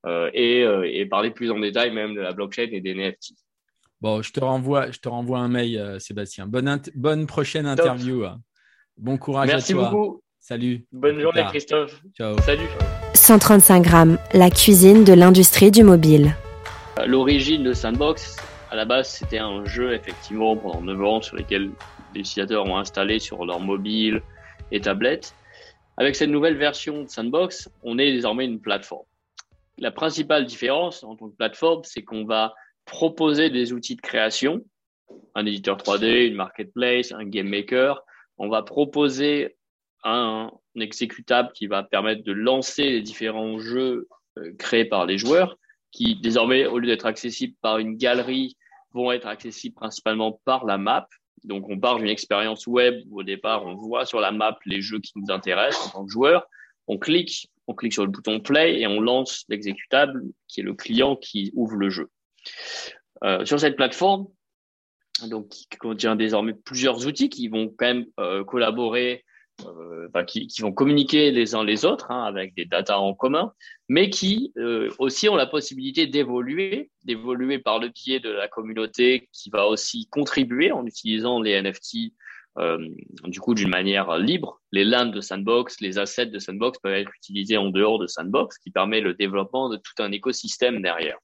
Euh, 0.06 0.30
et, 0.32 0.62
euh, 0.62 0.88
et, 0.90 1.04
parler 1.04 1.30
plus 1.30 1.50
en 1.50 1.58
détail 1.58 1.92
même 1.92 2.14
de 2.14 2.20
la 2.20 2.32
blockchain 2.32 2.68
et 2.72 2.80
des 2.80 2.94
NFT. 2.94 3.34
Bon, 4.00 4.22
je 4.22 4.32
te 4.32 4.40
renvoie, 4.40 4.90
je 4.90 4.98
te 4.98 5.10
renvoie 5.10 5.40
un 5.40 5.48
mail, 5.48 5.76
euh, 5.78 5.98
Sébastien. 5.98 6.46
Bonne, 6.46 6.80
bonne 6.94 7.26
prochaine 7.26 7.66
interview. 7.66 8.24
Hein. 8.24 8.40
Bon 8.96 9.18
courage 9.18 9.48
Merci 9.48 9.72
à 9.72 9.74
toi. 9.74 9.82
Merci 9.82 9.96
beaucoup. 9.96 10.22
Salut. 10.38 10.86
Bonne 10.90 11.20
journée, 11.20 11.44
Christophe. 11.50 12.00
Ciao. 12.16 12.38
Salut. 12.40 12.66
135 13.12 13.82
grammes, 13.82 14.18
la 14.32 14.48
cuisine 14.48 15.04
de 15.04 15.12
l'industrie 15.12 15.70
du 15.70 15.84
mobile. 15.84 16.34
L'origine 17.06 17.62
de 17.62 17.74
Sandbox, 17.74 18.36
à 18.70 18.76
la 18.76 18.86
base, 18.86 19.10
c'était 19.10 19.38
un 19.38 19.66
jeu, 19.66 19.92
effectivement, 19.92 20.56
pendant 20.56 20.80
9 20.80 21.02
ans, 21.02 21.20
sur 21.20 21.36
lequel 21.36 21.70
les 22.14 22.20
utilisateurs 22.20 22.64
ont 22.64 22.78
installé 22.78 23.18
sur 23.18 23.44
leur 23.44 23.60
mobile 23.60 24.22
et 24.72 24.80
tablette. 24.80 25.34
Avec 25.98 26.16
cette 26.16 26.30
nouvelle 26.30 26.56
version 26.56 27.02
de 27.02 27.08
Sandbox, 27.08 27.68
on 27.82 27.98
est 27.98 28.10
désormais 28.12 28.46
une 28.46 28.60
plateforme. 28.60 29.04
La 29.80 29.90
principale 29.90 30.44
différence 30.44 31.02
en 31.04 31.16
tant 31.16 31.30
que 31.30 31.36
plateforme, 31.36 31.82
c'est 31.84 32.02
qu'on 32.02 32.26
va 32.26 32.54
proposer 32.84 33.48
des 33.48 33.72
outils 33.72 33.96
de 33.96 34.02
création, 34.02 34.62
un 35.34 35.46
éditeur 35.46 35.78
3D, 35.78 36.26
une 36.26 36.34
marketplace, 36.34 37.12
un 37.12 37.24
game 37.24 37.48
maker. 37.48 38.02
On 38.36 38.50
va 38.50 38.62
proposer 38.62 39.56
un, 40.04 40.50
exécutable 40.76 41.50
qui 41.52 41.66
va 41.66 41.82
permettre 41.82 42.22
de 42.24 42.32
lancer 42.32 42.84
les 42.90 43.00
différents 43.00 43.58
jeux 43.58 44.06
euh, 44.38 44.52
créés 44.58 44.84
par 44.84 45.06
les 45.06 45.18
joueurs, 45.18 45.56
qui 45.90 46.14
désormais, 46.20 46.66
au 46.66 46.78
lieu 46.78 46.86
d'être 46.86 47.06
accessibles 47.06 47.56
par 47.62 47.78
une 47.78 47.96
galerie, 47.96 48.56
vont 48.92 49.12
être 49.12 49.26
accessibles 49.26 49.74
principalement 49.74 50.40
par 50.44 50.66
la 50.66 50.76
map. 50.76 51.08
Donc, 51.44 51.68
on 51.70 51.80
part 51.80 51.96
d'une 51.96 52.08
expérience 52.08 52.66
web 52.66 53.02
où 53.08 53.20
au 53.20 53.22
départ, 53.22 53.64
on 53.64 53.74
voit 53.74 54.04
sur 54.04 54.20
la 54.20 54.30
map 54.30 54.58
les 54.66 54.82
jeux 54.82 55.00
qui 55.00 55.12
nous 55.16 55.32
intéressent 55.32 55.86
en 55.86 55.90
tant 55.90 56.04
que 56.04 56.12
joueur. 56.12 56.46
On 56.86 56.98
clique 56.98 57.50
on 57.70 57.74
clique 57.74 57.92
sur 57.92 58.04
le 58.04 58.10
bouton 58.10 58.40
play 58.40 58.80
et 58.80 58.86
on 58.86 59.00
lance 59.00 59.44
l'exécutable 59.48 60.22
qui 60.48 60.60
est 60.60 60.64
le 60.64 60.74
client 60.74 61.16
qui 61.16 61.52
ouvre 61.54 61.76
le 61.76 61.88
jeu. 61.88 62.10
Euh, 63.22 63.44
sur 63.44 63.60
cette 63.60 63.76
plateforme, 63.76 64.26
donc 65.28 65.48
qui 65.48 65.66
contient 65.78 66.16
désormais 66.16 66.54
plusieurs 66.54 67.06
outils 67.06 67.28
qui 67.28 67.48
vont 67.48 67.68
quand 67.68 67.86
même 67.86 68.06
euh, 68.18 68.42
collaborer, 68.44 69.24
euh, 69.66 70.08
qui, 70.24 70.48
vont 70.60 70.72
communiquer 70.72 71.30
les 71.30 71.54
uns 71.54 71.62
les 71.62 71.84
autres 71.84 72.10
hein, 72.10 72.24
avec 72.24 72.54
des 72.54 72.64
datas 72.64 72.98
en 72.98 73.14
commun, 73.14 73.52
mais 73.88 74.08
qui 74.08 74.52
aussi 74.98 75.28
ont 75.28 75.36
la 75.36 75.46
possibilité 75.46 76.06
d'évoluer, 76.06 76.90
d'évoluer 77.04 77.58
par 77.58 77.78
le 77.78 77.88
biais 77.88 78.20
de 78.20 78.30
la 78.30 78.48
communauté 78.48 79.28
qui 79.32 79.50
va 79.50 79.66
aussi 79.66 80.08
contribuer 80.10 80.72
en 80.72 80.86
utilisant 80.86 81.40
les 81.40 81.60
NFT 81.60 82.14
du 82.56 83.40
coup 83.40 83.54
d'une 83.54 83.68
manière 83.68 84.18
libre. 84.18 84.60
Les 84.72 84.84
lands 84.84 85.06
de 85.06 85.20
Sandbox, 85.20 85.80
les 85.80 85.98
assets 85.98 86.26
de 86.26 86.38
Sandbox 86.38 86.78
peuvent 86.78 86.94
être 86.94 87.12
utilisés 87.16 87.56
en 87.56 87.70
dehors 87.70 87.98
de 87.98 88.06
Sandbox, 88.06 88.58
qui 88.58 88.70
permet 88.70 89.00
le 89.00 89.14
développement 89.14 89.68
de 89.68 89.76
tout 89.76 90.02
un 90.02 90.12
écosystème 90.12 90.82
derrière. 90.82 91.18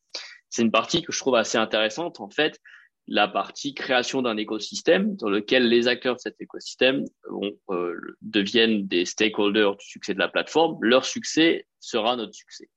C'est 0.49 0.62
une 0.62 0.71
partie 0.71 1.03
que 1.03 1.12
je 1.12 1.19
trouve 1.19 1.35
assez 1.35 1.59
intéressante. 1.59 2.21
En 2.21 2.31
fait, 2.31 2.61
la 3.09 3.29
partie 3.29 3.75
création 3.75 4.23
d'un 4.23 4.37
écosystème 4.37 5.17
dans 5.17 5.29
lequel 5.29 5.69
les 5.69 5.87
acteurs 5.87 6.17
de 6.17 6.21
cet 6.21 6.41
écosystème 6.41 7.05
vont, 7.29 7.53
euh, 7.71 7.95
deviennent 8.23 8.87
des 8.87 9.05
stakeholders 9.05 9.77
du 9.77 9.87
succès 9.87 10.15
de 10.15 10.19
la 10.19 10.29
plateforme. 10.29 10.77
Leur 10.81 11.05
succès 11.05 11.67
sera 11.79 12.17
notre 12.17 12.35
succès. 12.35 12.69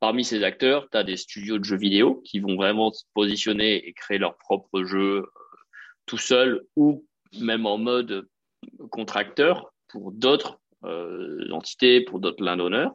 Parmi 0.00 0.24
ces 0.24 0.44
acteurs, 0.44 0.88
tu 0.90 0.96
as 0.96 1.02
des 1.02 1.16
studios 1.16 1.58
de 1.58 1.64
jeux 1.64 1.76
vidéo 1.76 2.22
qui 2.24 2.38
vont 2.38 2.54
vraiment 2.54 2.92
se 2.92 3.04
positionner 3.14 3.88
et 3.88 3.92
créer 3.94 4.18
leurs 4.18 4.36
propres 4.36 4.84
jeux 4.84 5.22
euh, 5.22 5.28
tout 6.06 6.18
seuls 6.18 6.64
ou 6.76 7.04
même 7.40 7.66
en 7.66 7.78
mode 7.78 8.28
contracteur 8.90 9.72
pour 9.88 10.12
d'autres 10.12 10.58
euh, 10.84 11.50
entités, 11.50 12.00
pour 12.00 12.20
d'autres 12.20 12.44
d'honneur. 12.56 12.92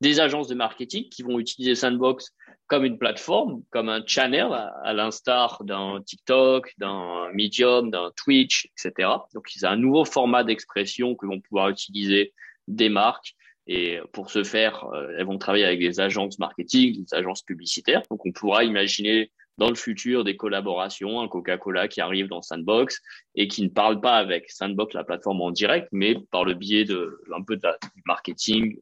Des 0.00 0.20
agences 0.20 0.48
de 0.48 0.54
marketing 0.54 1.08
qui 1.08 1.22
vont 1.22 1.38
utiliser 1.38 1.74
Sandbox 1.74 2.32
comme 2.68 2.84
une 2.84 2.98
plateforme, 2.98 3.62
comme 3.70 3.88
un 3.88 4.02
channel, 4.06 4.48
à, 4.52 4.92
l'instar 4.92 5.64
d'un 5.64 6.00
TikTok, 6.02 6.72
d'un 6.78 7.30
Medium, 7.32 7.90
d'un 7.90 8.12
Twitch, 8.14 8.66
etc. 8.66 9.08
Donc, 9.34 9.48
c'est 9.48 9.66
un 9.66 9.76
nouveau 9.76 10.04
format 10.04 10.44
d'expression 10.44 11.14
que 11.16 11.26
vont 11.26 11.40
pouvoir 11.40 11.70
utiliser 11.70 12.32
des 12.68 12.90
marques. 12.90 13.34
Et 13.66 13.98
pour 14.12 14.30
ce 14.30 14.44
faire, 14.44 14.84
euh, 14.92 15.14
elles 15.18 15.26
vont 15.26 15.38
travailler 15.38 15.64
avec 15.64 15.80
des 15.80 15.98
agences 16.00 16.38
marketing, 16.38 17.04
des 17.04 17.14
agences 17.14 17.42
publicitaires. 17.42 18.02
Donc, 18.10 18.24
on 18.24 18.32
pourra 18.32 18.64
imaginer 18.64 19.32
dans 19.58 19.68
le 19.68 19.74
futur 19.74 20.24
des 20.24 20.36
collaborations, 20.36 21.20
un 21.20 21.28
Coca-Cola 21.28 21.88
qui 21.88 22.00
arrive 22.00 22.28
dans 22.28 22.42
Sandbox 22.42 23.02
et 23.34 23.48
qui 23.48 23.62
ne 23.62 23.68
parle 23.68 24.00
pas 24.00 24.16
avec 24.16 24.50
Sandbox, 24.50 24.94
la 24.94 25.04
plateforme 25.04 25.42
en 25.42 25.50
direct, 25.50 25.88
mais 25.92 26.16
par 26.30 26.44
le 26.44 26.54
biais 26.54 26.84
de 26.84 27.20
un 27.34 27.42
peu 27.42 27.56
de 27.56 27.68
marketing, 28.06 28.80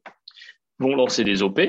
vont 0.79 0.95
lancer 0.95 1.23
des 1.23 1.41
OP. 1.41 1.59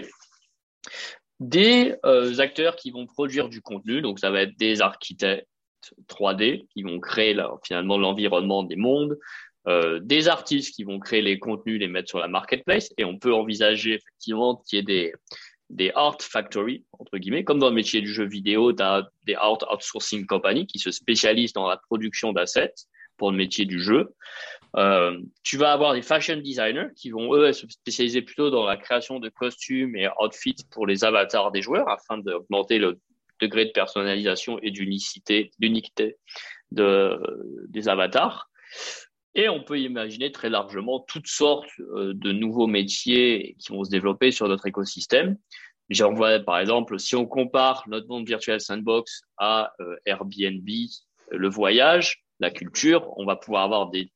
Des 1.40 1.94
euh, 2.04 2.38
acteurs 2.38 2.76
qui 2.76 2.90
vont 2.90 3.06
produire 3.06 3.48
du 3.48 3.62
contenu, 3.62 4.02
donc 4.02 4.18
ça 4.18 4.30
va 4.30 4.42
être 4.42 4.56
des 4.58 4.82
architectes 4.82 5.48
3D 6.08 6.66
qui 6.68 6.82
vont 6.82 7.00
créer 7.00 7.36
finalement 7.64 7.96
l'environnement 7.96 8.62
des 8.62 8.76
mondes, 8.76 9.18
euh, 9.68 10.00
des 10.02 10.28
artistes 10.28 10.74
qui 10.74 10.84
vont 10.84 10.98
créer 10.98 11.22
les 11.22 11.38
contenus, 11.38 11.80
les 11.80 11.88
mettre 11.88 12.08
sur 12.08 12.18
la 12.18 12.28
marketplace, 12.28 12.92
et 12.98 13.04
on 13.04 13.18
peut 13.18 13.32
envisager 13.32 13.94
effectivement 13.94 14.56
qu'il 14.56 14.78
y 14.78 14.80
ait 14.80 14.84
des, 14.84 15.12
des 15.70 15.90
art 15.94 16.18
factory, 16.20 16.84
entre 16.98 17.18
guillemets, 17.18 17.44
comme 17.44 17.58
dans 17.58 17.68
le 17.68 17.74
métier 17.74 18.00
du 18.00 18.12
jeu 18.12 18.24
vidéo, 18.24 18.72
tu 18.72 18.82
as 18.82 19.08
des 19.24 19.34
art 19.34 19.58
outsourcing 19.72 20.26
companies 20.26 20.66
qui 20.66 20.78
se 20.78 20.90
spécialisent 20.90 21.52
dans 21.52 21.68
la 21.68 21.76
production 21.76 22.32
d'assets 22.32 22.74
pour 23.16 23.30
le 23.30 23.36
métier 23.36 23.66
du 23.66 23.80
jeu. 23.80 24.14
Euh, 24.76 25.18
tu 25.42 25.56
vas 25.56 25.72
avoir 25.72 25.94
des 25.94 26.02
fashion 26.02 26.36
designers 26.36 26.88
qui 26.96 27.10
vont, 27.10 27.34
eux, 27.34 27.52
se 27.52 27.66
spécialiser 27.68 28.22
plutôt 28.22 28.50
dans 28.50 28.64
la 28.64 28.76
création 28.76 29.18
de 29.18 29.28
costumes 29.28 29.96
et 29.96 30.08
outfits 30.20 30.66
pour 30.70 30.86
les 30.86 31.04
avatars 31.04 31.50
des 31.50 31.62
joueurs 31.62 31.88
afin 31.88 32.18
d'augmenter 32.18 32.78
le 32.78 33.00
degré 33.40 33.66
de 33.66 33.70
personnalisation 33.70 34.58
et 34.62 34.70
d'unicité, 34.70 35.50
d'uniquité 35.58 36.16
de, 36.70 37.18
des 37.68 37.88
avatars. 37.88 38.50
Et 39.38 39.48
on 39.48 39.62
peut 39.62 39.78
imaginer 39.78 40.32
très 40.32 40.50
largement 40.50 40.98
toutes 40.98 41.28
sortes 41.28 41.70
euh, 41.78 42.12
de 42.12 42.32
nouveaux 42.32 42.66
métiers 42.66 43.54
qui 43.60 43.70
vont 43.70 43.84
se 43.84 43.90
développer 43.90 44.32
sur 44.32 44.48
notre 44.48 44.66
écosystème. 44.66 45.38
J'en 45.90 46.12
vois, 46.12 46.40
par 46.40 46.58
exemple, 46.58 46.98
si 46.98 47.14
on 47.14 47.24
compare 47.24 47.84
notre 47.86 48.08
monde 48.08 48.26
virtuel 48.26 48.60
sandbox 48.60 49.22
à 49.36 49.74
euh, 49.78 49.94
Airbnb, 50.06 50.68
le 51.30 51.48
voyage, 51.48 52.24
la 52.40 52.50
culture, 52.50 53.12
on 53.16 53.26
va 53.26 53.36
pouvoir 53.36 53.62
avoir 53.62 53.90
des, 53.90 54.10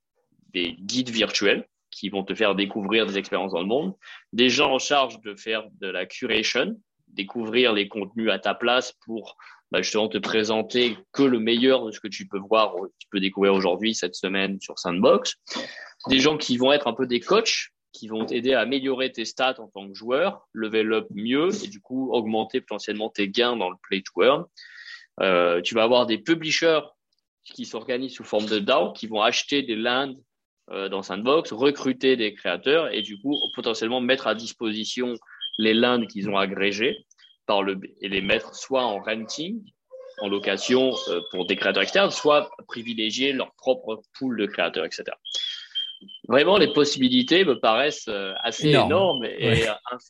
des 0.55 0.73
guides 0.73 1.11
virtuels 1.11 1.69
qui 1.93 2.09
vont 2.09 2.25
te 2.25 2.35
faire 2.35 2.57
découvrir 2.57 3.07
des 3.07 3.17
expériences 3.17 3.53
dans 3.53 3.61
le 3.61 3.67
monde, 3.67 3.95
des 4.33 4.49
gens 4.49 4.73
en 4.73 4.81
charge 4.81 5.21
de 5.21 5.37
faire 5.37 5.63
de 5.81 5.87
la 5.87 6.05
curation, 6.05 6.77
découvrir 7.07 7.73
les 7.73 7.87
contenus 7.87 8.29
à 8.33 8.41
ta 8.41 8.55
place 8.55 8.93
pour 9.05 9.37
bah, 9.73 9.81
justement 9.81 10.09
te 10.09 10.19
présenter 10.19 10.99
que 11.13 11.23
le 11.23 11.39
meilleur 11.39 11.87
de 11.87 11.93
ce 11.93 11.99
que 11.99 12.09
tu 12.09 12.29
peux 12.29 12.39
voir, 12.39 12.75
tu 12.99 13.09
peux 13.11 13.21
découvrir 13.21 13.55
aujourd'hui, 13.55 13.95
cette 13.95 14.15
semaine 14.15 14.61
sur 14.61 14.79
Sandbox. 14.79 15.37
Des 16.09 16.19
gens 16.19 16.37
qui 16.37 16.59
vont 16.59 16.73
être 16.73 16.87
un 16.87 16.93
peu 16.93 17.07
des 17.07 17.21
coachs, 17.21 17.71
qui 17.93 18.07
vont 18.07 18.27
t'aider 18.27 18.53
à 18.53 18.61
améliorer 18.61 19.11
tes 19.13 19.25
stats 19.25 19.59
en 19.61 19.69
tant 19.69 19.89
que 19.89 19.95
joueur, 19.95 20.47
level 20.53 20.93
up 20.93 21.07
mieux 21.15 21.49
et 21.65 21.69
du 21.69 21.81
coup 21.81 22.13
augmenter 22.13 22.61
potentiellement 22.61 23.09
tes 23.09 23.29
gains 23.29 23.57
dans 23.57 23.71
le 23.71 23.77
play 23.83 24.03
to 24.03 24.23
earn. 24.23 24.45
Euh, 25.21 25.63
tu 25.63 25.75
vas 25.75 25.85
avoir 25.85 26.05
des 26.05 26.19
publishers 26.19 26.81
qui 27.45 27.65
s'organisent 27.65 28.15
sous 28.15 28.25
forme 28.25 28.47
de 28.47 28.59
DAO, 28.59 28.93
qui 28.93 29.07
vont 29.07 29.23
acheter 29.23 29.63
des 29.63 29.77
lands 29.77 30.15
euh, 30.71 30.91
dans 30.91 31.03
Sandbox, 31.03 31.51
recruter 31.51 32.17
des 32.17 32.35
créateurs 32.35 32.93
et 32.93 33.01
du 33.01 33.19
coup 33.19 33.39
potentiellement 33.55 34.03
mettre 34.03 34.27
à 34.27 34.35
disposition 34.35 35.15
les 35.57 35.73
lands 35.73 36.07
qu'ils 36.07 36.29
ont 36.29 36.37
agrégés 36.37 37.07
par 37.53 37.63
le, 37.63 37.79
et 38.01 38.09
les 38.09 38.23
mettre 38.23 38.55
soit 38.55 38.83
en 38.83 38.99
renting, 38.99 39.63
en 40.23 40.29
location 40.29 40.95
euh, 41.09 41.21
pour 41.31 41.47
des 41.47 41.57
créateurs 41.57 41.83
externes, 41.83 42.11
soit 42.11 42.51
privilégier 42.67 43.35
leur 43.35 43.53
propre 43.57 44.01
pool 44.19 44.39
de 44.39 44.47
créateurs, 44.47 44.87
etc. 44.87 45.05
Vraiment, 46.29 46.57
les 46.57 46.73
possibilités 46.73 47.45
me 47.45 47.61
paraissent 47.61 48.09
euh, 48.09 48.33
assez 48.43 48.71
énormes 48.71 49.25
et 49.25 49.67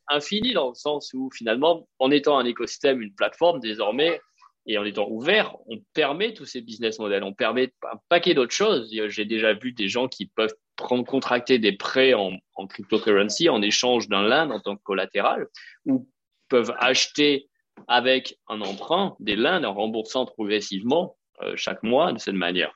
infinies 0.09 0.55
dans 0.55 0.69
le 0.69 0.75
sens 0.75 1.13
où 1.15 1.31
finalement, 1.35 1.89
en 1.99 2.13
étant 2.13 2.39
un 2.39 2.45
écosystème, 2.45 3.03
une 3.03 3.13
plateforme, 3.13 3.59
désormais, 3.59 4.21
et 4.67 4.79
en 4.79 4.85
étant 4.85 5.09
ouvert, 5.09 5.57
on 5.67 5.79
permet 5.95 6.33
tous 6.33 6.47
ces 6.47 6.61
business 6.61 7.01
models, 7.01 7.25
on 7.25 7.35
permet 7.35 7.73
un 7.83 7.99
paquet 8.09 8.35
d'autres 8.35 8.55
choses. 8.55 8.89
J'ai 9.09 9.25
déjà 9.25 9.53
vu 9.55 9.73
des 9.73 9.89
gens 9.89 10.07
qui 10.07 10.27
peuvent 10.27 10.55
prendre, 10.77 11.05
contracter 11.05 11.59
des 11.59 11.73
prêts 11.73 12.15
en, 12.15 12.35
en 12.55 12.67
cryptocurrency 12.69 13.49
en 13.49 13.61
échange 13.61 14.09
d'un 14.09 14.23
land 14.23 14.51
en 14.51 14.61
tant 14.61 14.77
que 14.77 14.83
collatéral, 14.83 15.49
ou 15.87 16.09
peuvent 16.53 16.75
acheter 16.79 17.49
avec 17.89 18.39
un 18.47 18.61
emprunt 18.61 19.17
des 19.21 19.37
lands 19.37 19.65
en 19.65 19.73
remboursant 19.73 20.27
progressivement 20.27 21.17
euh, 21.41 21.55
chaque 21.57 21.83
mois 21.83 22.13
de 22.13 22.19
cette 22.19 22.35
manière. 22.35 22.73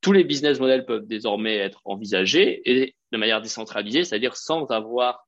Tous 0.00 0.12
les 0.12 0.22
business 0.22 0.60
models 0.60 0.86
peuvent 0.86 1.08
désormais 1.08 1.56
être 1.56 1.80
envisagés 1.84 2.62
et 2.64 2.94
de 3.10 3.18
manière 3.18 3.42
décentralisée, 3.42 4.04
c'est-à-dire 4.04 4.36
sans 4.36 4.66
avoir 4.70 5.26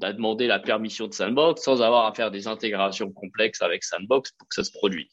à 0.00 0.12
demander 0.12 0.46
la 0.46 0.60
permission 0.60 1.08
de 1.08 1.12
Sandbox, 1.12 1.60
sans 1.60 1.82
avoir 1.82 2.06
à 2.06 2.14
faire 2.14 2.30
des 2.30 2.46
intégrations 2.46 3.10
complexes 3.10 3.62
avec 3.62 3.82
Sandbox 3.82 4.30
pour 4.38 4.46
que 4.48 4.54
ça 4.54 4.62
se 4.62 4.70
produise. 4.70 5.10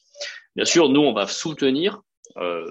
Bien 0.54 0.64
sûr, 0.64 0.88
nous, 0.88 1.00
on 1.00 1.12
va 1.12 1.26
soutenir 1.26 2.00
euh, 2.36 2.64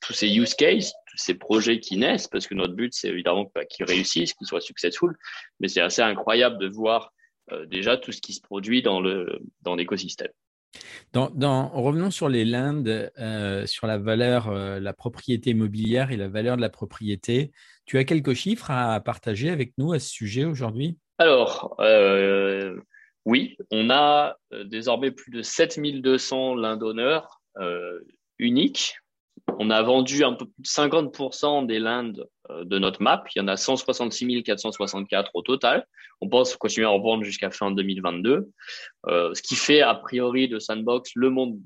tous 0.00 0.12
ces 0.12 0.28
use 0.28 0.54
cases, 0.54 0.92
tous 1.10 1.16
ces 1.16 1.34
projets 1.34 1.80
qui 1.80 1.96
naissent, 1.96 2.28
parce 2.28 2.46
que 2.46 2.54
notre 2.54 2.74
but, 2.74 2.94
c'est 2.94 3.08
évidemment 3.08 3.50
qu'ils 3.68 3.86
réussissent, 3.86 4.34
qu'ils 4.34 4.46
soient 4.46 4.60
successful, 4.60 5.16
mais 5.58 5.66
c'est 5.66 5.80
assez 5.80 6.02
incroyable 6.02 6.58
de 6.58 6.68
voir 6.68 7.10
déjà 7.66 7.96
tout 7.96 8.12
ce 8.12 8.20
qui 8.20 8.32
se 8.32 8.40
produit 8.40 8.82
dans 8.82 9.00
le 9.00 9.40
dans 9.62 9.74
l'écosystème. 9.74 10.32
Dans, 11.12 11.68
revenons 11.68 12.10
sur 12.10 12.30
les 12.30 12.46
Landes, 12.46 13.12
euh, 13.18 13.66
sur 13.66 13.86
la 13.86 13.98
valeur, 13.98 14.48
euh, 14.48 14.80
la 14.80 14.94
propriété 14.94 15.50
immobilière 15.50 16.10
et 16.10 16.16
la 16.16 16.28
valeur 16.28 16.56
de 16.56 16.62
la 16.62 16.70
propriété. 16.70 17.52
Tu 17.84 17.98
as 17.98 18.04
quelques 18.04 18.32
chiffres 18.32 18.70
à 18.70 18.98
partager 19.00 19.50
avec 19.50 19.74
nous 19.76 19.92
à 19.92 19.98
ce 19.98 20.08
sujet 20.08 20.46
aujourd'hui? 20.46 20.96
Alors, 21.18 21.76
oui, 23.26 23.56
on 23.70 23.90
a 23.90 24.36
désormais 24.64 25.10
plus 25.10 25.30
de 25.30 25.42
7200 25.42 26.76
d'honneur 26.76 27.42
uniques 28.38 29.01
on 29.58 29.70
a 29.70 29.82
vendu 29.82 30.24
un 30.24 30.32
peu 30.32 30.46
plus 30.46 30.62
de 30.62 30.66
50% 30.66 31.66
des 31.66 31.78
landes 31.78 32.26
euh, 32.50 32.64
de 32.64 32.78
notre 32.78 33.02
map. 33.02 33.22
Il 33.34 33.38
y 33.38 33.42
en 33.42 33.48
a 33.48 33.56
166 33.56 34.42
464 34.42 35.30
au 35.34 35.42
total. 35.42 35.86
On 36.20 36.28
pense 36.28 36.56
continuer 36.56 36.86
à 36.86 36.90
en 36.90 37.00
vendre 37.00 37.24
jusqu'à 37.24 37.50
fin 37.50 37.70
2022. 37.70 38.48
Euh, 39.06 39.34
ce 39.34 39.42
qui 39.42 39.56
fait, 39.56 39.80
a 39.80 39.94
priori, 39.94 40.48
de 40.48 40.58
Sandbox 40.58 41.12
le 41.14 41.30
monde 41.30 41.58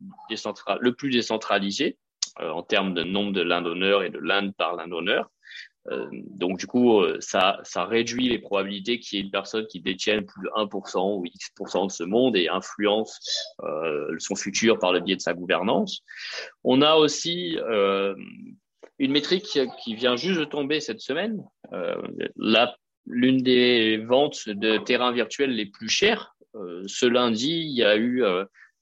le 0.81 0.93
plus 0.95 1.11
décentralisé 1.11 1.99
euh, 2.41 2.51
en 2.51 2.63
termes 2.63 2.95
de 2.95 3.03
nombre 3.03 3.33
de 3.33 3.43
d'honneur 3.43 4.03
et 4.03 4.11
de 4.11 4.19
land 4.19 4.51
par 4.57 4.77
d'honneur. 4.89 5.31
Euh, 5.91 6.09
donc, 6.13 6.59
du 6.59 6.67
coup, 6.67 7.01
euh, 7.01 7.19
ça, 7.21 7.61
ça 7.63 7.85
réduit 7.85 8.29
les 8.29 8.39
probabilités 8.39 8.99
qu'il 8.99 9.19
y 9.19 9.23
ait 9.23 9.25
une 9.25 9.31
personne 9.31 9.67
qui 9.67 9.81
détienne 9.81 10.25
plus 10.25 10.43
de 10.43 10.51
1% 10.57 11.19
ou 11.19 11.25
X% 11.25 11.87
de 11.87 11.93
ce 11.93 12.03
monde 12.03 12.37
et 12.37 12.49
influence 12.49 13.21
euh, 13.63 14.15
son 14.19 14.35
futur 14.35 14.79
par 14.79 14.93
le 14.93 15.01
biais 15.01 15.17
de 15.17 15.21
sa 15.21 15.35
gouvernance. 15.35 16.01
On 16.65 16.83
a 16.83 16.97
aussi 16.97 17.59
une 18.99 19.13
métrique 19.13 19.59
qui 19.83 19.95
vient 19.95 20.17
juste 20.17 20.41
de 20.41 20.45
tomber 20.45 20.81
cette 20.81 21.01
semaine. 21.01 21.45
L'une 23.09 23.43
des 23.43 23.99
ventes 23.99 24.49
de 24.49 24.79
terrains 24.79 25.13
virtuels 25.13 25.53
les 25.53 25.67
plus 25.67 25.89
chères. 25.89 26.35
ce 26.55 27.07
lundi, 27.07 27.51
il 27.51 27.77
y 27.77 27.85
a 27.85 27.97
eu 27.97 28.25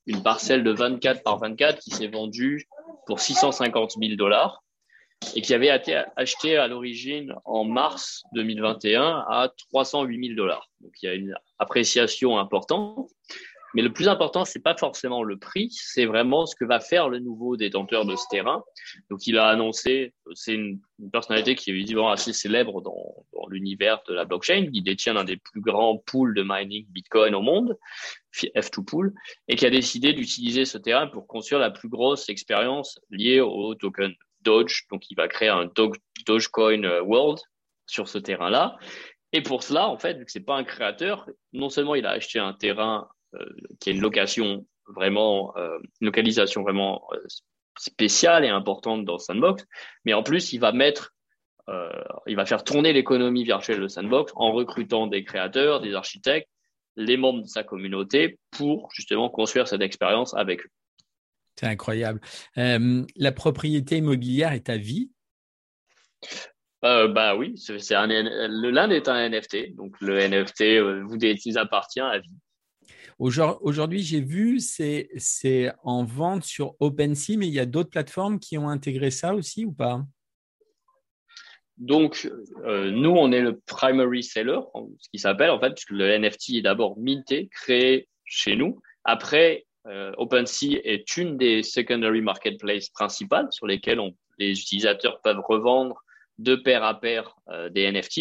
une 0.07 0.23
parcelle 0.23 0.65
de 0.65 0.71
24 0.71 1.23
par 1.23 1.39
24 1.39 1.81
qui 1.81 1.91
s'est 1.91 2.09
vendue 2.09 2.69
pour 3.07 3.21
650 3.21 3.97
000 4.01 4.17
dollars 4.17 4.64
et 5.35 5.43
qui 5.43 5.55
avait 5.55 5.75
été 5.75 6.03
acheté 6.17 6.57
à 6.57 6.69
l'origine 6.69 7.35
en 7.45 7.65
mars 7.65 8.23
2021 8.35 9.25
à 9.29 9.51
308 9.71 10.29
000 10.29 10.37
dollars. 10.37 10.69
Donc 10.81 10.93
il 11.03 11.07
y 11.07 11.09
a 11.09 11.15
une 11.15 11.35
appréciation 11.59 12.39
importante. 12.39 13.09
Mais 13.75 13.83
le 13.83 13.93
plus 13.93 14.07
important, 14.07 14.45
c'est 14.45 14.63
pas 14.63 14.77
forcément 14.77 15.25
le 15.25 15.37
prix, 15.37 15.69
c'est 15.73 16.07
vraiment 16.07 16.47
ce 16.47 16.55
que 16.55 16.65
va 16.65 16.79
faire 16.79 17.09
le 17.09 17.19
nouveau 17.19 17.57
détenteur 17.57 18.07
de 18.07 18.15
ce 18.15 18.25
terrain. 18.31 18.63
Donc, 19.11 19.27
il 19.27 19.37
a 19.37 19.49
annoncé, 19.49 20.15
c'est 20.35 20.55
une, 20.55 20.81
personnalité 21.13 21.57
qui 21.57 21.71
est 21.71 21.75
évidemment 21.75 22.11
assez 22.11 22.33
célèbre 22.33 22.81
dans, 22.81 23.27
l'univers 23.51 24.01
de 24.09 24.15
la 24.15 24.25
blockchain, 24.25 24.71
qui 24.73 24.81
détient 24.81 25.17
un 25.17 25.25
des 25.25 25.37
plus 25.37 25.61
grands 25.61 25.99
pools 25.99 26.35
de 26.35 26.45
mining 26.47 26.87
Bitcoin 26.91 27.35
au 27.35 27.43
monde, 27.43 27.77
F2 28.33 28.85
Pool, 28.85 29.13
et 29.49 29.57
qui 29.57 29.67
a 29.67 29.71
décidé 29.71 30.13
d'utiliser 30.13 30.65
ce 30.65 30.79
terrain 30.79 31.09
pour 31.09 31.27
construire 31.27 31.61
la 31.61 31.71
plus 31.71 31.89
grosse 31.89 32.29
expérience 32.29 33.01
liée 33.11 33.41
au 33.41 33.75
token 33.75 34.15
Doge. 34.45 34.87
Donc, 34.91 35.11
il 35.11 35.15
va 35.17 35.29
créer 35.29 35.49
un 35.49 35.71
Dogecoin 36.27 36.85
euh, 36.85 37.03
World 37.03 37.41
sur 37.87 38.09
ce 38.09 38.19
terrain-là. 38.19 38.77
Et 39.33 39.43
pour 39.43 39.63
cela, 39.63 39.89
en 39.89 39.99
fait, 39.99 40.15
vu 40.15 40.25
que 40.25 40.31
c'est 40.31 40.41
pas 40.45 40.57
un 40.57 40.65
créateur, 40.65 41.29
non 41.53 41.69
seulement 41.69 41.95
il 41.95 42.07
a 42.07 42.11
acheté 42.11 42.39
un 42.39 42.53
terrain 42.53 43.09
euh, 43.35 43.45
qui 43.81 43.91
a 43.91 43.93
une 43.93 44.01
location 44.01 44.67
vraiment, 44.87 45.57
euh, 45.57 45.79
localisation 46.01 46.63
vraiment 46.63 47.09
spéciale 47.77 48.45
et 48.45 48.49
importante 48.49 49.05
dans 49.05 49.19
Sandbox, 49.19 49.65
mais 50.05 50.15
en 50.15 50.23
plus, 50.23 50.53
il 50.53 50.59
va 50.59 50.71
mettre, 50.71 51.13
il 52.27 52.37
va 52.37 52.45
faire 52.45 52.63
tourner 52.63 52.93
l'économie 52.93 53.43
virtuelle 53.43 53.81
de 53.81 53.89
Sandbox 53.89 54.33
en 54.37 54.53
recrutant 54.53 55.07
des 55.07 55.25
créateurs, 55.25 55.81
des 55.81 55.95
architectes, 55.95 56.49
les 56.97 57.17
membres 57.17 57.43
de 57.43 57.49
sa 57.49 57.65
communauté 57.65 58.39
pour 58.51 58.91
justement 58.93 59.29
construire 59.31 59.67
cette 59.67 59.81
expérience 59.81 60.35
avec 60.35 60.65
eux. 60.65 60.71
C'est 61.59 61.67
incroyable. 61.67 62.21
Euh, 62.59 63.05
la 63.17 63.33
propriété 63.33 63.99
immobilière 63.99 64.53
est 64.53 64.69
à 64.69 64.77
vie? 64.77 65.11
Euh, 66.85 67.09
bah 67.09 67.35
oui, 67.35 67.55
c'est 67.57 67.95
un, 67.95 68.07
le 68.07 68.71
land 68.71 68.91
est 68.91 69.09
un 69.09 69.29
NFT, 69.29 69.75
donc 69.75 69.99
le 70.01 70.19
NFT 70.19 70.63
euh, 70.63 71.03
vous, 71.07 71.19
appartient 71.59 72.01
à 72.01 72.19
vie. 72.19 72.31
Aujourd'hui, 73.19 74.03
j'ai 74.03 74.21
vu, 74.21 74.59
c'est 74.61 75.73
en 75.83 76.05
vente 76.05 76.45
sur 76.45 76.75
OpenSea, 76.81 77.37
mais 77.39 77.47
il 77.47 77.55
y 77.55 77.61
a 77.61 77.67
d'autres 77.67 77.91
plateformes 77.91 78.39
qui 78.39 78.59
ont 78.59 78.69
intégré 78.69 79.11
ça 79.11 79.35
aussi 79.35 79.65
ou 79.65 79.73
pas? 79.73 80.03
Donc, 81.77 82.31
euh, 82.65 82.91
nous, 82.91 83.11
on 83.11 83.33
est 83.33 83.41
le 83.41 83.61
primary 83.67 84.23
seller, 84.23 84.61
ce 84.99 85.09
qui 85.11 85.19
s'appelle 85.19 85.51
en 85.51 85.61
fait, 85.61 85.71
puisque 85.71 85.91
le 85.91 86.19
NFT 86.19 86.57
est 86.57 86.63
d'abord 86.63 86.99
minté, 86.99 87.49
créé 87.51 88.09
chez 88.25 88.57
nous. 88.57 88.81
Après, 89.05 89.64
euh, 89.87 90.13
OpenSea 90.17 90.81
est 90.85 91.17
une 91.17 91.37
des 91.37 91.63
secondary 91.63 92.23
marketplaces 92.23 92.89
principales 92.89 93.49
sur 93.51 93.67
lesquelles 93.67 94.01
on, 94.01 94.17
les 94.39 94.59
utilisateurs 94.59 95.21
peuvent 95.21 95.43
revendre 95.47 96.03
de 96.39 96.55
pair 96.55 96.83
à 96.83 96.99
pair 97.01 97.37
euh, 97.51 97.69
des 97.69 97.91
NFT. 97.91 98.19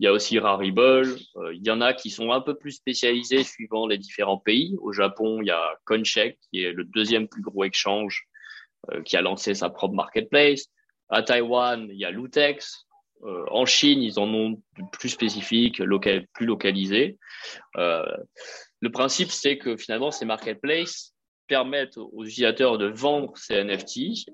Il 0.00 0.04
y 0.04 0.06
a 0.06 0.12
aussi 0.12 0.38
Rarible. 0.38 1.16
Euh, 1.36 1.54
il 1.54 1.66
y 1.66 1.70
en 1.70 1.80
a 1.80 1.92
qui 1.92 2.10
sont 2.10 2.30
un 2.30 2.40
peu 2.40 2.56
plus 2.56 2.72
spécialisés 2.72 3.42
suivant 3.42 3.86
les 3.86 3.98
différents 3.98 4.38
pays. 4.38 4.76
Au 4.80 4.92
Japon, 4.92 5.40
il 5.42 5.48
y 5.48 5.50
a 5.50 5.76
Coincheck, 5.84 6.38
qui 6.50 6.62
est 6.62 6.72
le 6.72 6.84
deuxième 6.84 7.26
plus 7.26 7.42
gros 7.42 7.64
exchange, 7.64 8.24
qui 9.04 9.16
a 9.16 9.22
lancé 9.22 9.54
sa 9.54 9.70
propre 9.70 9.94
marketplace. 9.94 10.66
À 11.08 11.22
Taïwan, 11.22 11.88
il 11.90 11.98
y 11.98 12.04
a 12.04 12.10
Lutex. 12.10 12.86
Euh, 13.24 13.44
en 13.50 13.66
Chine, 13.66 14.02
ils 14.02 14.20
en 14.20 14.32
ont 14.32 14.62
plus 14.92 15.08
spécifiques, 15.08 15.82
plus 16.32 16.46
localisés. 16.46 17.18
Le 18.80 18.90
principe, 18.90 19.30
c'est 19.30 19.58
que 19.58 19.76
finalement, 19.76 20.10
ces 20.10 20.24
marketplaces 20.24 21.14
permettent 21.48 21.96
aux 21.96 22.24
utilisateurs 22.24 22.78
de 22.78 22.86
vendre 22.86 23.36
ces 23.36 23.64
NFT 23.64 24.30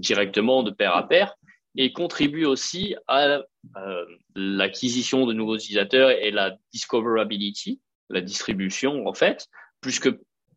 directement 0.00 0.62
de 0.62 0.70
pair 0.70 0.96
à 0.96 1.06
pair 1.06 1.34
et 1.76 1.92
contribue 1.92 2.44
aussi 2.44 2.96
à 3.06 3.40
euh, 3.76 4.04
l'acquisition 4.34 5.26
de 5.26 5.32
nouveaux 5.32 5.56
utilisateurs 5.56 6.10
et 6.10 6.30
la 6.30 6.56
discoverability, 6.72 7.80
la 8.10 8.20
distribution 8.20 9.06
en 9.06 9.14
fait, 9.14 9.46
puisque 9.80 10.10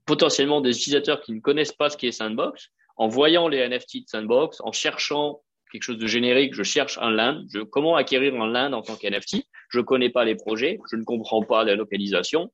potentiellement 0.06 0.62
des 0.62 0.76
utilisateurs 0.76 1.22
qui 1.22 1.34
ne 1.34 1.40
connaissent 1.40 1.74
pas 1.74 1.90
ce 1.90 1.98
qu'est 1.98 2.12
Sandbox, 2.12 2.70
en 2.98 3.08
voyant 3.08 3.48
les 3.48 3.68
NFT 3.68 3.98
de 3.98 4.08
Sandbox, 4.08 4.62
en 4.62 4.72
cherchant 4.72 5.42
quelque 5.72 5.84
chose 5.84 6.00
de 6.00 6.08
générique, 6.08 6.54
je 6.54 6.64
cherche 6.64 6.98
un 7.00 7.12
land, 7.12 7.44
je, 7.54 7.60
comment 7.60 7.96
acquérir 7.96 8.34
un 8.42 8.48
land 8.48 8.74
en 8.74 8.82
tant 8.82 8.96
qu'NFT, 8.96 9.46
je 9.70 9.78
ne 9.78 9.84
connais 9.84 10.10
pas 10.10 10.26
les 10.26 10.36
projets, 10.36 10.80
je 10.90 10.96
ne 10.96 11.04
comprends 11.04 11.44
pas 11.44 11.64
la 11.64 11.76
localisation, 11.76 12.52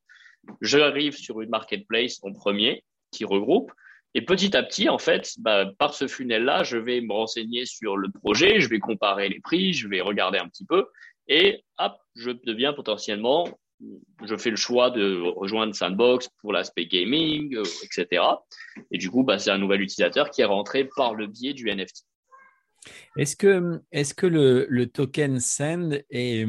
j'arrive 0.62 1.16
sur 1.16 1.42
une 1.42 1.50
marketplace 1.50 2.20
en 2.24 2.34
premier 2.34 2.84
qui 3.12 3.26
regroupe, 3.26 3.72
et 4.14 4.22
petit 4.22 4.56
à 4.58 4.64
petit, 4.64 4.90
en 4.90 4.98
fait, 4.98 5.34
bah, 5.40 5.70
par 5.78 5.94
ce 5.94 6.08
funnel-là, 6.08 6.64
je 6.64 6.78
vais 6.78 7.02
me 7.02 7.14
renseigner 7.14 7.66
sur 7.66 7.98
le 7.98 8.10
projet, 8.10 8.60
je 8.60 8.70
vais 8.70 8.80
comparer 8.80 9.30
les 9.30 9.40
prix, 9.40 9.74
je 9.74 9.88
vais 9.88 10.02
regarder 10.02 10.40
un 10.40 10.48
petit 10.48 10.66
peu, 10.66 10.88
et 11.28 11.64
hop, 11.78 11.94
je 12.16 12.32
deviens 12.32 12.74
potentiellement, 12.74 13.48
je 14.26 14.36
fais 14.38 14.50
le 14.50 14.56
choix 14.56 14.90
de 14.90 15.22
rejoindre 15.36 15.76
Sandbox 15.76 16.30
pour 16.42 16.52
l'aspect 16.52 16.88
gaming, 16.88 17.56
euh, 17.56 17.64
etc. 17.84 18.24
Et 18.92 18.98
du 18.98 19.12
coup, 19.12 19.24
bah, 19.24 19.38
c'est 19.38 19.52
un 19.52 19.58
nouvel 19.58 19.82
utilisateur 19.82 20.32
qui 20.32 20.42
est 20.42 20.46
rentré 20.46 20.90
par 20.96 21.14
le 21.14 21.28
biais 21.28 21.54
du 21.54 21.70
NFT. 21.70 22.06
Est-ce 23.18 23.36
que, 23.36 23.82
est 23.92 24.16
que 24.16 24.26
le, 24.26 24.66
le, 24.70 24.88
token 24.88 25.40
Send 25.40 26.04
est, 26.10 26.46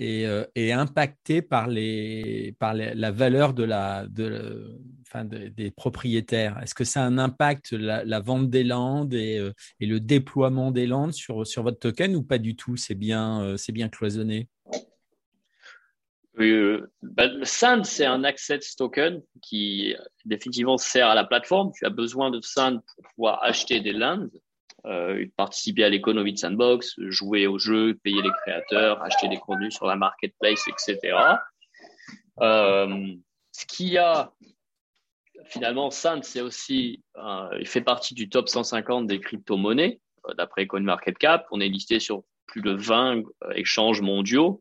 euh, 0.00 0.46
est, 0.54 0.72
impacté 0.72 1.42
par, 1.42 1.68
les, 1.68 2.54
par 2.58 2.74
la 2.74 3.10
valeur 3.10 3.52
de 3.52 3.64
la, 3.64 4.06
de, 4.06 4.78
enfin 5.06 5.24
des 5.24 5.70
propriétaires. 5.70 6.58
Est-ce 6.62 6.74
que 6.74 6.84
ça 6.84 7.02
a 7.02 7.06
un 7.06 7.18
impact, 7.18 7.72
la, 7.72 8.20
vente 8.20 8.48
des 8.48 8.64
landes 8.64 9.14
et, 9.14 9.38
euh, 9.38 9.52
et, 9.80 9.86
le 9.86 10.00
déploiement 10.00 10.70
des 10.70 10.86
landes 10.86 11.12
sur, 11.12 11.46
sur 11.46 11.62
votre 11.62 11.78
token 11.78 12.16
ou 12.16 12.22
pas 12.22 12.38
du 12.38 12.56
tout? 12.56 12.76
C'est 12.76 12.94
bien, 12.94 13.42
euh, 13.42 13.56
bien 13.68 13.88
cloisonné? 13.88 14.48
Euh, 16.38 16.90
bah, 17.02 17.28
Sand, 17.42 17.84
c'est 17.84 18.06
un 18.06 18.24
access 18.24 18.74
token 18.74 19.20
qui 19.42 19.94
définitivement 20.24 20.78
sert 20.78 21.08
à 21.08 21.14
la 21.14 21.24
plateforme. 21.24 21.72
Tu 21.74 21.84
as 21.84 21.90
besoin 21.90 22.30
de 22.30 22.40
Sand 22.40 22.80
pour 22.86 23.04
pouvoir 23.14 23.42
acheter 23.42 23.80
des 23.80 23.92
lands 23.92 24.28
euh, 24.84 25.24
participer 25.36 25.84
à 25.84 25.88
l'économie 25.88 26.32
de 26.32 26.38
sandbox, 26.38 26.94
jouer 26.98 27.46
au 27.46 27.58
jeu, 27.58 27.94
payer 28.02 28.20
les 28.20 28.30
créateurs, 28.42 29.00
acheter 29.02 29.28
des 29.28 29.38
contenus 29.38 29.74
sur 29.74 29.86
la 29.86 29.94
marketplace, 29.94 30.64
etc. 30.66 31.16
Euh, 32.40 33.14
ce 33.52 33.66
qu'il 33.66 33.88
y 33.88 33.98
a 33.98 34.32
finalement, 35.44 35.90
Sand, 35.90 36.24
c'est 36.24 36.40
aussi, 36.40 37.02
euh, 37.16 37.48
il 37.60 37.66
fait 37.66 37.80
partie 37.80 38.14
du 38.14 38.28
top 38.28 38.48
150 38.48 39.06
des 39.06 39.20
crypto-monnaies 39.20 40.00
d'après 40.36 40.66
CoinMarketCap. 40.66 41.46
On 41.50 41.60
est 41.60 41.68
listé 41.68 42.00
sur 42.00 42.24
plus 42.46 42.62
de 42.62 42.72
20 42.72 43.18
euh, 43.18 43.22
échanges 43.54 44.00
mondiaux, 44.00 44.60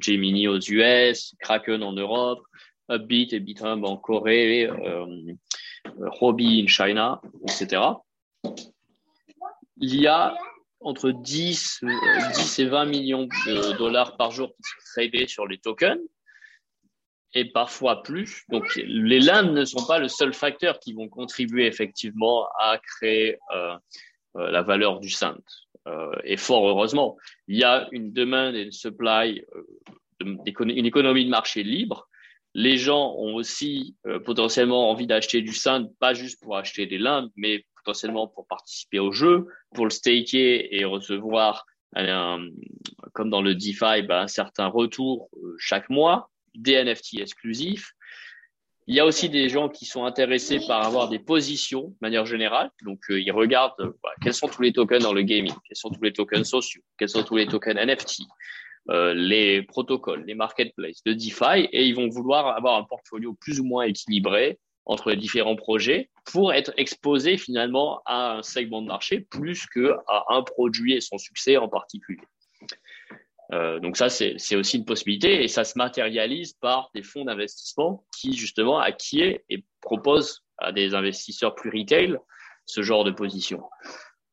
Gemini 0.00 0.48
aux 0.48 0.58
US, 0.58 1.34
Kraken 1.40 1.82
en 1.82 1.92
Europe, 1.92 2.42
Upbeat 2.90 3.32
et 3.32 3.40
Bithumb 3.40 3.84
en 3.84 3.96
Corée, 3.96 4.70
Huobi 6.20 6.62
en 6.62 6.66
China, 6.66 7.20
etc 7.48 7.80
il 9.78 10.00
y 10.00 10.06
a 10.06 10.36
entre 10.80 11.10
10, 11.10 11.80
10 12.34 12.58
et 12.58 12.66
20 12.66 12.84
millions 12.86 13.24
de 13.24 13.76
dollars 13.76 14.16
par 14.16 14.30
jour 14.30 14.48
qui 14.48 14.62
sont 14.62 14.92
tradés 14.94 15.26
sur 15.26 15.46
les 15.46 15.58
tokens 15.58 16.00
et 17.34 17.44
parfois 17.44 18.02
plus. 18.02 18.44
Donc, 18.48 18.64
les 18.76 19.20
landes 19.20 19.52
ne 19.52 19.64
sont 19.64 19.86
pas 19.86 19.98
le 19.98 20.08
seul 20.08 20.32
facteur 20.32 20.78
qui 20.78 20.94
vont 20.94 21.08
contribuer 21.08 21.66
effectivement 21.66 22.46
à 22.58 22.78
créer 22.78 23.38
euh, 23.54 23.76
euh, 24.36 24.50
la 24.50 24.62
valeur 24.62 25.00
du. 25.00 25.14
Euh, 25.86 26.12
et 26.24 26.36
fort 26.36 26.66
heureusement, 26.66 27.16
il 27.46 27.58
y 27.58 27.64
a 27.64 27.88
une 27.92 28.12
demande 28.12 28.54
et 28.54 28.62
une 28.62 28.72
supply, 28.72 29.42
une 30.20 30.40
économie 30.46 31.24
de 31.24 31.30
marché 31.30 31.62
libre. 31.62 32.08
Les 32.54 32.78
gens 32.78 33.14
ont 33.18 33.34
aussi 33.34 33.96
potentiellement 34.24 34.90
envie 34.90 35.06
d'acheter 35.06 35.42
du 35.42 35.52
Sand, 35.52 35.92
pas 36.00 36.14
juste 36.14 36.42
pour 36.42 36.56
acheter 36.56 36.86
des 36.86 36.96
landes, 36.96 37.30
mais 37.36 37.66
potentiellement 37.86 38.26
pour 38.26 38.46
participer 38.48 38.98
au 38.98 39.12
jeu, 39.12 39.46
pour 39.74 39.84
le 39.84 39.90
staker 39.90 40.74
et 40.74 40.84
recevoir, 40.84 41.64
comme 43.12 43.30
dans 43.30 43.42
le 43.42 43.54
DeFi, 43.54 44.02
bah, 44.02 44.22
un 44.22 44.26
certain 44.26 44.66
retour 44.66 45.28
euh, 45.36 45.54
chaque 45.58 45.88
mois, 45.88 46.28
des 46.56 46.82
NFT 46.82 47.20
exclusifs. 47.20 47.92
Il 48.88 48.94
y 48.94 49.00
a 49.00 49.06
aussi 49.06 49.28
des 49.28 49.48
gens 49.48 49.68
qui 49.68 49.84
sont 49.84 50.04
intéressés 50.04 50.60
par 50.66 50.84
avoir 50.84 51.08
des 51.08 51.18
positions 51.18 51.88
de 51.88 51.96
manière 52.00 52.26
générale. 52.26 52.70
Donc, 52.84 53.00
euh, 53.10 53.20
ils 53.20 53.32
regardent 53.32 53.80
euh, 53.80 53.92
quels 54.20 54.34
sont 54.34 54.48
tous 54.48 54.62
les 54.62 54.72
tokens 54.72 55.02
dans 55.02 55.14
le 55.14 55.22
gaming, 55.22 55.54
quels 55.66 55.76
sont 55.76 55.90
tous 55.90 56.02
les 56.02 56.12
tokens 56.12 56.48
sociaux, 56.48 56.82
quels 56.98 57.08
sont 57.08 57.22
tous 57.22 57.36
les 57.36 57.46
tokens 57.46 57.78
NFT, 57.78 58.22
les 59.14 59.62
protocoles, 59.62 60.24
les 60.26 60.34
marketplaces 60.34 61.02
de 61.04 61.12
DeFi, 61.12 61.68
et 61.72 61.86
ils 61.86 61.94
vont 61.94 62.08
vouloir 62.08 62.48
avoir 62.48 62.76
un 62.78 62.84
portfolio 62.84 63.34
plus 63.40 63.60
ou 63.60 63.64
moins 63.64 63.84
équilibré 63.84 64.58
entre 64.86 65.10
les 65.10 65.16
différents 65.16 65.56
projets 65.56 66.10
pour 66.24 66.52
être 66.52 66.72
exposé 66.76 67.36
finalement 67.36 68.00
à 68.06 68.36
un 68.36 68.42
segment 68.42 68.82
de 68.82 68.86
marché 68.86 69.20
plus 69.20 69.66
qu'à 69.66 70.24
un 70.28 70.42
produit 70.42 70.94
et 70.94 71.00
son 71.00 71.18
succès 71.18 71.56
en 71.56 71.68
particulier. 71.68 72.22
Euh, 73.52 73.78
donc 73.78 73.96
ça, 73.96 74.08
c'est 74.08 74.56
aussi 74.56 74.78
une 74.78 74.84
possibilité 74.84 75.44
et 75.44 75.48
ça 75.48 75.64
se 75.64 75.78
matérialise 75.78 76.54
par 76.54 76.90
des 76.94 77.02
fonds 77.02 77.24
d'investissement 77.24 78.04
qui 78.16 78.36
justement 78.36 78.78
acquièrent 78.78 79.38
et 79.48 79.64
proposent 79.80 80.44
à 80.58 80.72
des 80.72 80.94
investisseurs 80.94 81.54
plus 81.54 81.70
retail 81.70 82.16
ce 82.64 82.82
genre 82.82 83.04
de 83.04 83.12
position. 83.12 83.62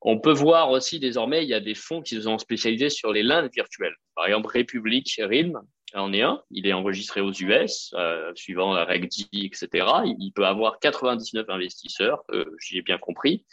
On 0.01 0.19
peut 0.19 0.33
voir 0.33 0.71
aussi 0.71 0.99
désormais, 0.99 1.43
il 1.43 1.49
y 1.49 1.53
a 1.53 1.59
des 1.59 1.75
fonds 1.75 2.01
qui 2.01 2.21
sont 2.21 2.37
spécialisés 2.37 2.89
sur 2.89 3.13
les 3.13 3.23
lindes 3.23 3.49
virtuelles. 3.53 3.95
Par 4.15 4.25
exemple, 4.25 4.49
République 4.49 5.19
RIM 5.19 5.61
en 5.93 6.13
est 6.13 6.21
un. 6.21 6.41
Il 6.51 6.67
est 6.67 6.73
enregistré 6.73 7.21
aux 7.21 7.31
US, 7.31 7.93
euh, 7.95 8.31
suivant 8.35 8.73
la 8.73 8.85
règle 8.85 9.07
D, 9.07 9.27
etc. 9.33 9.85
Il 10.05 10.31
peut 10.33 10.45
avoir 10.45 10.79
99 10.79 11.49
investisseurs, 11.49 12.23
euh, 12.31 12.45
j'ai 12.59 12.81
bien 12.81 12.97
compris. 12.97 13.45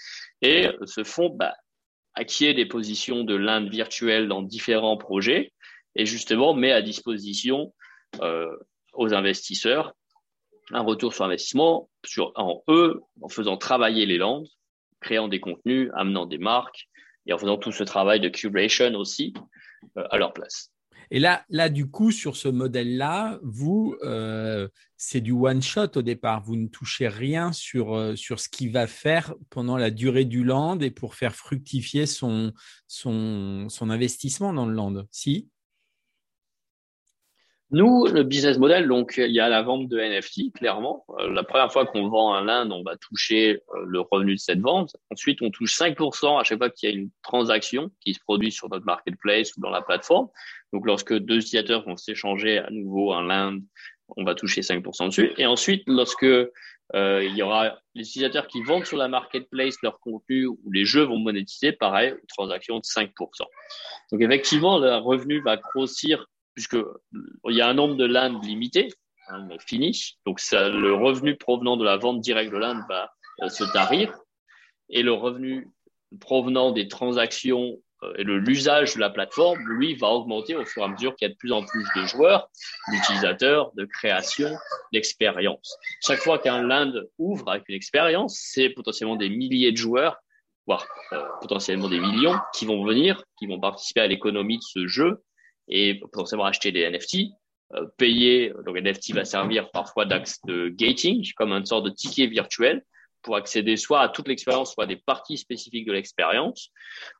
Et 0.42 0.68
ce 0.84 1.04
fonds 1.04 1.30
bah, 1.30 1.54
acquiert 2.14 2.54
des 2.54 2.66
positions 2.66 3.24
de 3.24 3.34
l'Inde 3.34 3.68
virtuelle 3.68 4.28
dans 4.28 4.42
différents 4.42 4.96
projets 4.96 5.52
et 5.94 6.06
justement 6.06 6.54
met 6.54 6.72
à 6.72 6.82
disposition 6.82 7.74
euh, 8.22 8.56
aux 8.94 9.12
investisseurs 9.14 9.94
un 10.72 10.82
retour 10.82 11.12
sur 11.12 11.24
investissement 11.24 11.90
en 12.36 12.62
eux, 12.68 13.00
en 13.20 13.28
faisant 13.28 13.56
travailler 13.56 14.06
les 14.06 14.18
landes, 14.18 14.46
créant 15.00 15.26
des 15.26 15.40
contenus, 15.40 15.90
amenant 15.94 16.26
des 16.26 16.38
marques 16.38 16.88
et 17.26 17.32
en 17.32 17.38
faisant 17.38 17.56
tout 17.56 17.72
ce 17.72 17.82
travail 17.82 18.20
de 18.20 18.28
curation 18.28 18.94
aussi 18.94 19.34
à 19.96 20.16
leur 20.16 20.32
place. 20.32 20.70
Et 21.12 21.18
là, 21.18 21.44
là, 21.48 21.68
du 21.68 21.90
coup, 21.90 22.12
sur 22.12 22.36
ce 22.36 22.46
modèle-là, 22.46 23.40
vous, 23.42 23.96
euh, 24.04 24.68
c'est 24.96 25.20
du 25.20 25.32
one 25.32 25.60
shot 25.60 25.88
au 25.96 26.02
départ. 26.02 26.42
Vous 26.42 26.54
ne 26.56 26.68
touchez 26.68 27.08
rien 27.08 27.52
sur, 27.52 27.96
euh, 27.96 28.14
sur 28.14 28.38
ce 28.38 28.48
qu'il 28.48 28.70
va 28.70 28.86
faire 28.86 29.34
pendant 29.50 29.76
la 29.76 29.90
durée 29.90 30.24
du 30.24 30.44
land 30.44 30.78
et 30.78 30.92
pour 30.92 31.16
faire 31.16 31.34
fructifier 31.34 32.06
son, 32.06 32.52
son, 32.86 33.68
investissement 33.80 34.52
dans 34.52 34.66
le 34.66 34.74
land. 34.74 35.02
Si? 35.10 35.48
Nous, 37.72 38.06
le 38.06 38.24
business 38.24 38.58
model, 38.58 38.88
donc 38.88 39.14
il 39.16 39.32
y 39.32 39.38
a 39.38 39.48
la 39.48 39.62
vente 39.62 39.88
de 39.88 39.98
NFT, 39.98 40.52
clairement. 40.54 41.04
Euh, 41.18 41.32
la 41.32 41.44
première 41.44 41.72
fois 41.72 41.86
qu'on 41.86 42.08
vend 42.08 42.34
un 42.34 42.44
land, 42.44 42.70
on 42.70 42.82
va 42.82 42.96
toucher 42.96 43.60
le 43.86 44.00
revenu 44.00 44.34
de 44.34 44.40
cette 44.40 44.60
vente. 44.60 44.96
Ensuite, 45.10 45.40
on 45.42 45.50
touche 45.50 45.76
5% 45.76 46.38
à 46.38 46.44
chaque 46.44 46.58
fois 46.58 46.70
qu'il 46.70 46.88
y 46.88 46.92
a 46.92 46.96
une 46.96 47.10
transaction 47.22 47.90
qui 48.00 48.14
se 48.14 48.20
produit 48.20 48.52
sur 48.52 48.68
notre 48.68 48.84
marketplace 48.84 49.56
ou 49.56 49.60
dans 49.60 49.70
la 49.70 49.82
plateforme. 49.82 50.28
Donc, 50.72 50.86
lorsque 50.86 51.12
deux 51.12 51.38
utilisateurs 51.38 51.84
vont 51.84 51.96
s'échanger 51.96 52.58
à 52.58 52.70
nouveau 52.70 53.12
un 53.12 53.22
land 53.22 53.58
on 54.16 54.24
va 54.24 54.34
toucher 54.34 54.60
5% 54.60 55.06
dessus. 55.06 55.32
Et 55.38 55.46
ensuite, 55.46 55.82
lorsque 55.86 56.24
euh, 56.24 57.24
il 57.24 57.36
y 57.36 57.42
aura 57.42 57.78
les 57.94 58.02
utilisateurs 58.02 58.46
qui 58.46 58.62
vendent 58.62 58.84
sur 58.84 58.96
la 58.96 59.08
marketplace 59.08 59.76
leur 59.82 60.00
contenu 60.00 60.46
ou 60.46 60.58
les 60.72 60.84
jeux 60.84 61.04
vont 61.04 61.18
monétiser, 61.18 61.72
pareil, 61.72 62.14
transaction 62.28 62.78
de 62.78 62.82
5%. 62.82 63.10
Donc 64.12 64.20
effectivement, 64.20 64.78
le 64.78 64.96
revenu 64.96 65.40
va 65.42 65.56
grossir 65.56 66.26
puisque 66.54 66.78
il 67.48 67.56
y 67.56 67.60
a 67.60 67.68
un 67.68 67.74
nombre 67.74 67.94
de 67.94 68.04
LAN 68.04 68.40
limité, 68.40 68.88
hein, 69.28 69.48
fini. 69.60 70.16
Donc 70.26 70.40
ça, 70.40 70.68
le 70.68 70.94
revenu 70.94 71.36
provenant 71.36 71.76
de 71.76 71.84
la 71.84 71.96
vente 71.96 72.20
directe 72.20 72.52
de 72.52 72.58
LAN 72.58 72.82
va 72.88 73.12
euh, 73.42 73.48
se 73.48 73.64
tarir 73.72 74.12
et 74.88 75.02
le 75.02 75.12
revenu 75.12 75.68
provenant 76.18 76.72
des 76.72 76.88
transactions 76.88 77.78
et 78.16 78.24
l'usage 78.24 78.94
de 78.94 79.00
la 79.00 79.10
plateforme, 79.10 79.60
lui, 79.66 79.94
va 79.94 80.08
augmenter 80.08 80.54
au 80.56 80.64
fur 80.64 80.82
et 80.82 80.84
à 80.86 80.88
mesure 80.88 81.14
qu'il 81.16 81.28
y 81.28 81.30
a 81.30 81.32
de 81.32 81.38
plus 81.38 81.52
en 81.52 81.64
plus 81.64 81.86
de 81.96 82.06
joueurs, 82.06 82.48
d'utilisateurs, 82.90 83.72
de 83.74 83.84
création, 83.84 84.50
d'expérience. 84.92 85.76
Chaque 86.06 86.20
fois 86.20 86.38
qu'un 86.38 86.62
land 86.62 86.92
ouvre 87.18 87.50
avec 87.50 87.68
une 87.68 87.74
expérience, 87.74 88.40
c'est 88.42 88.70
potentiellement 88.70 89.16
des 89.16 89.28
milliers 89.28 89.72
de 89.72 89.76
joueurs, 89.76 90.16
voire 90.66 90.86
euh, 91.12 91.22
potentiellement 91.40 91.88
des 91.88 92.00
millions, 92.00 92.38
qui 92.54 92.64
vont 92.64 92.84
venir, 92.84 93.22
qui 93.38 93.46
vont 93.46 93.60
participer 93.60 94.00
à 94.00 94.06
l'économie 94.06 94.58
de 94.58 94.62
ce 94.62 94.86
jeu 94.86 95.22
et 95.68 96.00
potentiellement 96.00 96.46
acheter 96.46 96.72
des 96.72 96.88
NFT, 96.88 97.32
euh, 97.74 97.86
payer. 97.98 98.52
Donc, 98.64 98.76
NFT 98.76 99.14
va 99.14 99.24
servir 99.24 99.70
parfois 99.70 100.06
d'axe 100.06 100.40
de 100.46 100.68
gating, 100.68 101.30
comme 101.36 101.52
une 101.52 101.66
sorte 101.66 101.84
de 101.84 101.90
ticket 101.90 102.26
virtuel 102.26 102.82
pour 103.22 103.36
accéder 103.36 103.76
soit 103.76 104.00
à 104.00 104.08
toute 104.08 104.28
l'expérience, 104.28 104.74
soit 104.74 104.84
à 104.84 104.86
des 104.86 104.96
parties 104.96 105.38
spécifiques 105.38 105.86
de 105.86 105.92
l'expérience. 105.92 106.70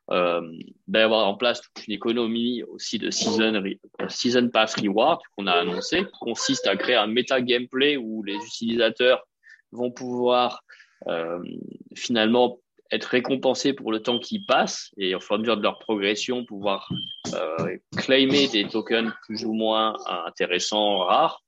Euh, 0.09 0.41
D'avoir 0.87 1.27
en 1.27 1.35
place 1.35 1.61
toute 1.61 1.87
une 1.87 1.93
économie 1.93 2.63
aussi 2.63 2.99
de 2.99 3.11
season, 3.11 3.63
season 4.09 4.49
pass 4.49 4.75
reward 4.75 5.21
qu'on 5.35 5.47
a 5.47 5.53
annoncé, 5.53 6.05
qui 6.05 6.19
consiste 6.19 6.67
à 6.67 6.75
créer 6.75 6.95
un 6.95 7.07
méta 7.07 7.41
gameplay 7.41 7.97
où 7.97 8.23
les 8.23 8.35
utilisateurs 8.35 9.25
vont 9.71 9.91
pouvoir 9.91 10.63
euh, 11.07 11.39
finalement 11.95 12.59
être 12.91 13.05
récompensés 13.05 13.73
pour 13.73 13.91
le 13.91 14.01
temps 14.01 14.19
qui 14.19 14.39
passe 14.39 14.91
et 14.97 15.15
au 15.15 15.19
fur 15.21 15.35
et 15.35 15.35
à 15.35 15.39
mesure 15.39 15.57
de 15.57 15.63
leur 15.63 15.79
progression 15.79 16.43
pouvoir 16.45 16.89
euh, 17.33 17.77
claimer 17.95 18.49
des 18.49 18.67
tokens 18.67 19.13
plus 19.25 19.45
ou 19.45 19.53
moins 19.53 19.95
intéressants, 20.25 20.99
rares 20.99 21.41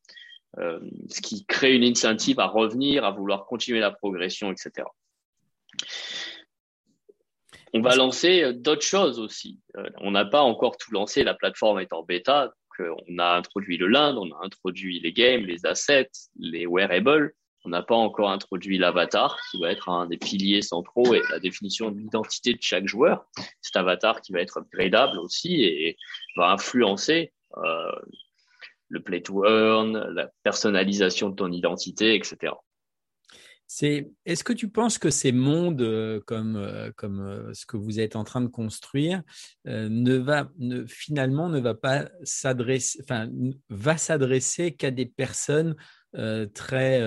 euh, 0.60 0.80
ce 1.10 1.22
qui 1.22 1.46
crée 1.46 1.76
une 1.76 1.84
incentive 1.84 2.40
à 2.40 2.46
revenir, 2.46 3.06
à 3.06 3.12
vouloir 3.12 3.46
continuer 3.46 3.80
la 3.80 3.92
progression, 3.92 4.52
etc. 4.52 4.88
On 7.74 7.82
va 7.82 7.96
lancer 7.96 8.44
euh, 8.44 8.54
d'autres 8.54 8.86
choses 8.86 9.20
aussi. 9.20 9.60
Euh, 9.78 9.90
on 9.98 10.12
n'a 10.12 10.26
pas 10.26 10.42
encore 10.42 10.78
tout 10.78 10.92
lancé, 10.92 11.24
la 11.24 11.34
plateforme 11.34 11.80
est 11.80 11.92
en 11.92 12.04
bêta. 12.04 12.54
on 12.80 13.18
a 13.18 13.36
introduit 13.36 13.78
le 13.78 13.88
Land, 13.88 14.16
on 14.18 14.32
a 14.32 14.46
introduit 14.46 15.00
les 15.00 15.12
games, 15.12 15.44
les 15.44 15.66
assets, 15.66 16.12
les 16.38 16.68
wearables. 16.68 17.34
On 17.66 17.70
n'a 17.70 17.82
pas 17.82 17.96
encore 17.96 18.30
introduit 18.30 18.78
l'avatar, 18.78 19.40
qui 19.50 19.60
va 19.60 19.72
être 19.72 19.90
un 19.90 20.06
des 20.06 20.18
piliers 20.18 20.62
centraux 20.62 21.16
et 21.16 21.22
la 21.32 21.40
définition 21.40 21.90
de 21.90 21.98
l'identité 21.98 22.54
de 22.54 22.62
chaque 22.62 22.88
joueur. 22.88 23.26
Cet 23.62 23.78
avatar 23.78 24.22
qui 24.22 24.34
va 24.34 24.42
être 24.42 24.60
upgradable 24.60 25.18
aussi 25.18 25.64
et 25.64 25.98
va 26.36 26.52
influencer 26.52 27.32
le 28.94 29.02
play 29.02 29.22
to 29.22 29.44
earn, 29.46 29.98
la 30.14 30.30
personnalisation 30.44 31.30
de 31.30 31.36
ton 31.36 31.52
identité, 31.52 32.16
etc. 32.16 32.54
C'est, 33.66 34.12
est-ce 34.26 34.44
que 34.44 34.54
tu 34.54 34.70
penses 34.70 35.00
que 35.00 35.10
ces 35.10 35.32
mondes 35.32 35.82
euh, 35.82 36.22
comme, 36.28 36.58
euh, 36.58 36.92
comme 36.96 37.22
euh, 37.22 37.54
ce 37.54 37.66
que 37.66 37.76
vous 37.76 38.00
êtes 38.00 38.16
en 38.16 38.24
train 38.24 38.42
de 38.42 38.48
construire 38.48 39.24
ne 39.66 40.16
va, 40.18 40.52
ne, 40.60 40.86
finalement 40.86 41.50
ne 41.50 41.60
va 41.60 41.74
pas 41.74 42.08
s'adresser, 42.24 43.00
enfin, 43.02 43.30
va 43.70 43.98
s'adresser 43.98 44.74
qu'à 44.76 44.92
des 44.92 45.08
personnes 45.08 45.76
très, 46.54 47.02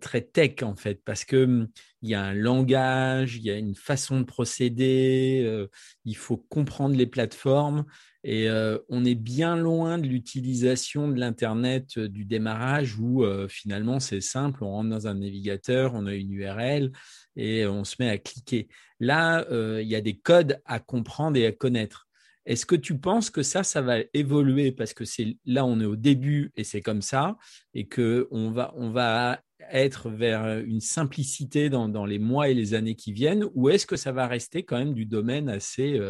très 0.00 0.20
tech 0.20 0.62
en 0.62 0.76
fait, 0.76 1.02
parce 1.04 1.24
que 1.24 1.44
hum, 1.44 1.68
il 2.02 2.10
y 2.10 2.14
a 2.14 2.22
un 2.22 2.34
langage, 2.34 3.36
il 3.36 3.42
y 3.42 3.50
a 3.50 3.56
une 3.56 3.74
façon 3.74 4.20
de 4.20 4.24
procéder, 4.24 5.68
il 6.04 6.16
faut 6.16 6.36
comprendre 6.36 6.96
les 6.96 7.06
plateformes. 7.06 7.84
Et 8.24 8.48
euh, 8.48 8.78
on 8.88 9.04
est 9.04 9.16
bien 9.16 9.56
loin 9.56 9.98
de 9.98 10.06
l'utilisation 10.06 11.08
de 11.08 11.18
l'Internet 11.18 11.96
euh, 11.96 12.08
du 12.08 12.24
démarrage 12.24 12.96
où 12.96 13.24
euh, 13.24 13.48
finalement 13.48 13.98
c'est 13.98 14.20
simple, 14.20 14.62
on 14.62 14.70
rentre 14.70 14.90
dans 14.90 15.08
un 15.08 15.14
navigateur, 15.14 15.92
on 15.94 16.06
a 16.06 16.14
une 16.14 16.32
URL 16.32 16.92
et 17.34 17.66
on 17.66 17.82
se 17.82 17.96
met 17.98 18.08
à 18.08 18.18
cliquer. 18.18 18.68
Là, 19.00 19.44
il 19.80 19.88
y 19.88 19.96
a 19.96 20.00
des 20.00 20.16
codes 20.16 20.60
à 20.64 20.78
comprendre 20.78 21.36
et 21.36 21.46
à 21.46 21.52
connaître. 21.52 22.06
Est-ce 22.46 22.66
que 22.66 22.76
tu 22.76 22.98
penses 22.98 23.30
que 23.30 23.42
ça, 23.42 23.64
ça 23.64 23.80
va 23.80 23.96
évoluer? 24.14 24.70
Parce 24.70 24.94
que 24.94 25.04
c'est 25.04 25.36
là, 25.44 25.64
on 25.64 25.80
est 25.80 25.86
au 25.86 25.96
début 25.96 26.52
et 26.56 26.62
c'est 26.62 26.82
comme 26.82 27.02
ça 27.02 27.36
et 27.74 27.88
que 27.88 28.28
on 28.30 28.50
va, 28.50 28.72
on 28.76 28.90
va 28.90 29.42
être 29.70 30.10
vers 30.10 30.58
une 30.58 30.80
simplicité 30.80 31.70
dans, 31.70 31.88
dans, 31.88 32.06
les 32.06 32.18
mois 32.18 32.48
et 32.48 32.54
les 32.54 32.74
années 32.74 32.96
qui 32.96 33.12
viennent 33.12 33.46
ou 33.54 33.68
est-ce 33.68 33.86
que 33.86 33.96
ça 33.96 34.12
va 34.12 34.26
rester 34.26 34.64
quand 34.64 34.78
même 34.78 34.94
du 34.94 35.06
domaine 35.06 35.48
assez 35.48 36.00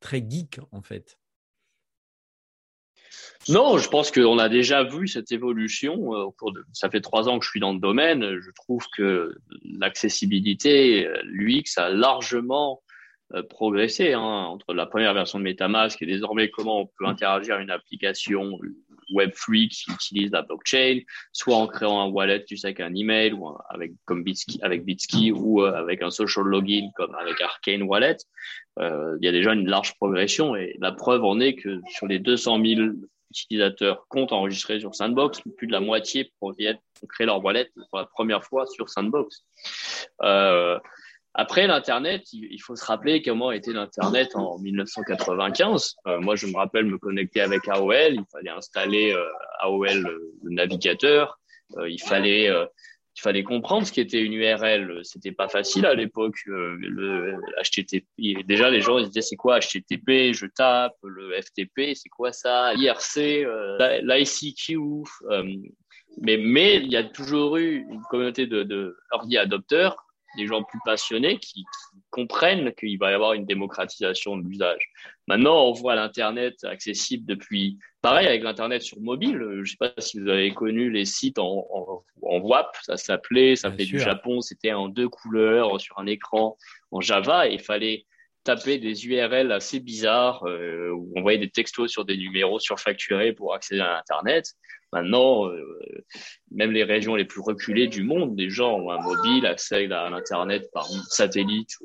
très 0.00 0.24
geek 0.28 0.60
en 0.72 0.82
fait? 0.82 1.18
Non, 3.48 3.78
je 3.78 3.88
pense 3.88 4.10
qu'on 4.10 4.38
a 4.38 4.48
déjà 4.48 4.82
vu 4.82 5.06
cette 5.06 5.30
évolution 5.30 6.14
euh, 6.14 6.24
au 6.24 6.32
cours 6.32 6.52
de. 6.52 6.64
Ça 6.72 6.90
fait 6.90 7.00
trois 7.00 7.28
ans 7.28 7.38
que 7.38 7.44
je 7.44 7.50
suis 7.50 7.60
dans 7.60 7.72
le 7.72 7.78
domaine. 7.78 8.40
Je 8.40 8.50
trouve 8.50 8.84
que 8.96 9.36
l'accessibilité, 9.62 11.06
euh, 11.06 11.20
l'UX 11.24 11.76
a 11.76 11.90
largement 11.90 12.82
euh, 13.34 13.42
progressé 13.44 14.14
hein, 14.14 14.20
entre 14.20 14.74
la 14.74 14.86
première 14.86 15.14
version 15.14 15.38
de 15.38 15.44
MetaMask 15.44 16.02
et 16.02 16.06
désormais 16.06 16.50
comment 16.50 16.80
on 16.80 16.86
peut 16.86 17.06
interagir 17.06 17.56
à 17.56 17.60
une 17.60 17.70
application 17.70 18.58
Web3 19.12 19.68
qui 19.68 19.90
utilise 19.90 20.30
la 20.32 20.42
blockchain, 20.42 21.00
soit 21.32 21.56
en 21.56 21.66
créant 21.66 22.00
un 22.00 22.08
wallet, 22.08 22.44
sais, 22.48 22.66
avec 22.66 22.80
un 22.80 22.94
email 22.94 23.32
ou 23.32 23.56
avec 23.68 23.92
comme 24.04 24.24
Bitski, 24.24 24.58
avec 24.62 24.84
Bitski 24.84 25.32
ou 25.32 25.62
avec 25.62 26.02
un 26.02 26.10
social 26.10 26.44
login 26.44 26.90
comme 26.96 27.14
avec 27.14 27.40
Arcane 27.40 27.82
Wallet. 27.82 28.16
il 28.78 29.18
y 29.20 29.28
a 29.28 29.32
déjà 29.32 29.52
une 29.52 29.68
large 29.68 29.94
progression 29.96 30.56
et 30.56 30.76
la 30.80 30.92
preuve 30.92 31.24
en 31.24 31.40
est 31.40 31.54
que 31.54 31.80
sur 31.88 32.06
les 32.06 32.18
200 32.18 32.64
000 32.64 32.80
utilisateurs 33.30 34.06
comptent 34.08 34.32
enregistrés 34.32 34.80
sur 34.80 34.94
Sandbox, 34.94 35.40
plus 35.56 35.66
de 35.66 35.72
la 35.72 35.80
moitié 35.80 36.32
proviennent 36.38 36.78
créer 37.08 37.26
leur 37.26 37.44
wallet 37.44 37.70
pour 37.90 37.98
la 37.98 38.06
première 38.06 38.44
fois 38.44 38.66
sur 38.66 38.88
Sandbox. 38.88 39.44
Euh, 40.22 40.78
après 41.38 41.66
l'Internet, 41.66 42.24
il 42.32 42.58
faut 42.60 42.76
se 42.76 42.84
rappeler 42.84 43.22
comment 43.22 43.52
était 43.52 43.72
l'Internet 43.72 44.34
en 44.34 44.58
1995. 44.58 45.96
Euh, 46.06 46.18
moi, 46.20 46.34
je 46.34 46.46
me 46.46 46.56
rappelle 46.56 46.86
me 46.86 46.98
connecter 46.98 47.40
avec 47.40 47.68
AOL. 47.68 48.14
Il 48.14 48.24
fallait 48.32 48.50
installer 48.50 49.12
euh, 49.12 49.24
AOL, 49.60 50.02
le 50.42 50.50
navigateur. 50.50 51.38
Euh, 51.76 51.88
il 51.88 52.00
fallait 52.00 52.50
il 53.16 53.22
fallait 53.22 53.42
comprendre 53.42 53.86
ce 53.86 53.92
qu'était 53.92 54.20
une 54.20 54.34
URL. 54.34 55.00
C'était 55.02 55.32
pas 55.32 55.48
facile 55.48 55.86
à 55.86 55.94
l'époque. 55.94 56.36
Euh, 56.48 56.76
le 56.78 57.36
HTTP, 57.62 58.44
déjà 58.46 58.68
les 58.68 58.82
gens 58.82 58.98
ils 58.98 59.06
disaient 59.06 59.22
c'est 59.22 59.36
quoi 59.36 59.58
HTTP 59.58 60.32
Je 60.34 60.46
tape 60.46 60.96
le 61.02 61.32
FTP, 61.40 61.94
c'est 61.94 62.10
quoi 62.10 62.32
ça? 62.32 62.74
IRC, 62.74 63.44
euh, 63.44 64.00
l'ICQ. 64.02 64.76
Euh, 65.30 65.44
mais 66.20 66.36
mais 66.36 66.76
il 66.76 66.88
y 66.88 66.96
a 66.96 67.04
toujours 67.04 67.56
eu 67.56 67.86
une 67.90 68.02
communauté 68.10 68.46
de, 68.46 68.62
de 68.62 68.96
early 69.14 69.38
adopters 69.38 69.96
des 70.36 70.46
gens 70.46 70.62
plus 70.62 70.80
passionnés 70.84 71.38
qui, 71.38 71.64
comprennent 72.10 72.72
qu'il 72.72 72.98
va 72.98 73.10
y 73.10 73.14
avoir 73.14 73.34
une 73.34 73.44
démocratisation 73.44 74.38
de 74.38 74.48
l'usage. 74.48 74.90
Maintenant, 75.26 75.66
on 75.66 75.72
voit 75.72 75.96
l'Internet 75.96 76.54
accessible 76.64 77.26
depuis, 77.26 77.78
pareil 78.00 78.26
avec 78.26 78.42
l'Internet 78.42 78.80
sur 78.80 78.98
mobile. 79.00 79.38
Je 79.38 79.60
ne 79.60 79.64
sais 79.64 79.76
pas 79.78 79.92
si 79.98 80.18
vous 80.18 80.28
avez 80.28 80.54
connu 80.54 80.90
les 80.90 81.04
sites 81.04 81.38
en, 81.38 81.66
en, 82.22 82.38
WAP, 82.38 82.74
ça 82.82 82.96
s'appelait, 82.96 83.54
ça 83.54 83.70
fait 83.70 83.84
du 83.84 83.98
Japon, 83.98 84.40
c'était 84.40 84.72
en 84.72 84.88
deux 84.88 85.08
couleurs 85.08 85.78
sur 85.80 85.98
un 85.98 86.06
écran 86.06 86.56
en 86.90 87.00
Java 87.00 87.48
et 87.48 87.54
il 87.54 87.60
fallait 87.60 88.06
taper 88.46 88.78
des 88.78 89.06
URL 89.06 89.50
assez 89.50 89.80
bizarres 89.80 90.44
euh, 90.46 90.90
où 90.90 91.12
on 91.16 91.22
voyait 91.22 91.38
des 91.38 91.50
textos 91.50 91.90
sur 91.90 92.04
des 92.04 92.16
numéros 92.16 92.60
surfacturés 92.60 93.32
pour 93.32 93.54
accéder 93.54 93.80
à 93.80 93.98
Internet. 93.98 94.52
Maintenant, 94.92 95.48
euh, 95.48 96.04
même 96.52 96.70
les 96.70 96.84
régions 96.84 97.16
les 97.16 97.24
plus 97.24 97.40
reculées 97.40 97.88
du 97.88 98.04
monde, 98.04 98.36
des 98.36 98.48
gens 98.48 98.78
ont 98.78 98.90
un 98.92 99.00
mobile, 99.02 99.46
accès 99.46 99.90
à 99.92 100.08
l'Internet 100.08 100.70
par 100.72 100.86
satellite, 101.08 101.76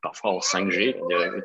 parfois 0.00 0.30
en 0.30 0.38
5G, 0.38 0.96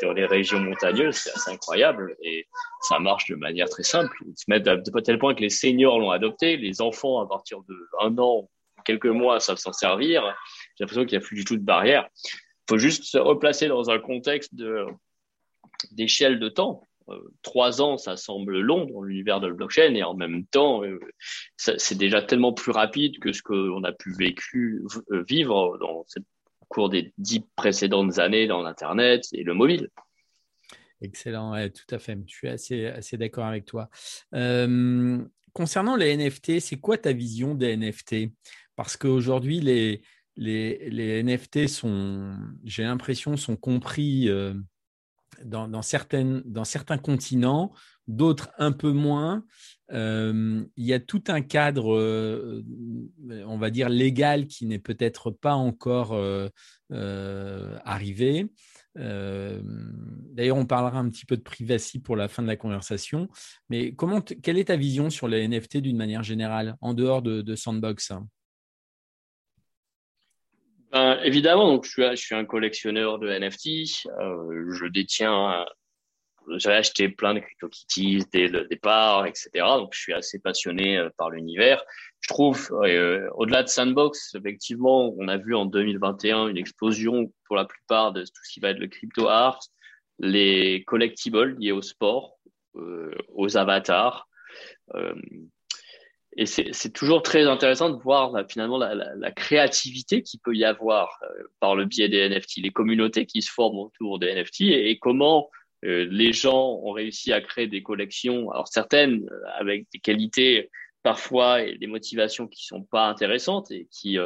dans 0.01 0.13
les 0.13 0.25
régions 0.25 0.59
montagneuses, 0.59 1.15
c'est 1.15 1.31
assez 1.31 1.51
incroyable 1.51 2.15
et 2.21 2.45
ça 2.81 2.99
marche 2.99 3.27
de 3.29 3.35
manière 3.35 3.67
très 3.67 3.81
simple. 3.81 4.15
Ils 4.27 4.37
se 4.37 4.45
mettent 4.47 4.67
à, 4.67 4.77
tel 5.01 5.17
point 5.17 5.33
que 5.33 5.41
les 5.41 5.49
seniors 5.49 5.97
l'ont 5.97 6.11
adopté, 6.11 6.55
les 6.57 6.81
enfants 6.81 7.19
à 7.19 7.27
partir 7.27 7.61
de 7.67 7.75
un 8.01 8.15
an, 8.19 8.47
quelques 8.85 9.07
mois 9.07 9.39
savent 9.39 9.57
s'en 9.57 9.73
servir. 9.73 10.23
J'ai 10.75 10.83
l'impression 10.83 11.05
qu'il 11.05 11.17
n'y 11.17 11.23
a 11.23 11.27
plus 11.27 11.35
du 11.35 11.45
tout 11.45 11.57
de 11.57 11.63
barrière. 11.63 12.07
Faut 12.69 12.77
juste 12.77 13.03
se 13.03 13.17
replacer 13.17 13.67
dans 13.67 13.89
un 13.89 13.99
contexte 13.99 14.53
d'échelle 15.91 16.39
de 16.39 16.49
temps. 16.49 16.83
Euh, 17.09 17.19
trois 17.41 17.81
ans, 17.81 17.97
ça 17.97 18.15
semble 18.15 18.59
long 18.59 18.85
dans 18.85 19.01
l'univers 19.01 19.41
de 19.41 19.47
la 19.47 19.53
blockchain 19.53 19.93
et 19.93 20.03
en 20.03 20.13
même 20.13 20.45
temps, 20.45 20.83
euh, 20.83 20.99
c'est 21.57 21.97
déjà 21.97 22.21
tellement 22.21 22.53
plus 22.53 22.71
rapide 22.71 23.19
que 23.19 23.33
ce 23.33 23.41
qu'on 23.41 23.83
a 23.83 23.91
pu 23.91 24.15
euh, 24.55 25.23
vivre 25.27 25.77
dans 25.79 26.05
cette, 26.07 26.23
au 26.61 26.65
cours 26.65 26.89
des 26.89 27.13
dix 27.17 27.41
précédentes 27.55 28.19
années 28.19 28.47
dans 28.47 28.61
l'Internet 28.61 29.25
et 29.33 29.43
le 29.43 29.53
mobile. 29.53 29.89
Excellent, 31.01 31.53
tout 31.69 31.93
à 31.93 31.99
fait. 31.99 32.17
Je 32.25 32.57
suis 32.57 32.85
assez 32.87 33.17
d'accord 33.17 33.45
avec 33.45 33.65
toi. 33.65 33.89
concernant 35.51 35.97
les 35.97 36.15
NFT, 36.15 36.61
c'est 36.61 36.77
quoi 36.77 36.97
ta 36.97 37.11
vision 37.11 37.55
des 37.55 37.75
NFT 37.75 38.31
Parce 38.77 38.95
qu'aujourd'hui, 38.95 39.59
les, 39.59 40.01
les, 40.35 41.23
NFT 41.23 41.67
sont, 41.67 42.35
j'ai 42.63 42.83
l'impression, 42.83 43.37
sont 43.37 43.55
compris 43.55 44.29
euh, 44.29 44.53
dans, 45.43 45.81
certains 45.81 46.97
continents, 47.01 47.73
d'autres 48.07 48.51
un 48.57 48.71
peu 48.71 48.91
moins. 48.91 49.45
Euh, 49.91 50.63
il 50.75 50.85
y 50.85 50.93
a 50.93 50.99
tout 50.99 51.23
un 51.27 51.41
cadre, 51.41 51.95
euh, 51.95 52.63
on 53.45 53.57
va 53.57 53.69
dire, 53.69 53.89
légal 53.89 54.47
qui 54.47 54.65
n'est 54.65 54.79
peut-être 54.79 55.29
pas 55.31 55.53
encore 55.53 56.17
arrivé. 57.85 58.47
D'ailleurs, 58.95 60.57
on 60.57 60.65
parlera 60.65 60.99
un 60.99 61.09
petit 61.09 61.25
peu 61.25 61.37
de 61.37 61.41
privacy 61.41 61.99
pour 61.99 62.15
la 62.15 62.27
fin 62.27 62.41
de 62.41 62.47
la 62.47 62.55
conversation. 62.55 63.27
Mais 63.69 63.93
comment, 63.93 64.21
quelle 64.21 64.57
est 64.57 64.65
ta 64.65 64.77
vision 64.77 65.09
sur 65.09 65.27
les 65.27 65.47
NFT 65.47 65.77
d'une 65.77 65.97
manière 65.97 66.23
générale, 66.23 66.75
en 66.81 66.93
dehors 66.93 67.21
de, 67.21 67.41
de 67.41 67.55
Sandbox 67.55 68.11
ben, 70.93 71.19
évidemment, 71.23 71.73
donc 71.73 71.85
je 71.85 72.15
suis, 72.15 72.35
un 72.35 72.45
collectionneur 72.45 73.19
de 73.19 73.27
NFT. 73.27 74.07
Euh, 74.19 74.71
je 74.71 74.85
détiens, 74.85 75.65
j'avais 76.57 76.75
acheté 76.75 77.09
plein 77.09 77.33
de 77.33 77.39
CryptoKitties 77.39 78.25
dès 78.31 78.47
le 78.47 78.65
départ, 78.65 79.25
etc. 79.25 79.49
Donc 79.77 79.93
je 79.93 79.99
suis 79.99 80.13
assez 80.13 80.39
passionné 80.39 80.97
euh, 80.97 81.09
par 81.17 81.29
l'univers. 81.29 81.83
Je 82.19 82.29
trouve, 82.29 82.69
euh, 82.83 83.27
au-delà 83.35 83.63
de 83.63 83.67
Sandbox, 83.67 84.35
effectivement, 84.35 85.13
on 85.17 85.27
a 85.27 85.37
vu 85.37 85.55
en 85.55 85.65
2021 85.65 86.47
une 86.47 86.57
explosion 86.57 87.31
pour 87.45 87.55
la 87.55 87.65
plupart 87.65 88.13
de 88.13 88.21
tout 88.21 88.41
ce 88.43 88.53
qui 88.53 88.59
va 88.59 88.69
être 88.69 88.79
le 88.79 88.87
crypto 88.87 89.27
art, 89.27 89.59
les 90.19 90.83
collectibles 90.85 91.57
liés 91.59 91.71
au 91.71 91.81
sport, 91.81 92.37
euh, 92.75 93.15
aux 93.29 93.57
avatars. 93.57 94.27
Euh, 96.37 96.41
et 96.41 96.45
c'est 96.45 96.93
toujours 96.93 97.21
très 97.21 97.43
intéressant 97.43 97.89
de 97.89 98.01
voir 98.01 98.33
finalement 98.49 98.77
la, 98.77 98.95
la, 98.95 99.15
la 99.15 99.31
créativité 99.31 100.21
qu'il 100.21 100.39
peut 100.39 100.55
y 100.55 100.65
avoir 100.65 101.19
euh, 101.23 101.43
par 101.59 101.75
le 101.75 101.85
biais 101.85 102.09
des 102.09 102.29
NFT, 102.29 102.57
les 102.57 102.71
communautés 102.71 103.25
qui 103.25 103.41
se 103.41 103.51
forment 103.51 103.79
autour 103.79 104.19
des 104.19 104.33
NFT 104.33 104.61
et, 104.61 104.97
comment 104.99 105.49
euh, 105.85 106.07
les 106.09 106.33
gens 106.33 106.79
ont 106.83 106.91
réussi 106.91 107.33
à 107.33 107.41
créer 107.41 107.67
des 107.67 107.83
collections, 107.83 108.51
alors 108.51 108.67
certaines 108.67 109.27
euh, 109.31 109.41
avec 109.57 109.87
des 109.91 109.99
qualités 109.99 110.69
parfois 111.03 111.63
et 111.63 111.77
des 111.77 111.87
motivations 111.87 112.47
qui 112.47 112.65
sont 112.65 112.83
pas 112.83 113.07
intéressantes 113.07 113.71
et 113.71 113.87
qui 113.91 114.17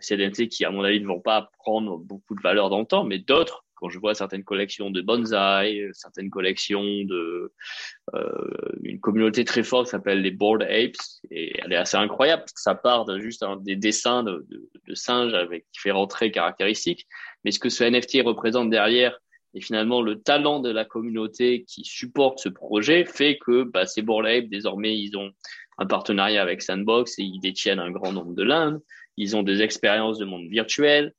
c'est 0.00 0.18
des 0.18 0.28
NFT 0.28 0.48
qui 0.48 0.66
à 0.66 0.70
mon 0.70 0.82
avis 0.84 1.00
ne 1.00 1.06
vont 1.06 1.22
pas 1.22 1.50
prendre 1.58 1.96
beaucoup 1.96 2.34
de 2.34 2.42
valeur 2.42 2.68
dans 2.68 2.80
le 2.80 2.84
temps, 2.84 3.04
mais 3.04 3.18
d'autres 3.18 3.61
quand 3.82 3.88
je 3.88 3.98
vois 3.98 4.14
certaines 4.14 4.44
collections 4.44 4.90
de 4.90 5.02
bonsaï, 5.02 5.90
certaines 5.92 6.30
collections 6.30 6.84
de 6.84 7.52
euh, 8.14 8.48
une 8.84 9.00
communauté 9.00 9.44
très 9.44 9.64
forte 9.64 9.88
s'appelle 9.88 10.22
les 10.22 10.30
Bored 10.30 10.62
Apes, 10.62 10.94
et 11.32 11.52
elle 11.58 11.72
est 11.72 11.76
assez 11.76 11.96
incroyable 11.96 12.42
parce 12.42 12.52
que 12.52 12.60
ça 12.60 12.76
part 12.76 13.04
de 13.06 13.18
juste 13.18 13.44
des 13.62 13.74
dessins 13.74 14.22
de, 14.22 14.46
singes 14.94 15.34
avec 15.34 15.66
différents 15.72 16.06
traits 16.06 16.32
caractéristiques, 16.32 17.08
mais 17.44 17.50
ce 17.50 17.58
que 17.58 17.70
ce 17.70 17.82
NFT 17.82 18.24
représente 18.24 18.70
derrière 18.70 19.18
et 19.54 19.60
finalement 19.60 20.00
le 20.00 20.20
talent 20.20 20.60
de 20.60 20.70
la 20.70 20.84
communauté 20.84 21.64
qui 21.64 21.84
supporte 21.84 22.38
ce 22.38 22.48
projet 22.48 23.04
fait 23.04 23.36
que 23.36 23.64
bah, 23.64 23.84
ces 23.84 24.02
Bored 24.02 24.26
Apes 24.26 24.48
désormais 24.48 24.96
ils 24.96 25.16
ont 25.16 25.32
un 25.78 25.86
partenariat 25.86 26.40
avec 26.40 26.62
Sandbox 26.62 27.18
et 27.18 27.22
ils 27.22 27.40
détiennent 27.40 27.80
un 27.80 27.90
grand 27.90 28.12
nombre 28.12 28.34
de 28.34 28.44
l'Inde. 28.44 28.80
Ils 29.16 29.36
ont 29.36 29.42
des 29.42 29.60
expériences 29.60 30.18
de 30.18 30.24
monde 30.24 30.46
virtuel. 30.48 31.12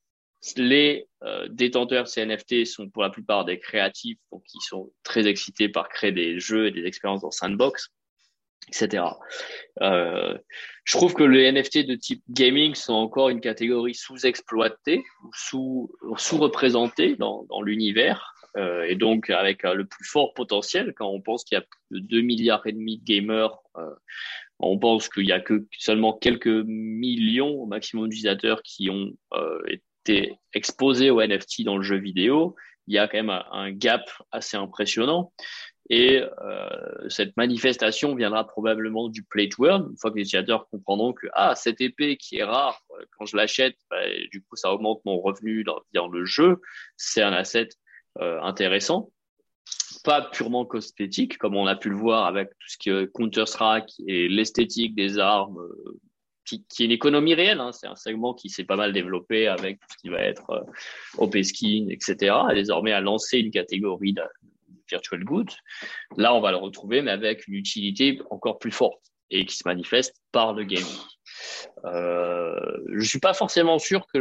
Les 0.57 1.07
euh, 1.23 1.47
détenteurs 1.49 2.03
de 2.03 2.09
ces 2.09 2.25
NFT 2.25 2.65
sont 2.65 2.89
pour 2.89 3.03
la 3.03 3.09
plupart 3.09 3.45
des 3.45 3.59
créatifs, 3.59 4.17
donc 4.31 4.43
ils 4.53 4.65
sont 4.67 4.91
très 5.03 5.27
excités 5.27 5.69
par 5.69 5.87
créer 5.89 6.11
des 6.11 6.39
jeux 6.39 6.67
et 6.67 6.71
des 6.71 6.85
expériences 6.85 7.21
dans 7.21 7.31
Sandbox, 7.31 7.89
etc. 8.67 9.05
Euh, 9.81 10.37
je 10.83 10.97
trouve 10.97 11.13
que 11.13 11.23
les 11.23 11.49
NFT 11.51 11.87
de 11.87 11.95
type 11.95 12.23
gaming 12.29 12.75
sont 12.75 12.93
encore 12.93 13.29
une 13.29 13.39
catégorie 13.39 13.95
sous-exploitée 13.95 15.03
ou 15.23 15.31
sous, 15.33 15.91
sous-représentée 16.17 17.15
dans, 17.15 17.45
dans 17.49 17.61
l'univers. 17.61 18.33
Euh, 18.55 18.83
et 18.83 18.95
donc 18.95 19.31
avec 19.31 19.65
euh, 19.65 19.73
le 19.73 19.85
plus 19.85 20.05
fort 20.05 20.35
potentiel 20.35 20.93
quand 20.95 21.07
on 21.07 21.21
pense 21.21 21.43
qu'il 21.43 21.55
y 21.55 21.59
a 21.59 21.65
plus 21.89 22.01
de 22.01 22.05
2 22.05 22.21
milliards 22.21 22.67
et 22.67 22.71
demi 22.71 22.99
de 22.99 23.03
gamers 23.03 23.57
euh, 23.77 23.95
on 24.59 24.77
pense 24.77 25.09
qu'il 25.09 25.25
y 25.25 25.31
a 25.31 25.39
que 25.39 25.65
seulement 25.77 26.13
quelques 26.13 26.63
millions 26.67 27.49
au 27.49 27.65
maximum 27.65 28.09
d'utilisateurs 28.09 28.61
qui 28.61 28.91
ont 28.91 29.11
euh, 29.33 29.59
été 30.05 30.37
exposés 30.53 31.09
au 31.09 31.21
NFT 31.21 31.63
dans 31.63 31.77
le 31.77 31.83
jeu 31.83 31.97
vidéo, 31.97 32.55
il 32.87 32.95
y 32.95 32.97
a 32.97 33.07
quand 33.07 33.17
même 33.17 33.41
un, 33.51 33.71
gap 33.71 34.09
assez 34.31 34.57
impressionnant. 34.57 35.31
Et 35.89 36.21
euh, 36.21 37.09
cette 37.09 37.35
manifestation 37.35 38.15
viendra 38.15 38.47
probablement 38.47 39.09
du 39.09 39.23
play 39.23 39.49
to 39.49 39.65
earn, 39.65 39.89
une 39.89 39.97
fois 39.97 40.11
que 40.11 40.15
les 40.15 40.21
utilisateurs 40.21 40.69
comprendront 40.69 41.11
que 41.11 41.27
ah 41.33 41.55
cette 41.55 41.81
épée 41.81 42.15
qui 42.15 42.37
est 42.37 42.43
rare, 42.43 42.81
euh, 42.91 43.03
quand 43.17 43.25
je 43.25 43.35
l'achète, 43.35 43.75
bah, 43.89 43.97
du 44.31 44.41
coup 44.41 44.55
ça 44.55 44.71
augmente 44.71 45.01
mon 45.03 45.19
revenu 45.19 45.65
dans, 45.65 45.81
dans 45.93 46.07
le 46.07 46.23
jeu, 46.23 46.61
c'est 46.95 47.21
un 47.21 47.33
asset 47.33 47.67
euh, 48.21 48.39
intéressant, 48.41 49.11
pas 50.05 50.21
purement 50.21 50.65
cosmétique 50.65 51.37
comme 51.37 51.55
on 51.55 51.67
a 51.67 51.75
pu 51.75 51.89
le 51.89 51.97
voir 51.97 52.27
avec 52.27 52.49
tout 52.49 52.67
ce 52.69 52.77
qui 52.77 52.89
est 52.89 53.11
Counter 53.11 53.45
Strike 53.45 53.93
et 54.07 54.29
l'esthétique 54.29 54.95
des 54.95 55.19
armes 55.19 55.59
euh, 55.59 55.99
qui, 56.45 56.65
est 56.79 56.85
une 56.85 56.91
économie 56.91 57.33
réelle. 57.33 57.59
Hein. 57.59 57.71
C'est 57.71 57.87
un 57.87 57.95
segment 57.95 58.33
qui 58.33 58.49
s'est 58.49 58.63
pas 58.63 58.75
mal 58.75 58.93
développé 58.93 59.47
avec 59.47 59.79
ce 59.91 59.97
qui 59.97 60.09
va 60.09 60.19
être 60.21 60.49
euh, 60.51 60.61
OP 61.17 61.37
Skin, 61.41 61.87
etc. 61.89 62.35
Et 62.51 62.55
désormais 62.55 62.91
a 62.91 63.01
lancé 63.01 63.39
une 63.39 63.51
catégorie 63.51 64.13
de 64.13 64.23
virtual 64.89 65.23
goods. 65.23 65.55
Là, 66.17 66.33
on 66.33 66.41
va 66.41 66.51
le 66.51 66.57
retrouver, 66.57 67.01
mais 67.01 67.11
avec 67.11 67.47
une 67.47 67.55
utilité 67.55 68.19
encore 68.29 68.59
plus 68.59 68.71
forte 68.71 69.01
et 69.29 69.45
qui 69.45 69.55
se 69.55 69.67
manifeste 69.67 70.15
par 70.31 70.53
le 70.53 70.63
gaming. 70.63 70.85
Euh, 71.85 72.55
je 72.95 73.07
suis 73.07 73.19
pas 73.19 73.33
forcément 73.33 73.79
sûr 73.79 74.05
que 74.13 74.19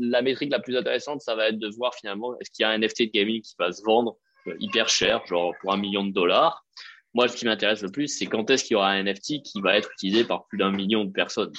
la 0.00 0.22
métrique 0.22 0.50
la 0.50 0.60
plus 0.60 0.76
intéressante, 0.76 1.20
ça 1.20 1.34
va 1.34 1.48
être 1.48 1.58
de 1.58 1.68
voir 1.68 1.94
finalement 1.94 2.38
est-ce 2.38 2.50
qu'il 2.50 2.62
y 2.62 2.66
a 2.66 2.70
un 2.70 2.78
NFT 2.78 3.02
de 3.02 3.10
gaming 3.10 3.42
qui 3.42 3.54
va 3.58 3.72
se 3.72 3.82
vendre 3.82 4.16
euh, 4.46 4.54
hyper 4.60 4.88
cher, 4.88 5.26
genre 5.26 5.52
pour 5.60 5.72
un 5.72 5.76
million 5.76 6.04
de 6.04 6.12
dollars, 6.12 6.64
moi, 7.14 7.28
ce 7.28 7.36
qui 7.36 7.44
m'intéresse 7.44 7.82
le 7.82 7.90
plus, 7.90 8.08
c'est 8.08 8.26
quand 8.26 8.50
est-ce 8.50 8.64
qu'il 8.64 8.74
y 8.74 8.76
aura 8.76 8.90
un 8.90 9.04
NFT 9.04 9.42
qui 9.42 9.60
va 9.60 9.76
être 9.76 9.90
utilisé 9.92 10.24
par 10.24 10.46
plus 10.46 10.58
d'un 10.58 10.72
million 10.72 11.04
de 11.04 11.12
personnes. 11.12 11.52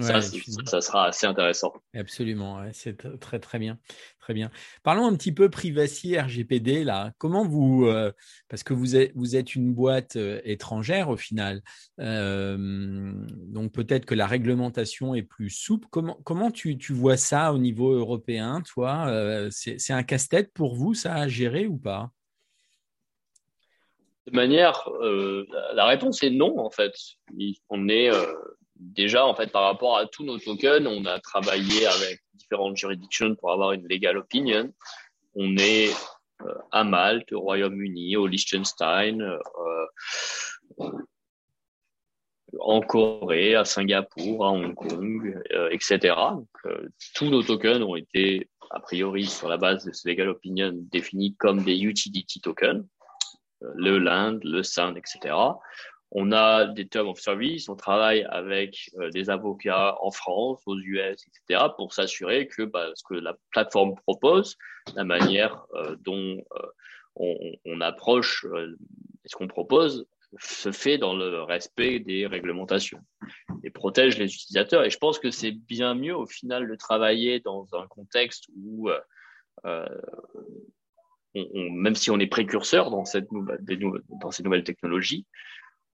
ça, 0.00 0.20
ça, 0.20 0.80
sera 0.82 1.06
assez 1.06 1.26
intéressant. 1.26 1.72
Absolument, 1.94 2.62
c'est 2.72 3.18
très 3.18 3.38
très 3.38 3.58
bien, 3.58 3.78
très 4.20 4.34
bien. 4.34 4.50
Parlons 4.82 5.06
un 5.06 5.16
petit 5.16 5.32
peu 5.32 5.48
privacy 5.48 6.18
RGPD 6.18 6.84
là. 6.84 7.12
Comment 7.16 7.46
vous, 7.46 7.86
euh, 7.86 8.12
parce 8.48 8.62
que 8.62 8.74
vous 8.74 8.96
êtes 8.96 9.12
vous 9.14 9.34
êtes 9.34 9.54
une 9.54 9.72
boîte 9.72 10.16
euh, 10.16 10.42
étrangère 10.44 11.08
au 11.08 11.16
final, 11.16 11.62
euh, 12.00 13.14
donc 13.46 13.72
peut-être 13.72 14.04
que 14.04 14.14
la 14.14 14.26
réglementation 14.26 15.14
est 15.14 15.22
plus 15.22 15.48
souple. 15.48 15.88
Comment 15.90 16.18
comment 16.22 16.50
tu, 16.50 16.76
tu 16.76 16.92
vois 16.92 17.16
ça 17.16 17.54
au 17.54 17.58
niveau 17.58 17.92
européen, 17.92 18.60
toi 18.60 19.10
C'est 19.50 19.92
un 19.92 20.02
casse-tête 20.02 20.52
pour 20.52 20.74
vous 20.74 20.92
ça 20.92 21.14
à 21.14 21.28
gérer 21.28 21.66
ou 21.66 21.78
pas? 21.78 22.10
De 24.30 24.36
manière, 24.36 24.88
euh, 25.00 25.46
la 25.74 25.86
réponse 25.86 26.22
est 26.22 26.30
non 26.30 26.58
en 26.58 26.70
fait. 26.70 26.92
On 27.70 27.88
est 27.88 28.10
euh, 28.10 28.34
déjà 28.76 29.26
en 29.26 29.34
fait 29.34 29.50
par 29.50 29.62
rapport 29.62 29.96
à 29.96 30.06
tous 30.06 30.24
nos 30.24 30.38
tokens, 30.38 30.86
on 30.86 31.04
a 31.06 31.18
travaillé 31.18 31.86
avec 31.86 32.20
différentes 32.34 32.76
juridictions 32.76 33.34
pour 33.36 33.52
avoir 33.52 33.72
une 33.72 33.86
legal 33.88 34.18
opinion. 34.18 34.72
On 35.34 35.56
est 35.56 35.90
euh, 36.42 36.54
à 36.72 36.84
Malte, 36.84 37.32
au 37.32 37.40
Royaume-Uni, 37.40 38.16
au 38.16 38.26
Liechtenstein, 38.26 39.38
en 42.60 42.80
Corée, 42.80 43.54
à 43.54 43.64
Singapour, 43.64 44.44
à 44.44 44.50
Hong 44.50 44.74
Kong, 44.74 45.42
etc. 45.70 46.14
Tous 47.14 47.26
nos 47.26 47.42
tokens 47.42 47.82
ont 47.82 47.96
été 47.96 48.48
a 48.70 48.80
priori 48.80 49.24
sur 49.24 49.48
la 49.48 49.56
base 49.56 49.84
de 49.84 49.92
ce 49.92 50.08
legal 50.08 50.28
opinion 50.28 50.72
définis 50.74 51.34
comme 51.36 51.62
des 51.62 51.78
utility 51.78 52.40
tokens 52.40 52.84
le 53.60 53.98
LAND, 53.98 54.40
le 54.44 54.62
SAND, 54.62 54.96
etc. 54.96 55.34
On 56.10 56.32
a 56.32 56.66
des 56.66 56.88
terms 56.88 57.08
of 57.08 57.20
service, 57.20 57.68
on 57.68 57.76
travaille 57.76 58.24
avec 58.30 58.90
euh, 58.98 59.10
des 59.10 59.28
avocats 59.28 59.96
en 60.00 60.10
France, 60.10 60.62
aux 60.64 60.78
US, 60.78 61.22
etc., 61.26 61.66
pour 61.76 61.92
s'assurer 61.92 62.48
que 62.48 62.62
bah, 62.62 62.90
ce 62.94 63.02
que 63.04 63.14
la 63.14 63.36
plateforme 63.50 63.94
propose, 63.94 64.56
la 64.94 65.04
manière 65.04 65.66
euh, 65.74 65.96
dont 66.00 66.42
euh, 66.56 66.66
on, 67.16 67.36
on, 67.66 67.80
approche 67.82 68.46
ce 69.26 69.36
qu'on 69.36 69.48
propose, 69.48 70.06
se 70.38 70.72
fait 70.72 70.96
dans 70.98 71.14
le 71.14 71.42
respect 71.42 71.98
des 71.98 72.26
réglementations 72.26 73.00
et 73.64 73.70
protège 73.70 74.18
les 74.18 74.32
utilisateurs. 74.32 74.84
Et 74.84 74.90
je 74.90 74.98
pense 74.98 75.18
que 75.18 75.30
c'est 75.30 75.52
bien 75.52 75.94
mieux 75.94 76.16
au 76.16 76.26
final 76.26 76.68
de 76.68 76.74
travailler 76.74 77.40
dans 77.40 77.66
un 77.74 77.86
contexte 77.86 78.46
où 78.56 78.90
même 81.54 81.94
si 81.94 82.10
on 82.10 82.18
est 82.18 82.26
précurseur 82.26 82.90
dans, 82.90 83.04
cette 83.04 83.30
nouvelle, 83.32 83.60
ces 84.30 84.42
nouvelles 84.42 84.64
technologies, 84.64 85.26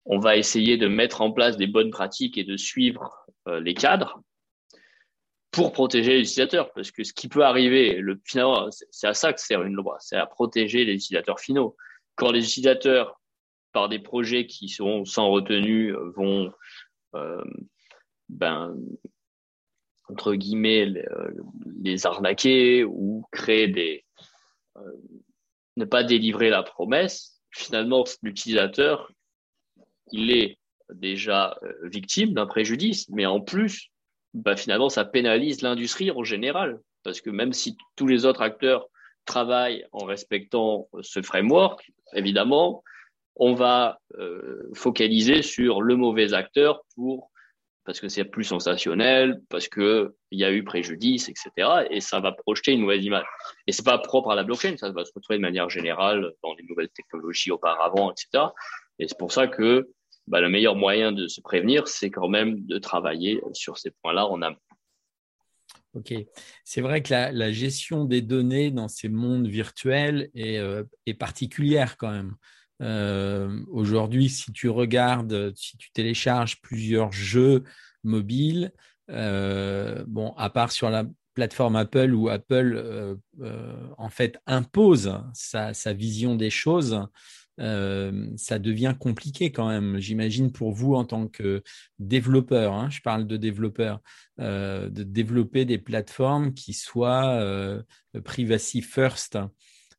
on 0.04 0.18
va 0.18 0.36
essayer 0.36 0.76
de 0.76 0.88
mettre 0.88 1.20
en 1.20 1.30
place 1.30 1.56
des 1.56 1.66
bonnes 1.66 1.90
pratiques 1.90 2.38
et 2.38 2.44
de 2.44 2.56
suivre 2.56 3.26
euh, 3.48 3.60
les 3.60 3.74
cadres 3.74 4.22
pour 5.50 5.72
protéger 5.72 6.12
les 6.12 6.20
utilisateurs. 6.20 6.72
Parce 6.72 6.90
que 6.90 7.04
ce 7.04 7.12
qui 7.12 7.28
peut 7.28 7.44
arriver, 7.44 7.96
le, 7.96 8.20
finalement, 8.24 8.68
c'est 8.90 9.06
à 9.06 9.14
ça 9.14 9.32
que 9.32 9.40
sert 9.40 9.62
une 9.62 9.74
loi, 9.74 9.96
c'est 10.00 10.16
à 10.16 10.26
protéger 10.26 10.84
les 10.84 10.94
utilisateurs 10.94 11.40
finaux. 11.40 11.76
Quand 12.16 12.32
les 12.32 12.44
utilisateurs 12.44 13.20
par 13.72 13.88
des 13.88 13.98
projets 13.98 14.46
qui 14.46 14.68
sont 14.68 15.04
sans 15.04 15.30
retenue 15.30 15.94
vont 16.16 16.52
ben, 18.30 18.76
entre 20.08 20.34
guillemets, 20.34 20.86
les, 21.82 22.06
arnaquer 22.06 22.84
ou 22.84 23.24
créer 23.32 23.68
des, 23.68 24.04
ne 25.80 25.84
pas 25.86 26.04
délivrer 26.04 26.50
la 26.50 26.62
promesse, 26.62 27.40
finalement, 27.50 28.04
l'utilisateur, 28.22 29.10
il 30.12 30.30
est 30.30 30.58
déjà 30.94 31.58
euh, 31.62 31.72
victime 31.88 32.34
d'un 32.34 32.46
préjudice, 32.46 33.08
mais 33.10 33.26
en 33.26 33.40
plus, 33.40 33.90
bah, 34.34 34.56
finalement, 34.56 34.88
ça 34.88 35.04
pénalise 35.04 35.62
l'industrie 35.62 36.10
en 36.10 36.22
général. 36.22 36.80
Parce 37.02 37.20
que 37.20 37.30
même 37.30 37.52
si 37.52 37.76
tous 37.96 38.06
les 38.06 38.26
autres 38.26 38.42
acteurs 38.42 38.86
travaillent 39.24 39.86
en 39.92 40.04
respectant 40.04 40.88
ce 41.00 41.22
framework, 41.22 41.90
évidemment, 42.14 42.82
on 43.36 43.54
va 43.54 44.00
euh, 44.18 44.68
focaliser 44.74 45.42
sur 45.42 45.80
le 45.80 45.96
mauvais 45.96 46.34
acteur 46.34 46.82
pour 46.94 47.30
parce 47.84 48.00
que 48.00 48.08
c'est 48.08 48.24
plus 48.24 48.44
sensationnel, 48.44 49.40
parce 49.48 49.68
qu'il 49.68 50.10
y 50.32 50.44
a 50.44 50.52
eu 50.52 50.64
préjudice, 50.64 51.28
etc. 51.28 51.86
Et 51.90 52.00
ça 52.00 52.20
va 52.20 52.32
projeter 52.32 52.72
une 52.72 52.82
mauvaise 52.82 53.04
image. 53.04 53.26
Et 53.66 53.72
c'est 53.72 53.84
pas 53.84 53.98
propre 53.98 54.30
à 54.30 54.34
la 54.34 54.44
blockchain, 54.44 54.76
ça 54.76 54.90
va 54.90 55.04
se 55.04 55.12
retrouver 55.14 55.38
de 55.38 55.42
manière 55.42 55.70
générale 55.70 56.32
dans 56.42 56.54
les 56.54 56.64
nouvelles 56.64 56.90
technologies 56.90 57.50
auparavant, 57.50 58.12
etc. 58.12 58.44
Et 58.98 59.08
c'est 59.08 59.18
pour 59.18 59.32
ça 59.32 59.48
que 59.48 59.90
bah, 60.26 60.40
le 60.40 60.48
meilleur 60.48 60.76
moyen 60.76 61.12
de 61.12 61.26
se 61.26 61.40
prévenir, 61.40 61.88
c'est 61.88 62.10
quand 62.10 62.28
même 62.28 62.64
de 62.66 62.78
travailler 62.78 63.40
sur 63.52 63.78
ces 63.78 63.90
points-là 63.90 64.26
en 64.26 64.42
amont. 64.42 64.56
Ok, 65.94 66.14
c'est 66.64 66.82
vrai 66.82 67.02
que 67.02 67.12
la, 67.12 67.52
gestion 67.52 68.04
des 68.04 68.22
données 68.22 68.70
dans 68.70 68.86
ces 68.86 69.08
mondes 69.08 69.48
virtuels 69.48 70.30
est, 70.34 70.58
euh, 70.58 70.84
est 71.06 71.14
particulière 71.14 71.96
quand 71.96 72.12
même. 72.12 72.36
Euh, 72.80 73.62
aujourd'hui, 73.70 74.28
si 74.28 74.52
tu 74.52 74.68
regardes, 74.68 75.52
si 75.54 75.76
tu 75.76 75.90
télécharges 75.92 76.60
plusieurs 76.60 77.12
jeux 77.12 77.64
mobiles, 78.04 78.72
euh, 79.10 80.04
bon, 80.06 80.32
à 80.36 80.50
part 80.50 80.72
sur 80.72 80.90
la 80.90 81.04
plateforme 81.34 81.76
Apple 81.76 82.12
où 82.12 82.28
Apple 82.28 82.74
euh, 82.76 83.14
en 83.98 84.08
fait 84.08 84.40
impose 84.46 85.20
sa, 85.32 85.72
vision 85.92 86.34
des 86.34 86.50
choses, 86.50 87.06
ça 87.58 88.58
devient 88.58 88.94
compliqué 88.98 89.52
quand 89.52 89.68
même. 89.68 89.98
J'imagine 89.98 90.50
pour 90.50 90.72
vous 90.72 90.94
en 90.94 91.04
tant 91.04 91.28
que 91.28 91.62
développeur, 91.98 92.72
hein, 92.72 92.88
je 92.88 93.00
parle 93.02 93.26
de 93.26 93.36
développeur, 93.36 94.00
de 94.38 95.02
développer 95.02 95.66
des 95.66 95.76
plateformes 95.76 96.54
qui 96.54 96.72
soient 96.72 97.82
privacy 98.24 98.80
first. 98.80 99.38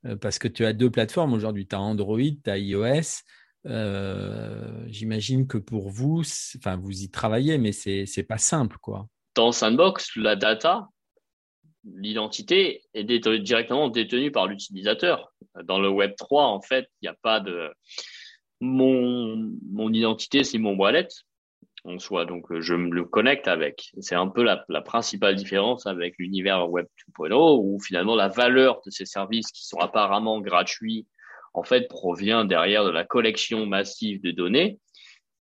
Euh, 0.05 0.15
parce 0.15 0.39
que 0.39 0.47
tu 0.47 0.65
as 0.65 0.73
deux 0.73 0.89
plateformes 0.89 1.33
aujourd'hui. 1.33 1.67
Tu 1.67 1.75
as 1.75 1.81
Android, 1.81 2.19
tu 2.19 2.49
as 2.49 2.57
iOS. 2.57 3.23
Euh, 3.67 4.83
j'imagine 4.87 5.47
que 5.47 5.57
pour 5.57 5.89
vous, 5.89 6.23
enfin, 6.57 6.77
vous 6.77 7.03
y 7.03 7.09
travaillez, 7.09 7.57
mais 7.57 7.71
c'est 7.71 8.05
n'est 8.15 8.23
pas 8.23 8.39
simple, 8.39 8.77
quoi. 8.81 9.07
Dans 9.35 9.51
Sandbox, 9.51 10.15
la 10.15 10.35
data, 10.35 10.87
l'identité 11.85 12.83
est 12.93 13.03
directement 13.03 13.89
détenue 13.89 14.31
par 14.31 14.47
l'utilisateur. 14.47 15.31
Dans 15.63 15.79
le 15.79 15.89
Web 15.89 16.13
3, 16.17 16.45
en 16.45 16.61
fait, 16.61 16.89
il 17.01 17.05
n'y 17.05 17.09
a 17.09 17.17
pas 17.21 17.39
de 17.39 17.69
mon, 18.59 19.51
mon 19.71 19.93
identité, 19.93 20.43
c'est 20.43 20.57
mon 20.57 20.75
wallet 20.75 21.07
en 21.83 21.99
soi. 21.99 22.25
Donc, 22.25 22.51
euh, 22.51 22.61
je 22.61 22.73
me 22.75 22.89
le 22.91 23.05
connecte 23.05 23.47
avec. 23.47 23.91
C'est 23.99 24.15
un 24.15 24.27
peu 24.27 24.43
la, 24.43 24.65
la, 24.69 24.81
principale 24.81 25.35
différence 25.35 25.85
avec 25.87 26.15
l'univers 26.17 26.69
Web 26.69 26.87
2.0 27.17 27.59
où 27.61 27.79
finalement 27.79 28.15
la 28.15 28.27
valeur 28.27 28.81
de 28.85 28.91
ces 28.91 29.05
services 29.05 29.51
qui 29.51 29.65
sont 29.65 29.79
apparemment 29.79 30.39
gratuits, 30.41 31.07
en 31.53 31.63
fait, 31.63 31.87
provient 31.87 32.45
derrière 32.45 32.85
de 32.85 32.91
la 32.91 33.03
collection 33.03 33.65
massive 33.65 34.21
de 34.21 34.31
données 34.31 34.79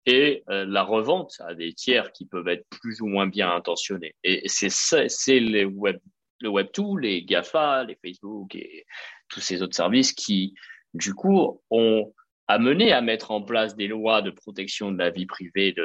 et 0.06 0.44
euh, 0.50 0.66
la 0.68 0.84
revente 0.84 1.36
à 1.40 1.54
des 1.54 1.74
tiers 1.74 2.12
qui 2.12 2.26
peuvent 2.26 2.48
être 2.48 2.66
plus 2.70 3.02
ou 3.02 3.08
moins 3.08 3.28
bien 3.28 3.52
intentionnés. 3.52 4.16
Et 4.24 4.48
c'est 4.48 4.70
c'est 4.70 5.40
les 5.40 5.66
web, 5.66 5.98
le 6.40 6.50
Web 6.50 6.68
2, 6.76 7.00
les 7.00 7.24
GAFA, 7.24 7.84
les 7.84 7.98
Facebook 8.04 8.56
et 8.56 8.86
tous 9.30 9.42
ces 9.42 9.62
autres 9.62 9.76
services 9.76 10.14
qui, 10.14 10.56
du 10.94 11.14
coup, 11.14 11.62
ont 11.70 12.14
amené 12.50 12.92
à 12.92 13.02
mettre 13.02 13.30
en 13.30 13.44
place 13.44 13.76
des 13.76 13.88
lois 13.88 14.24
de 14.24 14.32
protection 14.32 14.92
de 14.92 14.98
la 14.98 15.12
vie 15.12 15.28
privée 15.28 15.76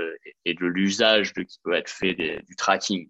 et 0.47 0.55
de 0.55 0.67
l'usage 0.67 1.35
de 1.35 1.43
qui 1.43 1.59
peut 1.63 1.75
être 1.75 1.91
fait 1.91 2.15
du 2.15 2.57
tracking. 2.57 3.07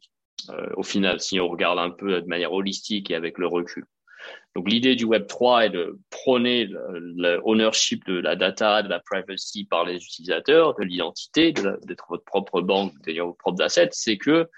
Euh, 0.50 0.66
au 0.76 0.82
final, 0.82 1.20
si 1.20 1.38
on 1.38 1.48
regarde 1.48 1.78
un 1.78 1.90
peu 1.90 2.20
de 2.20 2.26
manière 2.26 2.52
holistique 2.52 3.12
et 3.12 3.14
avec 3.14 3.38
le 3.38 3.46
recul. 3.46 3.84
Donc 4.56 4.68
l'idée 4.68 4.96
du 4.96 5.04
Web 5.04 5.28
3 5.28 5.66
est 5.66 5.70
de 5.70 5.98
prôner 6.10 6.68
l'ownership 6.68 8.04
de 8.06 8.18
la 8.18 8.34
data, 8.34 8.82
de 8.82 8.88
la 8.88 8.98
privacy 8.98 9.66
par 9.66 9.84
les 9.84 9.96
utilisateurs, 9.96 10.74
de 10.74 10.82
l'identité, 10.82 11.52
d'être 11.52 12.06
votre 12.08 12.24
propre 12.24 12.60
banque, 12.60 12.92
d'ailleurs 13.06 13.28
vos 13.28 13.34
propres 13.34 13.62
assets. 13.62 13.90
C'est 13.92 14.18
que 14.18 14.48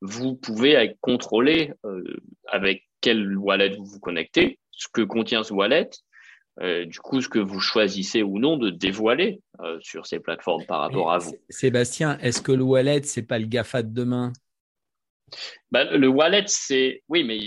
vous 0.00 0.34
pouvez 0.34 0.94
contrôler 1.02 1.72
euh, 1.84 2.02
avec 2.48 2.84
quel 3.02 3.36
wallet 3.36 3.76
vous 3.76 3.84
vous 3.84 4.00
connectez, 4.00 4.58
ce 4.70 4.88
que 4.88 5.02
contient 5.02 5.44
ce 5.44 5.52
wallet, 5.52 5.90
du 6.58 7.00
coup, 7.00 7.20
ce 7.20 7.28
que 7.28 7.38
vous 7.38 7.60
choisissez 7.60 8.22
ou 8.22 8.38
non 8.38 8.56
de 8.56 8.70
dévoiler 8.70 9.40
euh, 9.60 9.78
sur 9.80 10.06
ces 10.06 10.20
plateformes 10.20 10.64
par 10.64 10.80
rapport 10.80 11.12
à 11.12 11.18
vous. 11.18 11.34
Sébastien, 11.50 12.18
est-ce 12.18 12.40
que 12.40 12.52
le 12.52 12.62
wallet, 12.62 13.02
c'est 13.02 13.22
pas 13.22 13.38
le 13.38 13.46
GAFA 13.46 13.82
de 13.82 13.92
demain? 13.92 14.32
Bah, 15.70 15.84
Le 15.84 16.08
wallet, 16.08 16.44
c'est. 16.46 17.02
Oui, 17.08 17.24
mais 17.24 17.40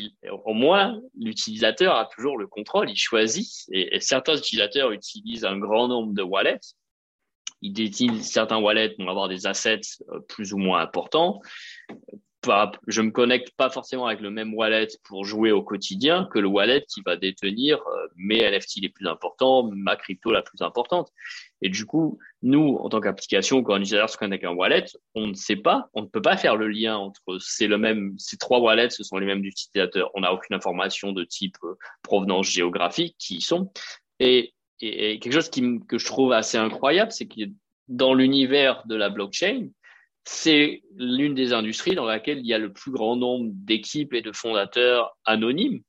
au 0.46 0.54
moins, 0.54 1.00
l'utilisateur 1.18 1.96
a 1.96 2.06
toujours 2.06 2.38
le 2.38 2.46
contrôle, 2.46 2.90
il 2.90 2.98
choisit. 2.98 3.48
Et, 3.72 4.00
certains 4.00 4.38
utilisateurs 4.38 4.92
utilisent 4.92 5.46
un 5.46 5.58
grand 5.58 5.88
nombre 5.88 6.14
de 6.14 6.22
wallets. 6.22 6.60
Ils 7.62 7.74
détiennent 7.74 8.22
certains 8.22 8.60
wallets 8.60 8.96
vont 9.00 9.10
avoir 9.10 9.28
des 9.28 9.48
assets 9.48 9.82
euh, 10.10 10.20
plus 10.28 10.54
ou 10.54 10.58
moins 10.58 10.82
importants 10.82 11.42
je 12.88 13.02
me 13.02 13.12
connecte 13.12 13.52
pas 13.58 13.70
forcément 13.70 14.08
avec 14.08 14.22
le 14.22 14.32
même 14.32 14.54
wallet 14.54 14.88
pour 15.04 15.26
jouer 15.26 15.52
au 15.52 15.62
quotidien 15.62 16.28
que 16.32 16.40
le 16.40 16.48
wallet 16.48 16.86
qui 16.88 17.02
va 17.06 17.18
détenir 17.18 17.80
euh, 17.80 18.08
mes 18.16 18.50
NFT 18.50 18.82
les 18.82 18.90
plus 18.90 19.08
importants, 19.08 19.70
ma 19.74 19.96
crypto 19.96 20.32
la 20.32 20.42
plus 20.42 20.62
importante. 20.62 21.12
Et 21.62 21.70
du 21.70 21.86
coup, 21.86 22.18
nous, 22.42 22.78
en 22.78 22.90
tant 22.90 23.02
qu'application, 23.02 23.62
quand 23.64 23.74
un 23.74 23.82
utilisateur 23.82 24.10
se 24.10 24.18
connecte 24.18 24.44
avec 24.44 24.54
un 24.54 24.58
wallet, 24.58 24.86
on 25.16 25.28
ne 25.28 25.34
sait 25.34 25.58
pas, 25.58 25.90
on 25.94 26.04
ne 26.04 26.08
peut 26.08 26.22
pas 26.22 26.38
faire 26.38 26.56
le 26.56 26.68
lien 26.68 26.98
entre 26.98 27.38
c'est 27.40 27.68
le 27.68 27.78
même, 27.78 28.16
ces 28.18 28.38
trois 28.38 28.60
wallets, 28.60 28.92
ce 28.92 29.04
sont 29.04 29.18
les 29.18 29.26
mêmes 29.26 29.44
utilisateurs. 29.44 30.10
On 30.14 30.22
n'a 30.22 30.34
aucune 30.34 30.56
information 30.56 31.12
de 31.12 31.24
type 31.24 31.58
euh, 31.64 31.76
provenance 32.04 32.48
géographique 32.48 33.16
qui 33.20 33.38
y 33.38 33.42
sont. 33.42 33.72
Et, 34.20 34.54
quelque 34.80 35.32
chose 35.32 35.50
que 35.50 35.98
je 35.98 36.06
trouve 36.06 36.32
assez 36.32 36.58
incroyable, 36.58 37.12
c'est 37.12 37.28
que 37.28 37.42
dans 37.90 38.14
l'univers 38.14 38.84
de 38.88 38.96
la 38.96 39.10
blockchain, 39.10 39.68
c'est 40.26 40.84
l'une 40.96 41.34
des 41.34 41.54
industries 41.54 41.96
dans 41.96 42.06
laquelle 42.06 42.40
il 42.40 42.46
y 42.46 42.54
a 42.54 42.58
le 42.58 42.72
plus 42.72 42.92
grand 42.92 43.16
nombre 43.16 43.50
d'équipes 43.54 44.14
et 44.14 44.22
de 44.22 44.32
fondateurs 44.32 45.18
anonymes, 45.26 45.82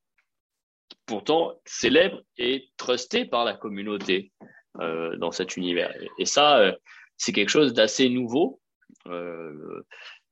pourtant 1.07 1.61
célèbres 1.65 2.23
et 2.39 2.71
trustés 2.77 3.25
par 3.25 3.45
la 3.45 3.55
communauté 3.55 4.33
euh, 4.81 5.17
dans 5.17 5.33
cet 5.33 5.57
univers. 5.57 5.95
Et 6.19 6.25
ça, 6.25 6.59
euh, 6.59 6.73
c'est 7.17 7.33
quelque 7.33 7.49
chose 7.49 7.75
d'assez 7.75 8.09
nouveau, 8.09 8.61
euh, 9.07 9.85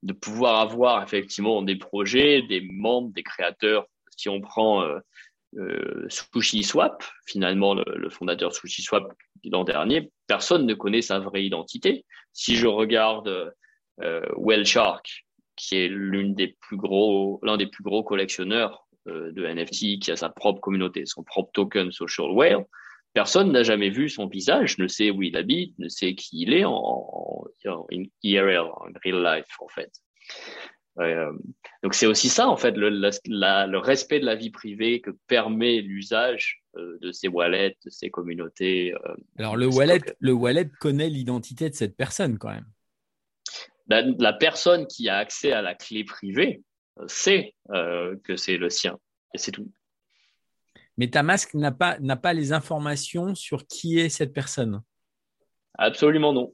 de 0.03 0.13
pouvoir 0.13 0.59
avoir 0.59 1.03
effectivement 1.03 1.61
des 1.61 1.75
projets, 1.75 2.41
des 2.43 2.61
membres, 2.61 3.11
des 3.13 3.23
créateurs. 3.23 3.85
Si 4.15 4.29
on 4.29 4.41
prend 4.41 4.85
SushiSwap, 6.09 7.03
finalement 7.25 7.73
le, 7.73 7.83
le 7.95 8.09
fondateur 8.09 8.53
SushiSwap 8.53 9.11
l'an 9.45 9.63
dernier, 9.63 10.11
personne 10.27 10.65
ne 10.65 10.73
connaît 10.73 11.01
sa 11.01 11.19
vraie 11.19 11.43
identité. 11.43 12.05
Si 12.33 12.55
je 12.55 12.67
regarde 12.67 13.53
euh, 14.01 14.21
Whale 14.35 14.65
Shark, 14.65 15.25
qui 15.55 15.77
est 15.77 15.87
l'une 15.87 16.35
des 16.35 16.55
plus 16.61 16.77
gros, 16.77 17.39
l'un 17.43 17.57
des 17.57 17.67
plus 17.67 17.83
gros 17.83 18.03
collectionneurs 18.03 18.87
euh, 19.07 19.31
de 19.31 19.45
NFT, 19.45 19.99
qui 19.99 20.11
a 20.11 20.15
sa 20.15 20.29
propre 20.29 20.61
communauté, 20.61 21.05
son 21.05 21.23
propre 21.23 21.51
token 21.53 21.91
Social 21.91 22.31
Whale. 22.31 22.65
Personne 23.13 23.51
n'a 23.51 23.63
jamais 23.63 23.89
vu 23.89 24.07
son 24.07 24.27
visage, 24.27 24.77
ne 24.77 24.87
sait 24.87 25.09
où 25.09 25.23
il 25.23 25.35
habite, 25.35 25.77
ne 25.79 25.89
sait 25.89 26.13
qui 26.15 26.43
il 26.43 26.53
est 26.53 26.65
en, 26.65 27.43
en, 27.65 27.87
IRL, 28.23 28.59
en 28.59 28.85
real 29.03 29.23
life, 29.23 29.55
en 29.59 29.67
fait. 29.67 29.91
Euh, 30.99 31.31
donc 31.83 31.93
c'est 31.93 32.05
aussi 32.05 32.29
ça, 32.29 32.47
en 32.47 32.57
fait, 32.57 32.71
le, 32.71 32.89
le, 32.89 33.77
respect 33.77 34.19
de 34.19 34.25
la 34.25 34.35
vie 34.35 34.49
privée 34.49 35.01
que 35.01 35.11
permet 35.27 35.81
l'usage 35.81 36.61
euh, 36.75 36.97
de 37.01 37.11
ces 37.11 37.27
wallets, 37.27 37.77
de 37.85 37.89
ces 37.89 38.09
communautés. 38.09 38.93
Euh, 38.93 39.15
Alors 39.37 39.55
le 39.55 39.67
wallet, 39.67 40.01
le 40.19 40.33
wallet 40.33 40.69
connaît 40.79 41.09
l'identité 41.09 41.69
de 41.69 41.75
cette 41.75 41.95
personne 41.95 42.37
quand 42.37 42.49
même 42.49 42.67
la, 43.89 44.33
personne 44.33 44.87
qui 44.87 45.09
a 45.09 45.17
accès 45.17 45.51
à 45.51 45.61
la 45.61 45.75
clé 45.75 46.03
privée 46.03 46.61
euh, 46.99 47.05
sait 47.07 47.55
euh, 47.71 48.15
que 48.23 48.35
c'est 48.35 48.57
le 48.57 48.69
sien. 48.69 48.97
Et 49.33 49.37
c'est 49.37 49.51
tout. 49.51 49.71
Mais 50.97 51.09
ta 51.09 51.23
masque 51.23 51.53
n'a 51.53 51.71
pas, 51.71 51.97
n'a 51.99 52.15
pas 52.15 52.33
les 52.33 52.51
informations 52.53 53.35
sur 53.35 53.65
qui 53.67 53.99
est 53.99 54.09
cette 54.09 54.33
personne 54.33 54.81
Absolument 55.77 56.33
non. 56.33 56.53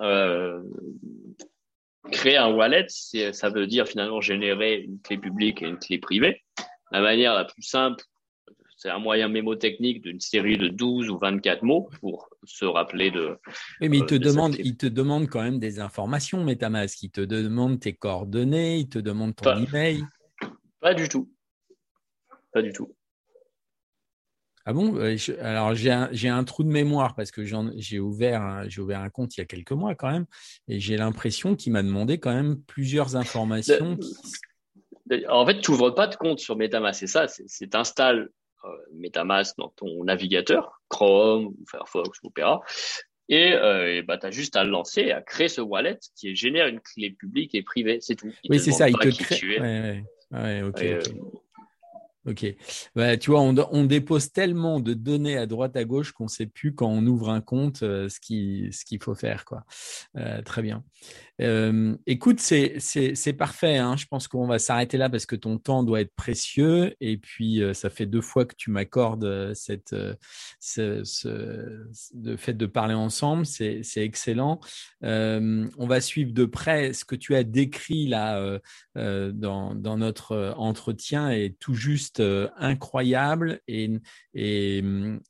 Euh, 0.00 0.62
créer 2.10 2.36
un 2.36 2.52
wallet, 2.52 2.86
ça 2.88 3.50
veut 3.50 3.66
dire 3.66 3.86
finalement 3.86 4.20
générer 4.20 4.80
une 4.80 5.00
clé 5.00 5.16
publique 5.16 5.62
et 5.62 5.66
une 5.66 5.78
clé 5.78 5.98
privée. 5.98 6.42
La 6.90 7.00
manière 7.00 7.34
la 7.34 7.44
plus 7.44 7.62
simple, 7.62 8.04
c'est 8.84 8.90
un 8.90 8.98
moyen 8.98 9.28
mémotechnique 9.28 10.02
d'une 10.02 10.20
série 10.20 10.58
de 10.58 10.68
12 10.68 11.08
ou 11.08 11.16
24 11.16 11.62
mots 11.62 11.88
pour 12.00 12.28
se 12.44 12.66
rappeler 12.66 13.10
de. 13.10 13.38
Oui, 13.80 13.88
mais 13.88 13.96
il 13.96 14.04
te, 14.04 14.14
demande, 14.14 14.56
il 14.58 14.76
te 14.76 14.84
demande 14.84 15.26
quand 15.26 15.42
même 15.42 15.58
des 15.58 15.80
informations, 15.80 16.44
MetaMask. 16.44 17.02
Il 17.02 17.10
te 17.10 17.22
demande 17.22 17.80
tes 17.80 17.94
coordonnées, 17.94 18.76
il 18.76 18.90
te 18.90 18.98
demande 18.98 19.34
ton 19.36 19.56
email. 19.56 20.04
Pas 20.80 20.92
du 20.92 21.08
tout. 21.08 21.32
Pas 22.52 22.60
du 22.60 22.74
tout. 22.74 22.94
Ah 24.66 24.74
bon? 24.74 24.96
Euh, 24.98 25.16
Alors 25.40 25.74
j'ai 25.74 25.90
un, 25.90 26.10
un, 26.10 26.44
trou 26.44 26.62
de 26.62 26.68
mémoire 26.68 27.14
parce 27.14 27.30
que 27.30 27.42
j'ai 27.42 27.98
ouvert, 27.98 28.42
un, 28.42 28.68
ouvert 28.76 29.00
un 29.00 29.08
compte 29.08 29.34
il 29.38 29.40
y 29.40 29.42
a 29.42 29.46
quelques 29.46 29.72
mois 29.72 29.94
quand 29.94 30.10
même 30.10 30.26
et 30.68 30.78
j'ai 30.78 30.98
l'impression 30.98 31.56
qu'il 31.56 31.72
m'a 31.72 31.82
demandé 31.82 32.18
quand 32.18 32.34
même 32.34 32.60
plusieurs 32.60 33.16
informations. 33.16 33.96
En 35.30 35.46
fait, 35.46 35.60
tu 35.60 35.70
n'ouvres 35.70 35.90
pas 35.90 36.06
de 36.06 36.16
compte 36.16 36.38
sur 36.38 36.56
MetaMask, 36.56 37.00
c'est 37.00 37.06
ça. 37.06 37.28
C'est 37.28 37.74
installes 37.74 38.28
euh, 38.28 38.43
MetaMask 38.92 39.56
dans 39.58 39.68
ton 39.70 40.04
navigateur, 40.04 40.80
Chrome 40.88 41.46
ou 41.46 41.64
Firefox 41.70 42.18
ou 42.22 42.28
Opera. 42.28 42.60
Et, 43.28 43.52
euh, 43.54 44.02
bah, 44.06 44.18
tu 44.18 44.26
as 44.26 44.30
juste 44.30 44.56
à 44.56 44.64
le 44.64 44.70
lancer, 44.70 45.10
à 45.10 45.22
créer 45.22 45.48
ce 45.48 45.60
wallet 45.60 45.98
qui 46.16 46.34
génère 46.36 46.66
une 46.66 46.80
clé 46.80 47.10
publique 47.10 47.54
et 47.54 47.62
privée, 47.62 47.98
c'est 48.00 48.16
tout. 48.16 48.30
oui, 48.48 48.58
c'est 48.58 48.72
ça, 48.72 48.88
il 48.88 48.96
te 48.96 49.08
crée. 49.08 49.58
Ouais, 49.60 50.04
ouais. 50.32 50.62
ouais, 50.62 50.98
Ok. 52.26 52.46
Bah, 52.94 53.18
tu 53.18 53.30
vois, 53.30 53.42
on, 53.42 53.84
dépose 53.84 54.32
tellement 54.32 54.80
de 54.80 54.94
données 54.94 55.36
à 55.36 55.44
droite 55.44 55.76
à 55.76 55.84
gauche 55.84 56.12
qu'on 56.12 56.24
ne 56.24 56.28
sait 56.30 56.46
plus 56.46 56.74
quand 56.74 56.88
on 56.88 57.04
ouvre 57.06 57.28
un 57.28 57.42
compte 57.42 57.82
euh, 57.82 58.08
ce 58.08 58.18
qu'il 58.18 58.72
ce 58.72 58.84
faut 59.02 59.14
faire. 59.14 59.44
Quoi. 59.44 59.64
Euh, 60.16 60.40
très 60.40 60.62
bien. 60.62 60.82
Euh, 61.42 61.94
écoute, 62.06 62.40
c'est 62.40 63.36
parfait. 63.36 63.76
Hein. 63.76 63.96
Je 63.98 64.06
pense 64.06 64.26
qu'on 64.26 64.46
va 64.46 64.58
s'arrêter 64.58 64.96
là 64.96 65.10
parce 65.10 65.26
que 65.26 65.36
ton 65.36 65.58
temps 65.58 65.82
doit 65.82 66.00
être 66.00 66.14
précieux. 66.14 66.94
Et 67.00 67.18
puis, 67.18 67.60
ça 67.74 67.90
fait 67.90 68.06
deux 68.06 68.22
fois 68.22 68.46
que 68.46 68.54
tu 68.56 68.70
m'accordes 68.70 69.52
cette, 69.52 69.94
ce, 70.60 71.04
ce, 71.04 71.86
fait 72.38 72.54
de 72.54 72.66
parler 72.66 72.94
ensemble. 72.94 73.44
C'est 73.44 73.82
excellent. 73.96 74.60
on 75.02 75.86
va 75.86 76.00
suivre 76.00 76.32
de 76.32 76.46
près 76.46 76.94
ce 76.94 77.04
que 77.04 77.16
tu 77.16 77.34
as 77.34 77.44
décrit 77.44 78.06
là 78.06 78.60
dans, 78.94 79.74
dans 79.74 79.98
notre 79.98 80.54
entretien 80.56 81.30
et 81.30 81.54
tout 81.60 81.74
juste 81.74 82.13
euh, 82.20 82.48
incroyable 82.56 83.60
et, 83.66 83.90
et, 84.34 84.82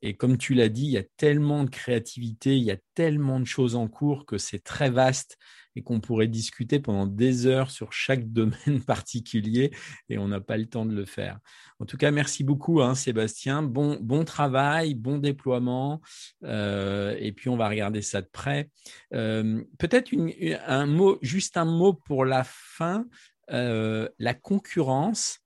et, 0.02 0.16
comme 0.16 0.38
tu 0.38 0.54
l'as 0.54 0.68
dit, 0.68 0.84
il 0.84 0.92
y 0.92 0.98
a 0.98 1.04
tellement 1.16 1.64
de 1.64 1.70
créativité, 1.70 2.56
il 2.56 2.64
y 2.64 2.70
a 2.70 2.78
tellement 2.94 3.40
de 3.40 3.46
choses 3.46 3.76
en 3.76 3.88
cours 3.88 4.26
que 4.26 4.38
c'est 4.38 4.62
très 4.62 4.90
vaste 4.90 5.36
et 5.76 5.82
qu'on 5.82 6.00
pourrait 6.00 6.28
discuter 6.28 6.78
pendant 6.78 7.06
des 7.06 7.46
heures 7.46 7.70
sur 7.70 7.92
chaque 7.92 8.28
domaine 8.32 8.82
particulier 8.86 9.72
et 10.08 10.18
on 10.18 10.28
n'a 10.28 10.40
pas 10.40 10.56
le 10.56 10.66
temps 10.66 10.86
de 10.86 10.94
le 10.94 11.04
faire. 11.04 11.38
En 11.80 11.86
tout 11.86 11.96
cas, 11.96 12.10
merci 12.10 12.44
beaucoup, 12.44 12.80
hein, 12.80 12.94
Sébastien. 12.94 13.62
Bon, 13.62 13.98
bon 14.00 14.24
travail, 14.24 14.94
bon 14.94 15.18
déploiement. 15.18 16.00
Euh, 16.44 17.16
et 17.18 17.32
puis, 17.32 17.48
on 17.48 17.56
va 17.56 17.68
regarder 17.68 18.02
ça 18.02 18.22
de 18.22 18.28
près. 18.30 18.70
Euh, 19.12 19.62
peut-être 19.78 20.12
un 20.66 20.86
mot, 20.86 21.18
juste 21.22 21.56
un 21.56 21.64
mot 21.64 21.92
pour 21.92 22.24
la 22.24 22.44
fin. 22.44 23.06
la 23.48 24.34
concurrence, 24.34 25.43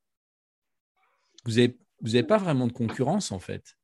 vous 1.49 2.11
n'avez 2.11 2.23
pas 2.23 2.39
vraiment 2.39 2.67
de 2.67 2.73
concurrence 2.73 3.33
en 3.33 3.39
fait. 3.39 3.77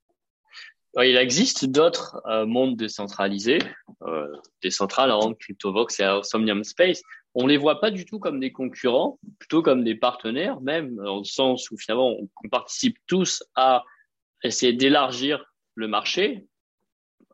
Il 1.03 1.17
existe 1.17 1.67
d'autres 1.67 2.23
euh, 2.27 2.47
mondes 2.47 2.77
décentralisés, 2.77 3.59
euh, 4.03 4.29
Decentraland, 4.63 5.35
CryptoVox 5.35 5.99
et 5.99 6.21
Somnium 6.23 6.63
Space. 6.63 7.03
On 7.35 7.49
les 7.49 7.57
voit 7.57 7.81
pas 7.81 7.91
du 7.91 8.05
tout 8.05 8.21
comme 8.21 8.39
des 8.39 8.53
concurrents, 8.53 9.19
plutôt 9.41 9.61
comme 9.61 9.83
des 9.83 9.97
partenaires, 9.97 10.61
même 10.61 10.95
dans 10.95 11.19
le 11.19 11.25
sens 11.25 11.69
où 11.73 11.77
finalement 11.77 12.15
on, 12.21 12.49
participe 12.49 12.97
tous 13.09 13.43
à 13.57 13.83
essayer 14.45 14.73
d'élargir 14.73 15.45
le 15.75 15.89
marché 15.89 16.47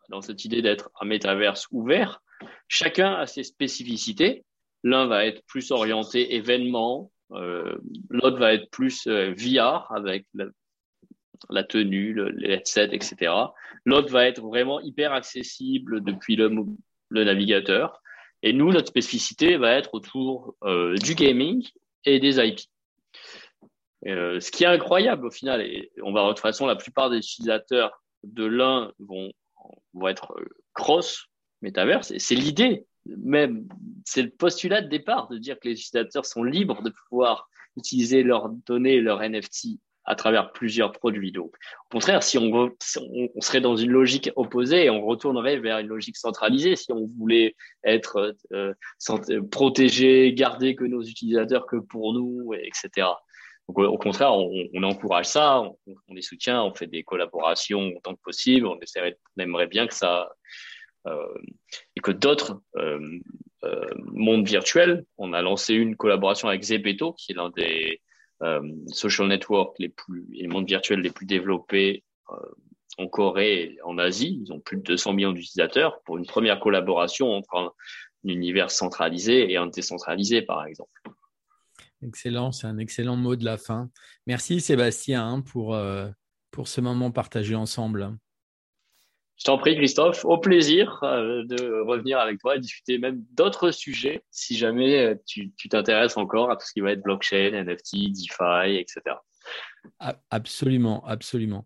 dans 0.08 0.22
cette 0.22 0.44
idée 0.46 0.62
d'être 0.62 0.90
un 0.98 1.04
métaverse 1.04 1.66
ouvert. 1.70 2.22
Chacun 2.66 3.12
a 3.12 3.26
ses 3.26 3.44
spécificités. 3.44 4.44
L'un 4.82 5.06
va 5.06 5.26
être 5.26 5.44
plus 5.44 5.70
orienté 5.70 6.34
événement, 6.34 7.12
euh, 7.12 7.19
l'autre 7.30 8.38
va 8.38 8.54
être 8.54 8.70
plus 8.70 9.06
euh, 9.06 9.34
VR 9.36 9.90
avec 9.92 10.26
la, 11.48 11.64
tenue, 11.64 12.12
le, 12.12 12.30
les 12.30 12.54
headsets, 12.54 12.90
etc. 12.92 13.32
L'autre 13.84 14.10
va 14.10 14.26
être 14.26 14.42
vraiment 14.42 14.80
hyper 14.80 15.12
accessible 15.12 16.02
depuis 16.02 16.36
le, 16.36 16.50
le 17.08 17.24
navigateur. 17.24 18.02
Et 18.42 18.52
nous, 18.52 18.72
notre 18.72 18.88
spécificité 18.88 19.56
va 19.56 19.72
être 19.72 19.94
autour 19.94 20.54
euh, 20.64 20.94
du 20.96 21.14
gaming 21.14 21.66
et 22.04 22.18
des 22.18 22.38
IP. 22.38 22.60
Euh, 24.06 24.40
ce 24.40 24.50
qui 24.50 24.64
est 24.64 24.68
incroyable 24.68 25.26
au 25.26 25.30
final, 25.30 25.60
et 25.60 25.90
on 26.02 26.12
va 26.12 26.22
de 26.22 26.28
toute 26.28 26.40
façon, 26.40 26.66
la 26.66 26.76
plupart 26.76 27.10
des 27.10 27.18
utilisateurs 27.18 28.02
de 28.22 28.46
l'un 28.46 28.92
vont, 28.98 29.30
vont 29.92 30.08
être 30.08 30.34
cross 30.72 31.26
metaverse, 31.60 32.10
et 32.10 32.18
c'est 32.18 32.34
l'idée 32.34 32.86
même, 33.06 33.66
c'est 34.10 34.22
le 34.22 34.30
postulat 34.30 34.82
de 34.82 34.88
départ 34.88 35.28
de 35.28 35.38
dire 35.38 35.58
que 35.60 35.68
les 35.68 35.74
utilisateurs 35.74 36.26
sont 36.26 36.42
libres 36.42 36.82
de 36.82 36.92
pouvoir 37.08 37.48
utiliser 37.76 38.24
leurs 38.24 38.48
données, 38.66 39.00
leurs 39.00 39.20
NFT 39.22 39.78
à 40.04 40.16
travers 40.16 40.50
plusieurs 40.50 40.90
produits. 40.90 41.30
Donc, 41.30 41.54
au 41.54 41.92
contraire, 41.92 42.24
si 42.24 42.36
on, 42.36 42.74
serait 43.38 43.60
dans 43.60 43.76
une 43.76 43.92
logique 43.92 44.30
opposée, 44.34 44.90
on 44.90 45.06
retournerait 45.06 45.58
vers 45.58 45.78
une 45.78 45.86
logique 45.86 46.16
centralisée 46.16 46.74
si 46.74 46.90
on 46.90 47.06
voulait 47.06 47.54
être 47.84 48.34
euh, 48.52 48.74
protégé, 49.52 50.32
garder 50.32 50.74
que 50.74 50.84
nos 50.84 51.02
utilisateurs 51.02 51.66
que 51.66 51.76
pour 51.76 52.12
nous, 52.12 52.52
etc. 52.54 53.06
Donc, 53.68 53.78
au 53.78 53.98
contraire, 53.98 54.32
on, 54.34 54.82
encourage 54.82 55.26
ça, 55.26 55.62
on, 55.86 56.14
les 56.14 56.22
soutient, 56.22 56.64
on 56.64 56.74
fait 56.74 56.88
des 56.88 57.04
collaborations 57.04 57.92
autant 57.96 58.16
que 58.16 58.22
possible, 58.22 58.66
on 58.66 58.80
aimerait 59.38 59.68
bien 59.68 59.86
que 59.86 59.94
ça, 59.94 60.28
euh, 61.06 61.38
et 61.94 62.00
que 62.00 62.10
d'autres 62.10 62.60
euh, 62.76 63.20
euh, 63.64 63.84
mondes 64.12 64.46
virtuels, 64.46 65.04
on 65.18 65.32
a 65.32 65.42
lancé 65.42 65.74
une 65.74 65.96
collaboration 65.96 66.48
avec 66.48 66.62
Zepeto, 66.62 67.12
qui 67.12 67.32
est 67.32 67.34
l'un 67.34 67.50
des 67.50 68.00
social 68.86 69.28
networks 69.28 69.76
les 69.78 69.90
plus, 69.90 70.26
les 70.32 70.48
mondes 70.48 70.66
virtuels 70.66 71.00
les 71.00 71.10
plus 71.10 71.26
développés 71.26 72.04
en 72.96 73.06
Corée 73.06 73.62
et 73.64 73.78
en 73.84 73.98
Asie. 73.98 74.40
Ils 74.42 74.50
ont 74.50 74.60
plus 74.60 74.78
de 74.78 74.82
200 74.82 75.12
millions 75.12 75.32
d'utilisateurs 75.32 76.00
pour 76.04 76.16
une 76.16 76.24
première 76.24 76.58
collaboration 76.58 77.34
entre 77.34 77.54
un, 77.56 77.70
univers 78.24 78.70
centralisé 78.70 79.52
et 79.52 79.58
un 79.58 79.66
décentralisé, 79.66 80.40
par 80.40 80.64
exemple. 80.64 80.90
Excellent, 82.02 82.50
c'est 82.50 82.66
un 82.66 82.78
excellent 82.78 83.16
mot 83.16 83.36
de 83.36 83.44
la 83.44 83.58
fin. 83.58 83.90
Merci 84.26 84.62
Sébastien 84.62 85.26
hein, 85.26 85.40
pour, 85.42 85.78
pour 86.50 86.66
ce 86.66 86.80
moment 86.80 87.10
partagé 87.10 87.54
ensemble. 87.54 88.16
Je 89.40 89.46
t'en 89.46 89.56
prie, 89.56 89.74
Christophe. 89.74 90.26
Au 90.26 90.36
plaisir 90.36 91.00
euh, 91.02 91.44
de 91.46 91.80
revenir 91.80 92.18
avec 92.18 92.38
toi 92.38 92.56
et 92.56 92.60
discuter 92.60 92.98
même 92.98 93.24
d'autres 93.32 93.70
sujets 93.70 94.22
si 94.30 94.54
jamais 94.54 94.98
euh, 94.98 95.14
tu 95.26 95.50
t'intéresses 95.70 96.18
encore 96.18 96.50
à 96.50 96.56
tout 96.56 96.66
ce 96.66 96.74
qui 96.74 96.80
va 96.80 96.92
être 96.92 97.02
blockchain, 97.02 97.52
NFT, 97.52 98.10
DeFi, 98.12 98.76
etc. 98.76 99.16
Absolument, 100.28 101.02
absolument. 101.06 101.64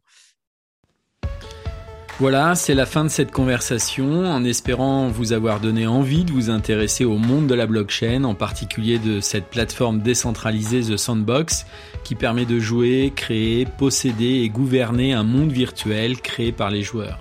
Voilà, 2.21 2.55
c'est 2.55 2.75
la 2.75 2.87
fin 2.87 3.03
de 3.03 3.09
cette 3.09 3.33
conversation, 3.33 4.25
en 4.25 4.45
espérant 4.45 5.09
vous 5.09 5.33
avoir 5.33 5.59
donné 5.59 5.89
envie 5.89 6.25
de 6.25 6.31
vous 6.31 6.51
intéresser 6.51 7.05
au 7.05 7.19
monde 7.19 7.49
de 7.49 7.55
la 7.55 7.67
blockchain, 7.67 8.23
en 8.23 8.37
particulier 8.37 9.01
de 9.01 9.19
cette 9.19 9.47
plateforme 9.47 9.99
décentralisée 9.99 10.83
The 10.83 10.97
Sandbox, 10.97 11.67
qui 12.05 12.15
permet 12.15 12.45
de 12.45 12.61
jouer, 12.61 13.13
créer, 13.17 13.67
posséder 13.67 14.43
et 14.43 14.49
gouverner 14.49 15.13
un 15.13 15.25
monde 15.25 15.51
virtuel 15.51 16.21
créé 16.21 16.53
par 16.53 16.71
les 16.71 16.83
joueurs. 16.83 17.19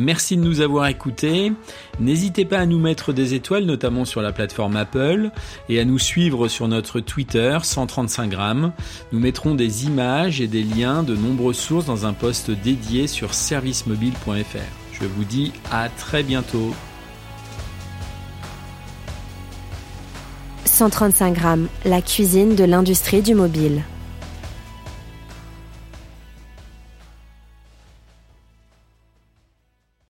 Merci 0.00 0.38
de 0.38 0.42
nous 0.42 0.62
avoir 0.62 0.86
écoutés. 0.86 1.52
N'hésitez 2.00 2.46
pas 2.46 2.60
à 2.60 2.64
nous 2.64 2.78
mettre 2.78 3.12
des 3.12 3.34
étoiles, 3.34 3.66
notamment 3.66 4.06
sur 4.06 4.22
la 4.22 4.32
plateforme 4.32 4.76
Apple, 4.76 5.30
et 5.68 5.78
à 5.78 5.84
nous 5.84 5.98
suivre 5.98 6.48
sur 6.48 6.68
notre 6.68 7.00
Twitter 7.00 7.58
135 7.62 8.30
grammes. 8.30 8.72
Nous 9.12 9.20
mettrons 9.20 9.54
des 9.54 9.84
images 9.84 10.40
et 10.40 10.46
des 10.46 10.62
liens 10.62 11.02
de 11.02 11.14
nombreuses 11.14 11.58
sources 11.58 11.84
dans 11.84 12.06
un 12.06 12.14
post 12.14 12.50
dédié 12.50 13.08
sur 13.08 13.34
servicemobile.fr. 13.34 14.58
Je 14.98 15.04
vous 15.04 15.24
dis 15.24 15.52
à 15.70 15.90
très 15.90 16.22
bientôt. 16.22 16.74
135 20.64 21.34
grammes, 21.34 21.68
la 21.84 22.00
cuisine 22.00 22.54
de 22.54 22.64
l'industrie 22.64 23.20
du 23.20 23.34
mobile. 23.34 23.82